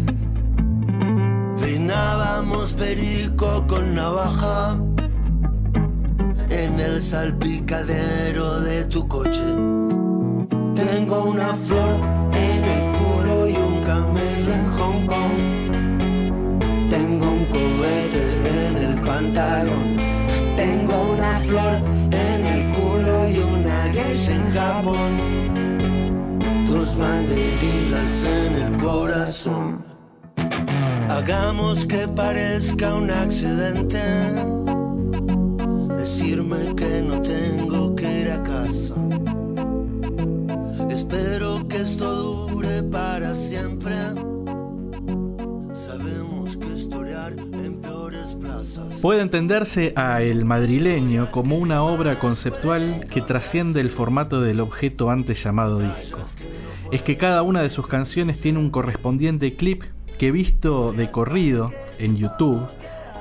Finábamos 1.58 2.74
perico 2.74 3.66
con 3.68 3.96
navaja 3.96 4.78
en 6.50 6.80
el 6.80 7.02
salpicadero 7.02 8.60
de 8.60 8.86
tu 8.86 9.08
coche. 9.08 9.44
Tengo 10.76 11.26
una 11.26 11.54
flor 11.56 12.00
en 12.34 12.64
el 12.64 12.98
culo 12.98 13.48
y 13.48 13.56
un 13.56 13.82
camello 13.84 14.54
en 14.54 14.66
Hong 14.74 15.08
Kong. 15.08 15.65
Tengo 17.56 17.68
un 17.68 17.78
cohete 17.78 18.24
en 18.68 18.76
el 18.78 19.02
pantalón. 19.02 19.98
Tengo 20.58 21.14
una 21.14 21.40
flor 21.40 21.76
en 22.12 22.46
el 22.46 22.76
culo 22.76 23.30
y 23.30 23.38
una 23.40 23.94
geisha 23.94 24.36
en 24.36 24.52
Japón. 24.54 25.12
Dos 26.66 26.98
banderillas 26.98 28.24
en 28.24 28.56
el 28.56 28.78
corazón. 28.78 29.86
Hagamos 31.10 31.86
que 31.86 32.08
parezca 32.10 32.94
un 32.94 33.10
accidente. 33.10 34.02
Decirme 35.96 36.76
que 36.76 37.02
no 37.02 37.22
tengo 37.22 37.96
que 37.96 38.22
ir 38.22 38.32
a 38.32 38.44
casa. 38.44 38.96
Espero 40.90 41.66
que 41.70 41.78
esto 41.78 42.48
dure 42.50 42.84
para 42.84 43.34
siempre. 43.34 43.96
Puede 49.02 49.22
entenderse 49.22 49.94
a 49.96 50.22
El 50.22 50.46
madrileño 50.46 51.30
como 51.32 51.58
una 51.58 51.84
obra 51.84 52.18
conceptual 52.18 53.06
que 53.10 53.22
trasciende 53.22 53.82
el 53.82 53.92
formato 53.92 54.42
del 54.42 54.60
objeto 54.60 55.10
antes 55.10 55.44
llamado 55.44 55.80
disco. 55.80 56.20
Es 56.92 57.02
que 57.02 57.18
cada 57.18 57.44
una 57.44 57.62
de 57.62 57.70
sus 57.70 57.88
canciones 57.88 58.40
tiene 58.42 58.60
un 58.60 58.72
correspondiente 58.72 59.56
clip 59.56 59.84
que 60.18 60.32
visto 60.32 60.94
de 60.94 61.12
corrido 61.12 61.72
en 62.00 62.16
YouTube 62.16 62.66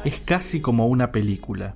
es 0.05 0.21
casi 0.21 0.61
como 0.61 0.87
una 0.87 1.13
película. 1.13 1.75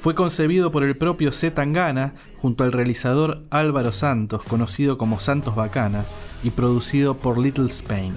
Fue 0.00 0.14
concebido 0.14 0.72
por 0.72 0.82
el 0.82 0.96
propio 0.96 1.32
Z 1.32 1.54
Tangana 1.54 2.14
junto 2.38 2.64
al 2.64 2.72
realizador 2.72 3.44
Álvaro 3.50 3.92
Santos, 3.92 4.42
conocido 4.42 4.98
como 4.98 5.20
Santos 5.20 5.54
Bacana, 5.54 6.04
y 6.42 6.50
producido 6.50 7.18
por 7.18 7.38
Little 7.38 7.70
Spain. 7.70 8.14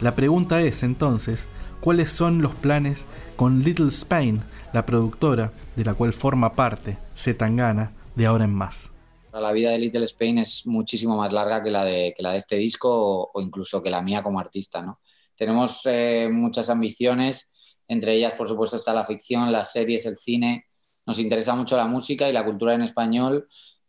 La 0.00 0.14
pregunta 0.14 0.62
es 0.62 0.82
entonces, 0.82 1.46
¿cuáles 1.84 2.10
son 2.10 2.40
los 2.40 2.54
planes 2.54 3.06
con 3.36 3.62
Little 3.62 3.88
Spain, 3.88 4.40
la 4.72 4.86
productora 4.86 5.52
de 5.76 5.84
la 5.84 5.92
cual 5.92 6.14
forma 6.14 6.54
parte 6.54 6.96
Z 7.14 7.36
Tangana 7.36 7.92
de 8.14 8.24
ahora 8.24 8.44
en 8.44 8.54
más? 8.54 8.90
La 9.34 9.52
vida 9.52 9.70
de 9.70 9.78
Little 9.78 10.04
Spain 10.04 10.38
es 10.38 10.66
muchísimo 10.66 11.14
más 11.18 11.34
larga 11.34 11.62
que 11.62 11.70
la 11.70 11.84
de, 11.84 12.14
la 12.20 12.32
de 12.32 12.38
este 12.38 12.56
disco 12.56 12.88
o, 12.90 13.30
o 13.34 13.42
incluso 13.42 13.82
que 13.82 13.90
la 13.90 14.00
mía 14.00 14.22
como 14.22 14.40
artista, 14.40 14.80
¿no? 14.80 15.00
Tenemos 15.36 15.82
eh, 15.84 16.30
muchas 16.32 16.70
ambiciones, 16.70 17.50
entre 17.86 18.14
ellas, 18.14 18.32
por 18.32 18.48
supuesto, 18.48 18.76
está 18.76 18.94
la 18.94 19.04
ficción, 19.04 19.52
las 19.52 19.70
series, 19.70 20.06
el 20.06 20.16
cine. 20.16 20.64
Nos 21.04 21.18
interesa 21.18 21.54
mucho 21.54 21.76
la 21.76 21.86
música 21.86 22.30
y 22.30 22.32
la 22.32 22.46
cultura 22.46 22.72
en 22.72 22.80
español 22.80 23.46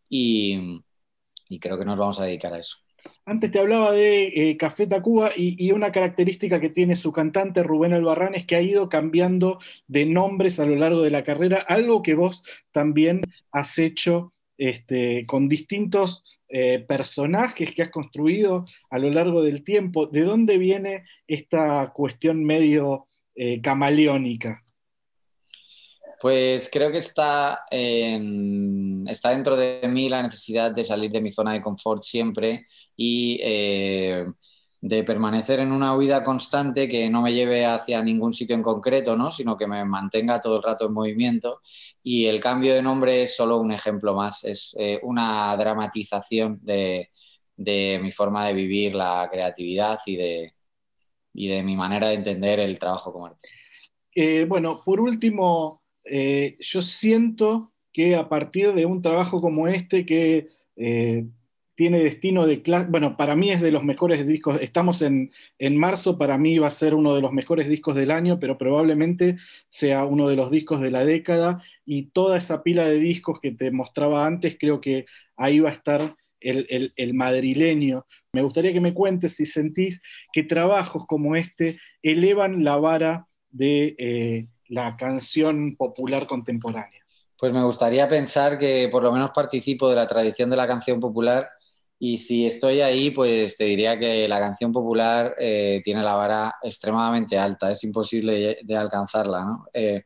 y, 0.10 0.82
creo 1.62 1.78
que 1.78 1.86
nos 1.86 1.98
vamos 1.98 2.20
a 2.20 2.26
dedicar 2.26 2.54
a 2.54 2.60
eso. 2.60 2.76
Antes 3.28 3.52
te 3.52 3.60
hablaba 3.60 3.92
de 3.92 4.28
eh, 4.28 4.56
Café 4.58 4.86
Tacuba 4.86 5.32
y, 5.36 5.72
una 5.72 5.92
característica 5.92 6.60
que 6.60 6.70
tiene 6.70 6.96
su 6.96 7.12
cantante 7.12 7.64
Rubén 7.64 7.94
Albarrán 7.94 8.36
es 8.36 8.46
que 8.46 8.56
ha 8.56 8.62
ido 8.62 8.88
cambiando 8.88 9.58
de 9.88 10.06
nombres 10.06 10.60
a 10.60 10.68
lo 10.68 10.76
largo 10.76 11.02
de 11.02 11.10
la 11.10 11.24
carrera, 11.24 11.58
algo 11.68 12.04
que 12.04 12.14
vos 12.14 12.44
también 12.72 13.22
has 13.52 13.80
hecho 13.80 14.34
este, 14.60 15.26
con 15.26 15.50
distintos 15.50 16.24
eh, 16.50 16.86
personajes 16.88 17.74
que 17.74 17.82
has 17.82 17.90
construido 17.90 18.66
a 18.92 19.00
lo 19.00 19.10
largo 19.10 19.42
del 19.42 19.64
tiempo. 19.64 20.06
¿De 20.06 20.22
dónde 20.22 20.60
viene 20.60 21.06
esta 21.28 21.92
cuestión 21.94 22.44
medio 22.44 23.08
eh, 23.34 23.60
camaleónica? 23.60 24.65
Pues 26.26 26.72
creo 26.74 26.92
que 26.92 26.98
está, 26.98 27.66
está 27.70 29.30
dentro 29.30 29.56
de 29.56 29.88
mí 29.88 30.10
la 30.10 30.24
necesidad 30.24 30.72
de 30.72 30.84
salir 30.84 31.12
de 31.12 31.22
mi 31.22 31.30
zona 31.30 31.54
de 31.54 31.62
confort 31.62 32.02
siempre 32.02 32.66
y 32.96 33.38
eh, 33.44 34.26
de 34.82 35.04
permanecer 35.04 35.60
en 35.60 35.72
una 35.72 35.96
huida 35.96 36.24
constante 36.24 36.90
que 36.90 37.12
no 37.12 37.22
me 37.22 37.32
lleve 37.32 37.64
hacia 37.68 38.02
ningún 38.02 38.34
sitio 38.34 38.56
en 38.56 38.64
concreto, 38.64 39.16
¿no? 39.16 39.30
sino 39.30 39.56
que 39.56 39.68
me 39.68 39.86
mantenga 39.86 40.42
todo 40.42 40.58
el 40.58 40.64
rato 40.64 40.88
en 40.88 40.94
movimiento. 40.94 41.62
Y 42.02 42.26
el 42.26 42.40
cambio 42.40 42.74
de 42.74 42.82
nombre 42.82 43.22
es 43.22 43.36
solo 43.36 43.60
un 43.60 43.72
ejemplo 43.72 44.16
más, 44.16 44.44
es 44.46 44.76
eh, 44.80 45.00
una 45.04 45.56
dramatización 45.56 46.58
de, 46.64 47.12
mi 48.02 48.10
forma 48.10 48.48
de 48.48 48.54
vivir 48.54 48.96
la 48.96 49.30
creatividad 49.32 50.00
y 50.08 50.16
de, 50.16 50.56
de 51.34 51.62
mi 51.62 51.76
manera 51.76 52.08
de 52.08 52.16
entender 52.16 52.62
el 52.62 52.80
trabajo 52.80 53.14
como 53.14 53.28
artista. 53.28 53.56
Eh, 54.16 54.46
bueno, 54.46 54.82
por 54.84 55.00
último, 55.02 55.85
eh, 56.06 56.58
yo 56.60 56.82
siento 56.82 57.74
que 57.92 58.16
a 58.16 58.30
partir 58.30 58.74
de 58.74 58.86
un 58.86 59.02
trabajo 59.02 59.42
como 59.42 59.68
este, 59.68 60.06
que 60.06 60.48
tiene 61.76 62.00
destino 62.00 62.48
de 62.48 62.62
clase, 62.62 62.88
bueno, 62.90 63.18
para 63.18 63.36
mí 63.36 63.52
es 63.52 63.62
de 63.62 63.72
los 63.72 63.84
mejores 63.84 64.26
discos, 64.26 64.60
estamos 64.62 65.02
en, 65.02 65.30
marzo, 65.78 66.18
para 66.18 66.38
mí 66.38 66.58
va 66.58 66.68
a 66.68 66.72
ser 66.72 66.96
uno 66.96 67.14
de 67.14 67.22
los 67.22 67.34
mejores 67.34 67.68
discos 67.68 67.96
del 67.96 68.12
año, 68.12 68.40
pero 68.40 68.58
probablemente 68.58 69.38
sea 69.70 70.06
uno 70.06 70.28
de 70.30 70.38
los 70.38 70.50
discos 70.50 70.82
de 70.82 70.92
la 70.92 71.04
década 71.06 71.62
y 71.86 72.08
toda 72.08 72.38
esa 72.38 72.64
pila 72.64 72.86
de 72.86 72.98
discos 72.98 73.40
que 73.42 73.52
te 73.52 73.72
mostraba 73.72 74.26
antes, 74.26 74.58
creo 74.58 74.80
que 74.80 75.06
ahí 75.36 75.60
va 75.60 75.70
a 75.70 75.74
estar 75.74 76.16
el, 76.40 77.14
madrileño. 77.14 78.06
Me 78.32 78.42
gustaría 78.42 78.72
que 78.72 78.82
me 78.82 78.94
cuentes 78.94 79.36
si 79.36 79.46
sentís 79.46 80.02
que 80.32 80.44
trabajos 80.44 81.06
como 81.08 81.36
este 81.36 81.80
elevan 82.04 82.64
la 82.64 82.78
vara 82.78 83.28
de 83.50 83.96
eh, 83.98 84.48
la 84.70 84.96
canción 84.98 85.76
popular 85.76 86.28
contemporánea. 86.28 87.02
Pues 87.38 87.52
me 87.52 87.64
gustaría 87.64 88.08
pensar 88.08 88.58
que 88.58 88.88
por 88.92 89.04
lo 89.04 89.12
menos 89.12 89.32
participo 89.32 89.90
de 89.90 89.96
la 89.96 90.08
tradición 90.08 90.50
de 90.50 90.56
la 90.56 90.68
canción 90.68 91.00
popular 91.00 91.50
y 91.98 92.18
si 92.18 92.46
estoy 92.46 92.82
ahí, 92.82 93.12
pues 93.12 93.56
te 93.56 93.64
diría 93.64 93.98
que 93.98 94.28
la 94.28 94.40
canción 94.40 94.74
popular 94.74 95.34
eh, 95.40 95.82
tiene 95.84 96.04
la 96.04 96.16
vara 96.16 96.56
extremadamente 96.62 97.38
alta, 97.38 97.72
es 97.72 97.84
imposible 97.86 98.60
de 98.62 98.76
alcanzarla. 98.76 99.46
¿no? 99.46 99.66
Eh, 99.74 100.04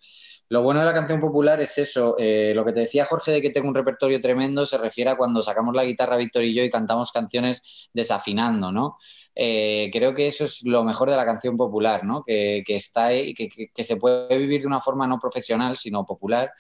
lo 0.50 0.62
bueno 0.62 0.82
de 0.82 0.86
la 0.86 0.94
canción 0.94 1.20
popular 1.20 1.60
es 1.62 1.78
eso, 1.80 2.16
eh, 2.20 2.54
lo 2.56 2.64
que 2.64 2.74
te 2.74 2.82
decía 2.82 3.06
Jorge 3.06 3.32
de 3.32 3.42
que 3.42 3.50
tengo 3.50 3.68
un 3.68 3.76
repertorio 3.76 4.22
tremendo 4.22 4.66
se 4.68 4.78
refiere 4.78 5.10
a 5.10 5.18
cuando 5.18 5.42
sacamos 5.42 5.76
la 5.76 5.84
guitarra 5.84 6.18
Víctor 6.18 6.44
y 6.44 6.54
yo 6.54 6.64
y 6.64 6.70
cantamos 6.70 7.12
canciones 7.12 7.90
desafinando, 7.94 8.72
¿no? 8.72 8.98
creo 9.36 10.14
que 10.14 10.28
eso 10.28 10.44
es 10.44 10.66
lo 10.66 10.84
mejor 10.84 11.10
de 11.10 11.16
la 11.16 11.24
canción 11.24 11.56
popular, 11.56 12.04
¿no? 12.04 12.24
Que, 12.26 12.62
que 12.66 12.76
está 12.76 13.06
ahí, 13.06 13.34
que, 13.34 13.48
que, 13.48 13.84
se 13.86 13.96
puede 13.96 14.38
vivir 14.38 14.62
de 14.62 14.68
una 14.68 14.82
forma 14.82 15.08
no 15.08 15.18
profesional, 15.18 15.78
sino 15.78 16.06
popular. 16.06 16.52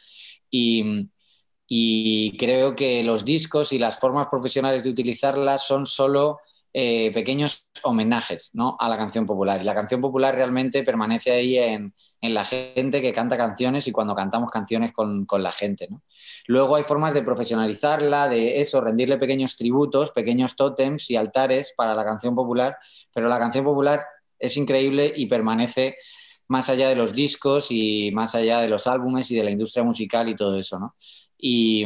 Y, 0.50 1.10
y 1.72 2.36
creo 2.36 2.76
que 2.76 3.04
los 3.04 3.24
discos 3.24 3.72
y 3.72 3.78
las 3.78 4.00
formas 4.00 4.28
profesionales 4.28 4.84
de 4.84 4.90
utilizarlas 4.90 5.68
son 5.68 5.86
solo 5.86 6.40
eh, 6.74 7.12
pequeños 7.14 7.68
homenajes 7.84 8.50
¿no? 8.54 8.76
a 8.80 8.90
la 8.90 8.98
canción 8.98 9.28
popular. 9.28 9.62
Y 9.62 9.66
la 9.66 9.76
canción 9.76 10.02
popular 10.02 10.34
realmente 10.34 10.82
permanece 10.84 11.32
ahí 11.32 11.58
en, 11.60 11.94
la 12.22 12.44
gente 12.44 13.02
que 13.02 13.14
canta 13.14 13.38
canciones 13.38 13.88
y 13.88 13.92
cuando 13.92 14.14
cantamos 14.16 14.50
canciones 14.50 14.92
con, 14.92 15.26
la 15.38 15.52
gente. 15.52 15.88
Luego 16.48 16.76
hay 16.76 16.84
formas 16.84 17.14
de 17.14 17.22
profesionalizarla, 17.22 18.28
de 18.28 18.60
eso, 18.60 18.82
rendirle 18.82 19.18
pequeños 19.18 19.56
tributos, 19.56 20.12
pequeños 20.12 20.56
tótems 20.56 21.10
y 21.12 21.16
altares 21.16 21.74
para 21.78 21.94
la 21.94 22.04
canción 22.04 22.36
popular, 22.36 22.78
pero 23.14 23.30
la 23.30 23.40
canción 23.40 23.64
popular 23.64 24.04
es 24.38 24.58
increíble 24.58 25.14
y 25.16 25.28
permanece 25.28 25.98
más 26.48 26.70
allá 26.70 26.90
de 26.90 26.96
los 26.96 27.14
discos 27.14 27.68
y 27.70 28.12
más 28.12 28.36
allá 28.36 28.60
de 28.60 28.70
los 28.70 28.86
álbumes 28.88 29.32
y 29.32 29.36
de 29.36 29.44
la 29.44 29.52
industria 29.52 29.84
musical 29.84 30.28
y 30.28 30.36
todo 30.36 30.60
eso, 30.60 30.78
¿no? 30.78 30.96
Y, 31.40 31.86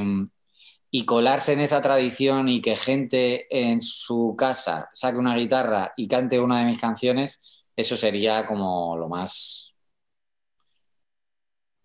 y 0.95 1.06
colarse 1.06 1.54
en 1.54 1.60
esa 1.60 1.82
tradición 1.82 2.49
y 2.49 2.62
que 2.62 2.76
gente 2.76 3.47
en 3.49 3.82
su 3.82 4.36
casa 4.38 4.89
saque 4.93 5.18
una 5.18 5.36
guitarra 5.36 5.93
y 5.97 6.08
cante 6.08 6.39
una 6.39 6.60
de 6.60 6.66
mis 6.66 6.80
canciones, 6.80 7.41
eso 7.76 7.97
sería 7.97 8.45
como 8.45 8.95
lo 8.97 9.10
más... 9.10 9.74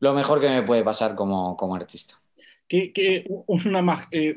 Lo 0.00 0.14
mejor 0.14 0.40
que 0.40 0.48
me 0.48 0.62
puede 0.62 0.84
pasar 0.84 1.14
como, 1.14 1.56
como 1.56 1.74
artista. 1.74 2.20
Que, 2.68 3.24
una 3.46 3.80
más, 3.80 4.06
eh, 4.10 4.36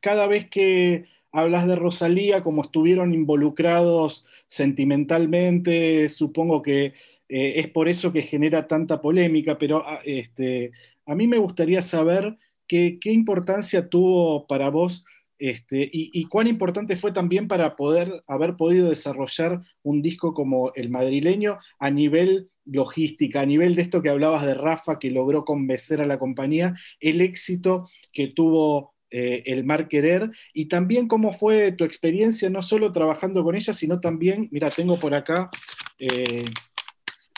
cada 0.00 0.26
vez 0.26 0.48
que 0.48 1.04
hablas 1.30 1.66
de 1.66 1.76
Rosalía, 1.76 2.42
como 2.42 2.62
estuvieron 2.62 3.12
involucrados 3.12 4.24
sentimentalmente, 4.46 6.08
supongo 6.08 6.62
que 6.62 6.94
eh, 7.28 7.52
es 7.56 7.68
por 7.68 7.88
eso 7.88 8.12
que 8.12 8.22
genera 8.22 8.66
tanta 8.66 9.00
polémica, 9.00 9.58
pero 9.58 9.86
ah, 9.86 10.00
este, 10.04 10.72
a 11.06 11.14
mí 11.14 11.26
me 11.26 11.38
gustaría 11.38 11.82
saber 11.82 12.36
qué, 12.70 13.12
importancia 13.12 13.88
tuvo 13.88 14.46
para 14.46 14.70
vos 14.70 15.04
este, 15.38 15.88
y, 15.90 16.24
cuán 16.26 16.46
importante 16.46 16.96
fue 16.96 17.12
también 17.12 17.48
para 17.48 17.74
poder 17.74 18.20
haber 18.28 18.56
podido 18.56 18.90
desarrollar 18.90 19.62
un 19.82 20.02
disco 20.02 20.34
como 20.34 20.72
el 20.74 20.90
madrileño 20.90 21.58
a 21.78 21.90
nivel 21.90 22.50
logística, 22.66 23.40
a 23.40 23.46
nivel 23.46 23.74
de 23.74 23.82
esto 23.82 24.02
que 24.02 24.10
hablabas 24.10 24.44
de 24.44 24.52
Rafa, 24.52 24.98
que 24.98 25.10
logró 25.10 25.46
convencer 25.46 26.02
a 26.02 26.06
la 26.06 26.18
compañía, 26.18 26.74
el 27.00 27.22
éxito 27.22 27.88
que 28.12 28.28
tuvo 28.28 28.92
eh, 29.10 29.42
el 29.46 29.64
Mar 29.64 29.88
Querer 29.88 30.30
y 30.52 30.66
también 30.66 31.08
cómo 31.08 31.32
fue 31.32 31.72
tu 31.72 31.84
experiencia, 31.84 32.50
no 32.50 32.60
solo 32.60 32.92
trabajando 32.92 33.42
con 33.42 33.56
ella, 33.56 33.72
sino 33.72 33.98
también, 33.98 34.48
mira, 34.52 34.68
tengo 34.70 35.00
por 35.00 35.14
acá, 35.14 35.50
eh, 35.98 36.44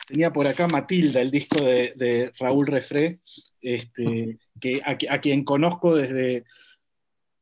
tenía 0.08 0.32
por 0.32 0.48
acá 0.48 0.66
Matilda, 0.66 1.20
el 1.20 1.30
disco 1.30 1.64
de, 1.64 2.32
Raúl 2.38 2.66
Refré, 2.66 3.20
este, 3.60 4.38
que, 4.62 4.80
a, 4.84 5.20
quien 5.20 5.44
conozco 5.44 5.94
desde, 5.94 6.44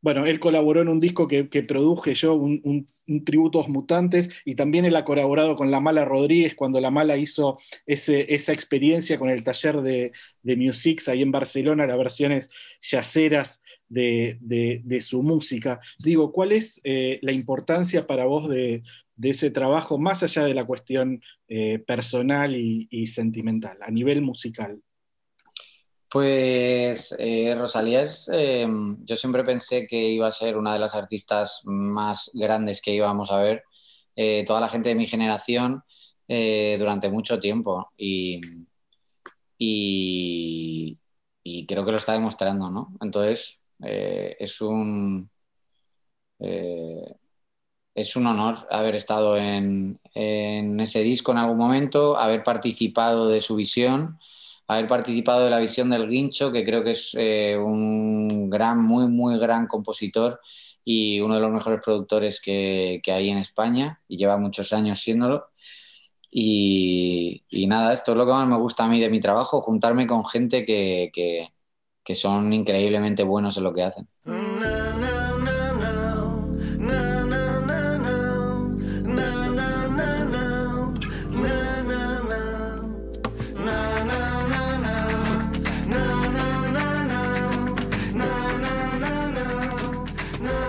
bueno, 0.00 0.26
él 0.26 0.40
colaboró 0.40 0.80
en 0.80 0.88
un 0.88 0.98
disco 0.98 1.28
que, 1.28 1.44
produje 1.44 2.14
yo, 2.14 2.34
un, 2.34 2.86
tributo 3.24 3.62
a 3.62 3.68
Mutantes, 3.68 4.30
y 4.44 4.54
también 4.54 4.84
él 4.84 4.96
ha 4.96 5.04
colaborado 5.04 5.56
con 5.56 5.70
La 5.70 5.80
Mala 5.80 6.04
Rodríguez 6.04 6.54
cuando 6.54 6.80
La 6.80 6.90
Mala 6.90 7.16
hizo 7.16 7.58
esa 7.86 8.52
experiencia 8.52 9.18
con 9.18 9.30
el 9.30 9.44
taller 9.44 9.82
de, 9.82 10.12
de 10.42 10.56
Musics 10.56 11.08
ahí 11.08 11.22
en 11.22 11.32
Barcelona, 11.32 11.86
las 11.86 11.98
versiones 11.98 12.50
yaceras 12.80 13.60
de, 13.90 14.98
su 15.00 15.22
música. 15.22 15.80
Digo, 15.98 16.32
¿cuál 16.32 16.52
es 16.52 16.80
eh, 16.84 17.18
la 17.22 17.32
importancia 17.32 18.06
para 18.06 18.24
vos 18.24 18.48
de, 18.48 18.82
ese 19.22 19.50
trabajo, 19.50 19.98
más 19.98 20.22
allá 20.22 20.44
de 20.44 20.54
la 20.54 20.64
cuestión 20.64 21.20
eh, 21.48 21.78
personal 21.78 22.56
y, 22.56 23.06
sentimental, 23.06 23.76
a 23.82 23.90
nivel 23.90 24.22
musical? 24.22 24.80
Pues 26.10 27.14
eh, 27.18 27.54
Rosalía 27.56 28.02
es, 28.02 28.28
yo 29.04 29.16
siempre 29.16 29.44
pensé 29.44 29.86
que 29.86 29.96
iba 29.96 30.26
a 30.26 30.32
ser 30.32 30.56
una 30.56 30.72
de 30.72 30.80
las 30.80 30.94
artistas 30.94 31.60
más 31.64 32.30
grandes 32.34 32.80
que 32.82 32.94
íbamos 32.94 33.30
a 33.30 33.38
ver, 33.38 33.62
toda 34.46 34.60
la 34.60 34.68
gente 34.68 34.90
de 34.90 34.94
mi 34.96 35.06
generación, 35.06 35.82
durante 36.26 37.10
mucho 37.10 37.38
tiempo. 37.38 37.90
Y, 37.96 38.40
creo 41.66 41.84
que 41.84 41.92
lo 41.92 41.96
está 41.96 42.12
demostrando, 42.14 42.70
¿no? 42.70 42.92
Entonces, 43.00 43.60
eh, 43.82 44.36
es 44.38 44.60
un 44.60 45.30
eh, 46.40 47.14
es 47.94 48.16
un 48.16 48.26
honor 48.26 48.66
haber 48.70 48.94
estado 48.94 49.36
en, 49.36 50.00
ese 50.14 51.02
disco 51.02 51.32
en 51.32 51.38
algún 51.38 51.58
momento, 51.58 52.16
haber 52.16 52.42
participado 52.42 53.28
de 53.28 53.40
su 53.40 53.56
visión, 53.56 54.18
haber 54.74 54.88
participado 54.88 55.44
de 55.44 55.50
la 55.50 55.58
visión 55.58 55.90
del 55.90 56.08
Guincho, 56.08 56.52
que 56.52 56.64
creo 56.64 56.82
que 56.84 56.90
es 56.90 57.12
eh, 57.18 57.56
un 57.56 58.50
gran, 58.50 58.82
muy, 58.82 59.08
muy 59.08 59.38
gran 59.38 59.66
compositor 59.66 60.40
y 60.84 61.20
uno 61.20 61.34
de 61.34 61.40
los 61.40 61.50
mejores 61.50 61.80
productores 61.84 62.40
que, 62.40 63.00
hay 63.06 63.30
en 63.30 63.38
España 63.38 64.00
y 64.08 64.16
lleva 64.16 64.36
muchos 64.38 64.72
años 64.72 65.00
siéndolo. 65.00 65.46
Y, 66.30 67.42
nada, 67.66 67.92
esto 67.92 68.12
es 68.12 68.16
lo 68.18 68.26
que 68.26 68.32
más 68.32 68.48
me 68.48 68.56
gusta 68.56 68.84
a 68.84 68.88
mí 68.88 69.00
de 69.00 69.10
mi 69.10 69.20
trabajo, 69.20 69.60
juntarme 69.60 70.06
con 70.06 70.24
gente 70.24 70.64
que 70.64 71.10
que 72.10 72.14
son 72.14 72.52
increíblemente 72.52 73.22
buenos 73.22 73.56
en 73.56 73.64
lo 73.64 73.72
que 73.72 73.82
hacen. 73.82 74.08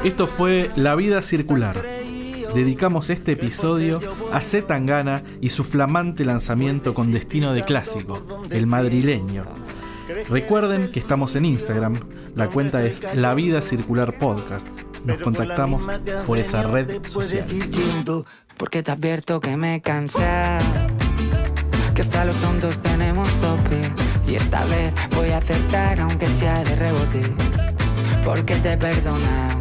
Esto 0.03 0.27
fue 0.27 0.69
La 0.75 0.95
Vida 0.95 1.21
Circular. 1.21 1.81
Dedicamos 2.53 3.09
este 3.09 3.33
episodio 3.33 4.01
a 4.31 4.41
Zetangana 4.41 5.23
y 5.39 5.49
su 5.49 5.63
flamante 5.63 6.25
lanzamiento 6.25 6.93
con 6.93 7.11
destino 7.11 7.53
de 7.53 7.63
clásico, 7.63 8.43
el 8.49 8.67
madrileño, 8.67 9.45
Recuerden 10.29 10.91
que 10.91 10.99
estamos 10.99 11.35
en 11.35 11.45
Instagram, 11.45 11.99
la 12.35 12.47
cuenta 12.47 12.83
es 12.83 13.01
La 13.15 13.33
Vida 13.33 13.61
Circular 13.61 14.17
Podcast. 14.17 14.67
Nos 15.05 15.19
contactamos 15.19 15.81
por 16.27 16.37
esa 16.37 16.63
red 16.63 17.05
social. 17.05 17.45
Porque 18.57 18.83
te 18.83 18.91
advierto 18.91 19.39
que 19.39 19.57
me 19.57 19.81
cansé, 19.81 20.19
que 21.95 22.01
hasta 22.01 22.25
los 22.25 22.35
tontos 22.37 22.81
tenemos 22.81 23.29
tope. 23.39 23.89
Y 24.27 24.35
esta 24.35 24.65
vez 24.65 24.93
voy 25.15 25.29
a 25.29 25.37
acertar 25.37 25.99
aunque 25.99 26.27
sea 26.27 26.63
de 26.63 26.75
rebote, 26.75 27.23
porque 28.23 28.55
te 28.55 28.73
he 28.73 28.77
perdonado. 28.77 29.60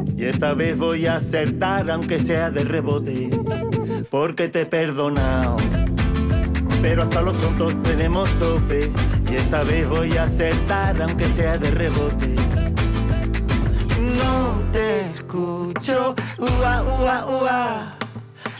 y 0.21 0.25
esta 0.25 0.53
vez 0.53 0.77
voy 0.77 1.07
a 1.07 1.15
acertar 1.15 1.89
aunque 1.89 2.19
sea 2.19 2.51
de 2.51 2.63
rebote, 2.63 3.31
porque 4.11 4.49
te 4.49 4.61
he 4.61 4.65
perdonado. 4.67 5.57
Pero 6.79 7.01
hasta 7.01 7.23
los 7.23 7.35
tontos 7.41 7.81
tenemos 7.81 8.29
tope, 8.37 8.91
y 9.31 9.35
esta 9.35 9.63
vez 9.63 9.89
voy 9.89 10.15
a 10.17 10.23
acertar 10.23 11.01
aunque 11.01 11.25
sea 11.29 11.57
de 11.57 11.71
rebote. 11.71 12.35
No 14.15 14.61
te 14.71 15.01
escucho, 15.01 16.15
ua, 16.37 16.83
ua, 16.83 17.25
ua. 17.25 17.97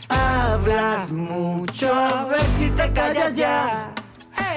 Hablas 0.10 1.12
mucho, 1.12 1.94
a 1.94 2.26
ver 2.26 2.46
si 2.58 2.72
te 2.72 2.92
callas 2.92 3.36
ya. 3.36 3.94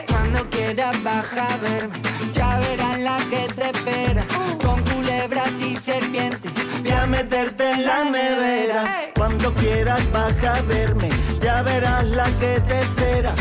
Cuando 0.08 0.48
quieras 0.48 1.02
baja 1.02 1.52
a 1.52 1.56
verme, 1.58 1.98
ya 2.32 2.58
verás 2.60 2.98
la 2.98 3.18
que 3.28 3.46
te 3.54 3.66
espera. 3.66 4.24
Con 4.64 4.80
culebras 4.84 5.52
y 5.60 5.76
serpientes, 5.76 6.53
voy 6.84 6.92
a 6.92 7.06
meterte 7.06 7.70
en 7.70 7.86
la 7.86 8.04
nevera. 8.04 9.10
Cuando 9.14 9.52
quieras 9.54 10.00
baja 10.12 10.56
a 10.56 10.62
verme, 10.62 11.08
ya 11.40 11.62
verás 11.62 12.04
la 12.04 12.26
que 12.38 12.60
te 12.60 12.80
espera 12.80 13.32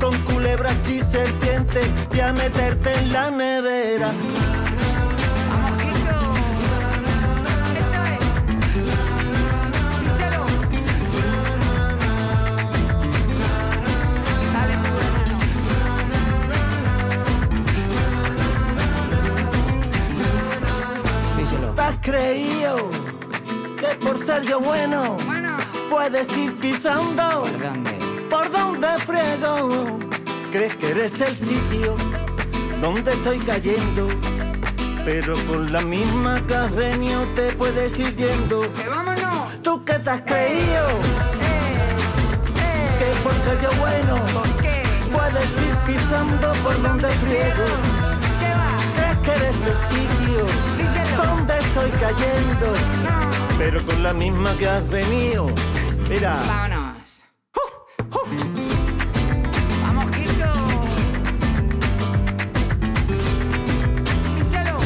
con 0.00 0.16
culebras 0.22 0.88
y 0.88 1.00
serpientes 1.00 1.88
y 2.14 2.20
a 2.20 2.32
meterte 2.32 2.94
en 2.94 3.12
la 3.12 3.30
nevera. 3.30 4.12
¿Te 21.74 21.80
has 21.80 21.96
creído 22.00 22.51
que 22.51 22.51
por 24.02 24.18
ser 24.24 24.42
yo 24.42 24.60
bueno, 24.60 25.16
puedes 25.90 26.28
ir 26.36 26.54
pisando? 26.58 27.44
por 28.30 28.50
donde 28.50 28.88
friego. 29.06 29.98
Crees 30.50 30.76
que 30.76 30.90
eres 30.90 31.20
el 31.20 31.36
sitio 31.36 31.96
donde 32.80 33.12
estoy 33.12 33.38
cayendo. 33.40 34.08
Pero 35.04 35.34
con 35.46 35.72
la 35.72 35.80
misma 35.80 36.40
que 36.46 36.54
has 36.54 36.74
venido 36.74 37.26
te 37.34 37.52
puedes 37.52 37.98
ir 37.98 38.14
yendo. 38.16 38.72
¡Que 38.72 38.88
vámonos! 38.88 39.62
¿Tú 39.62 39.84
qué 39.84 39.98
te 39.98 40.10
has 40.10 40.20
creído? 40.22 40.86
Que 42.98 43.08
por 43.22 43.34
ser 43.44 43.60
yo 43.60 43.70
bueno, 43.80 44.16
puedes 45.12 45.50
ir 45.66 45.74
pisando 45.86 46.52
por 46.62 46.80
donde 46.82 47.08
friego. 47.08 47.66
¿Crees 48.96 49.18
que 49.24 49.30
eres 49.30 49.56
el 49.66 49.78
sitio 49.90 50.72
yendo, 52.18 53.31
pero 53.64 53.80
con 53.86 54.02
la 54.02 54.12
misma 54.12 54.56
que 54.56 54.66
has 54.66 54.88
venido. 54.90 55.46
Mira. 56.10 56.34
Vámonos. 56.48 56.96
Vamos, 59.82 60.10
Quito. 60.10 60.52
Pincelo. 64.34 64.78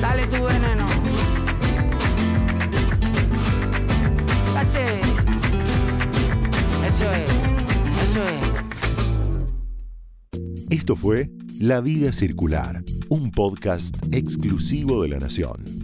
Dale 0.00 0.26
tu 0.28 0.42
veneno. 0.44 0.88
Cache. 4.54 5.00
Eso 6.86 7.10
es. 7.10 7.30
Eso 8.02 8.22
es. 8.24 8.44
Esto 10.70 10.96
fue 10.96 11.30
La 11.60 11.82
Vida 11.82 12.14
Circular, 12.14 12.82
un 13.10 13.30
podcast 13.30 13.94
exclusivo 14.10 15.02
de 15.02 15.10
La 15.10 15.18
Nación. 15.18 15.83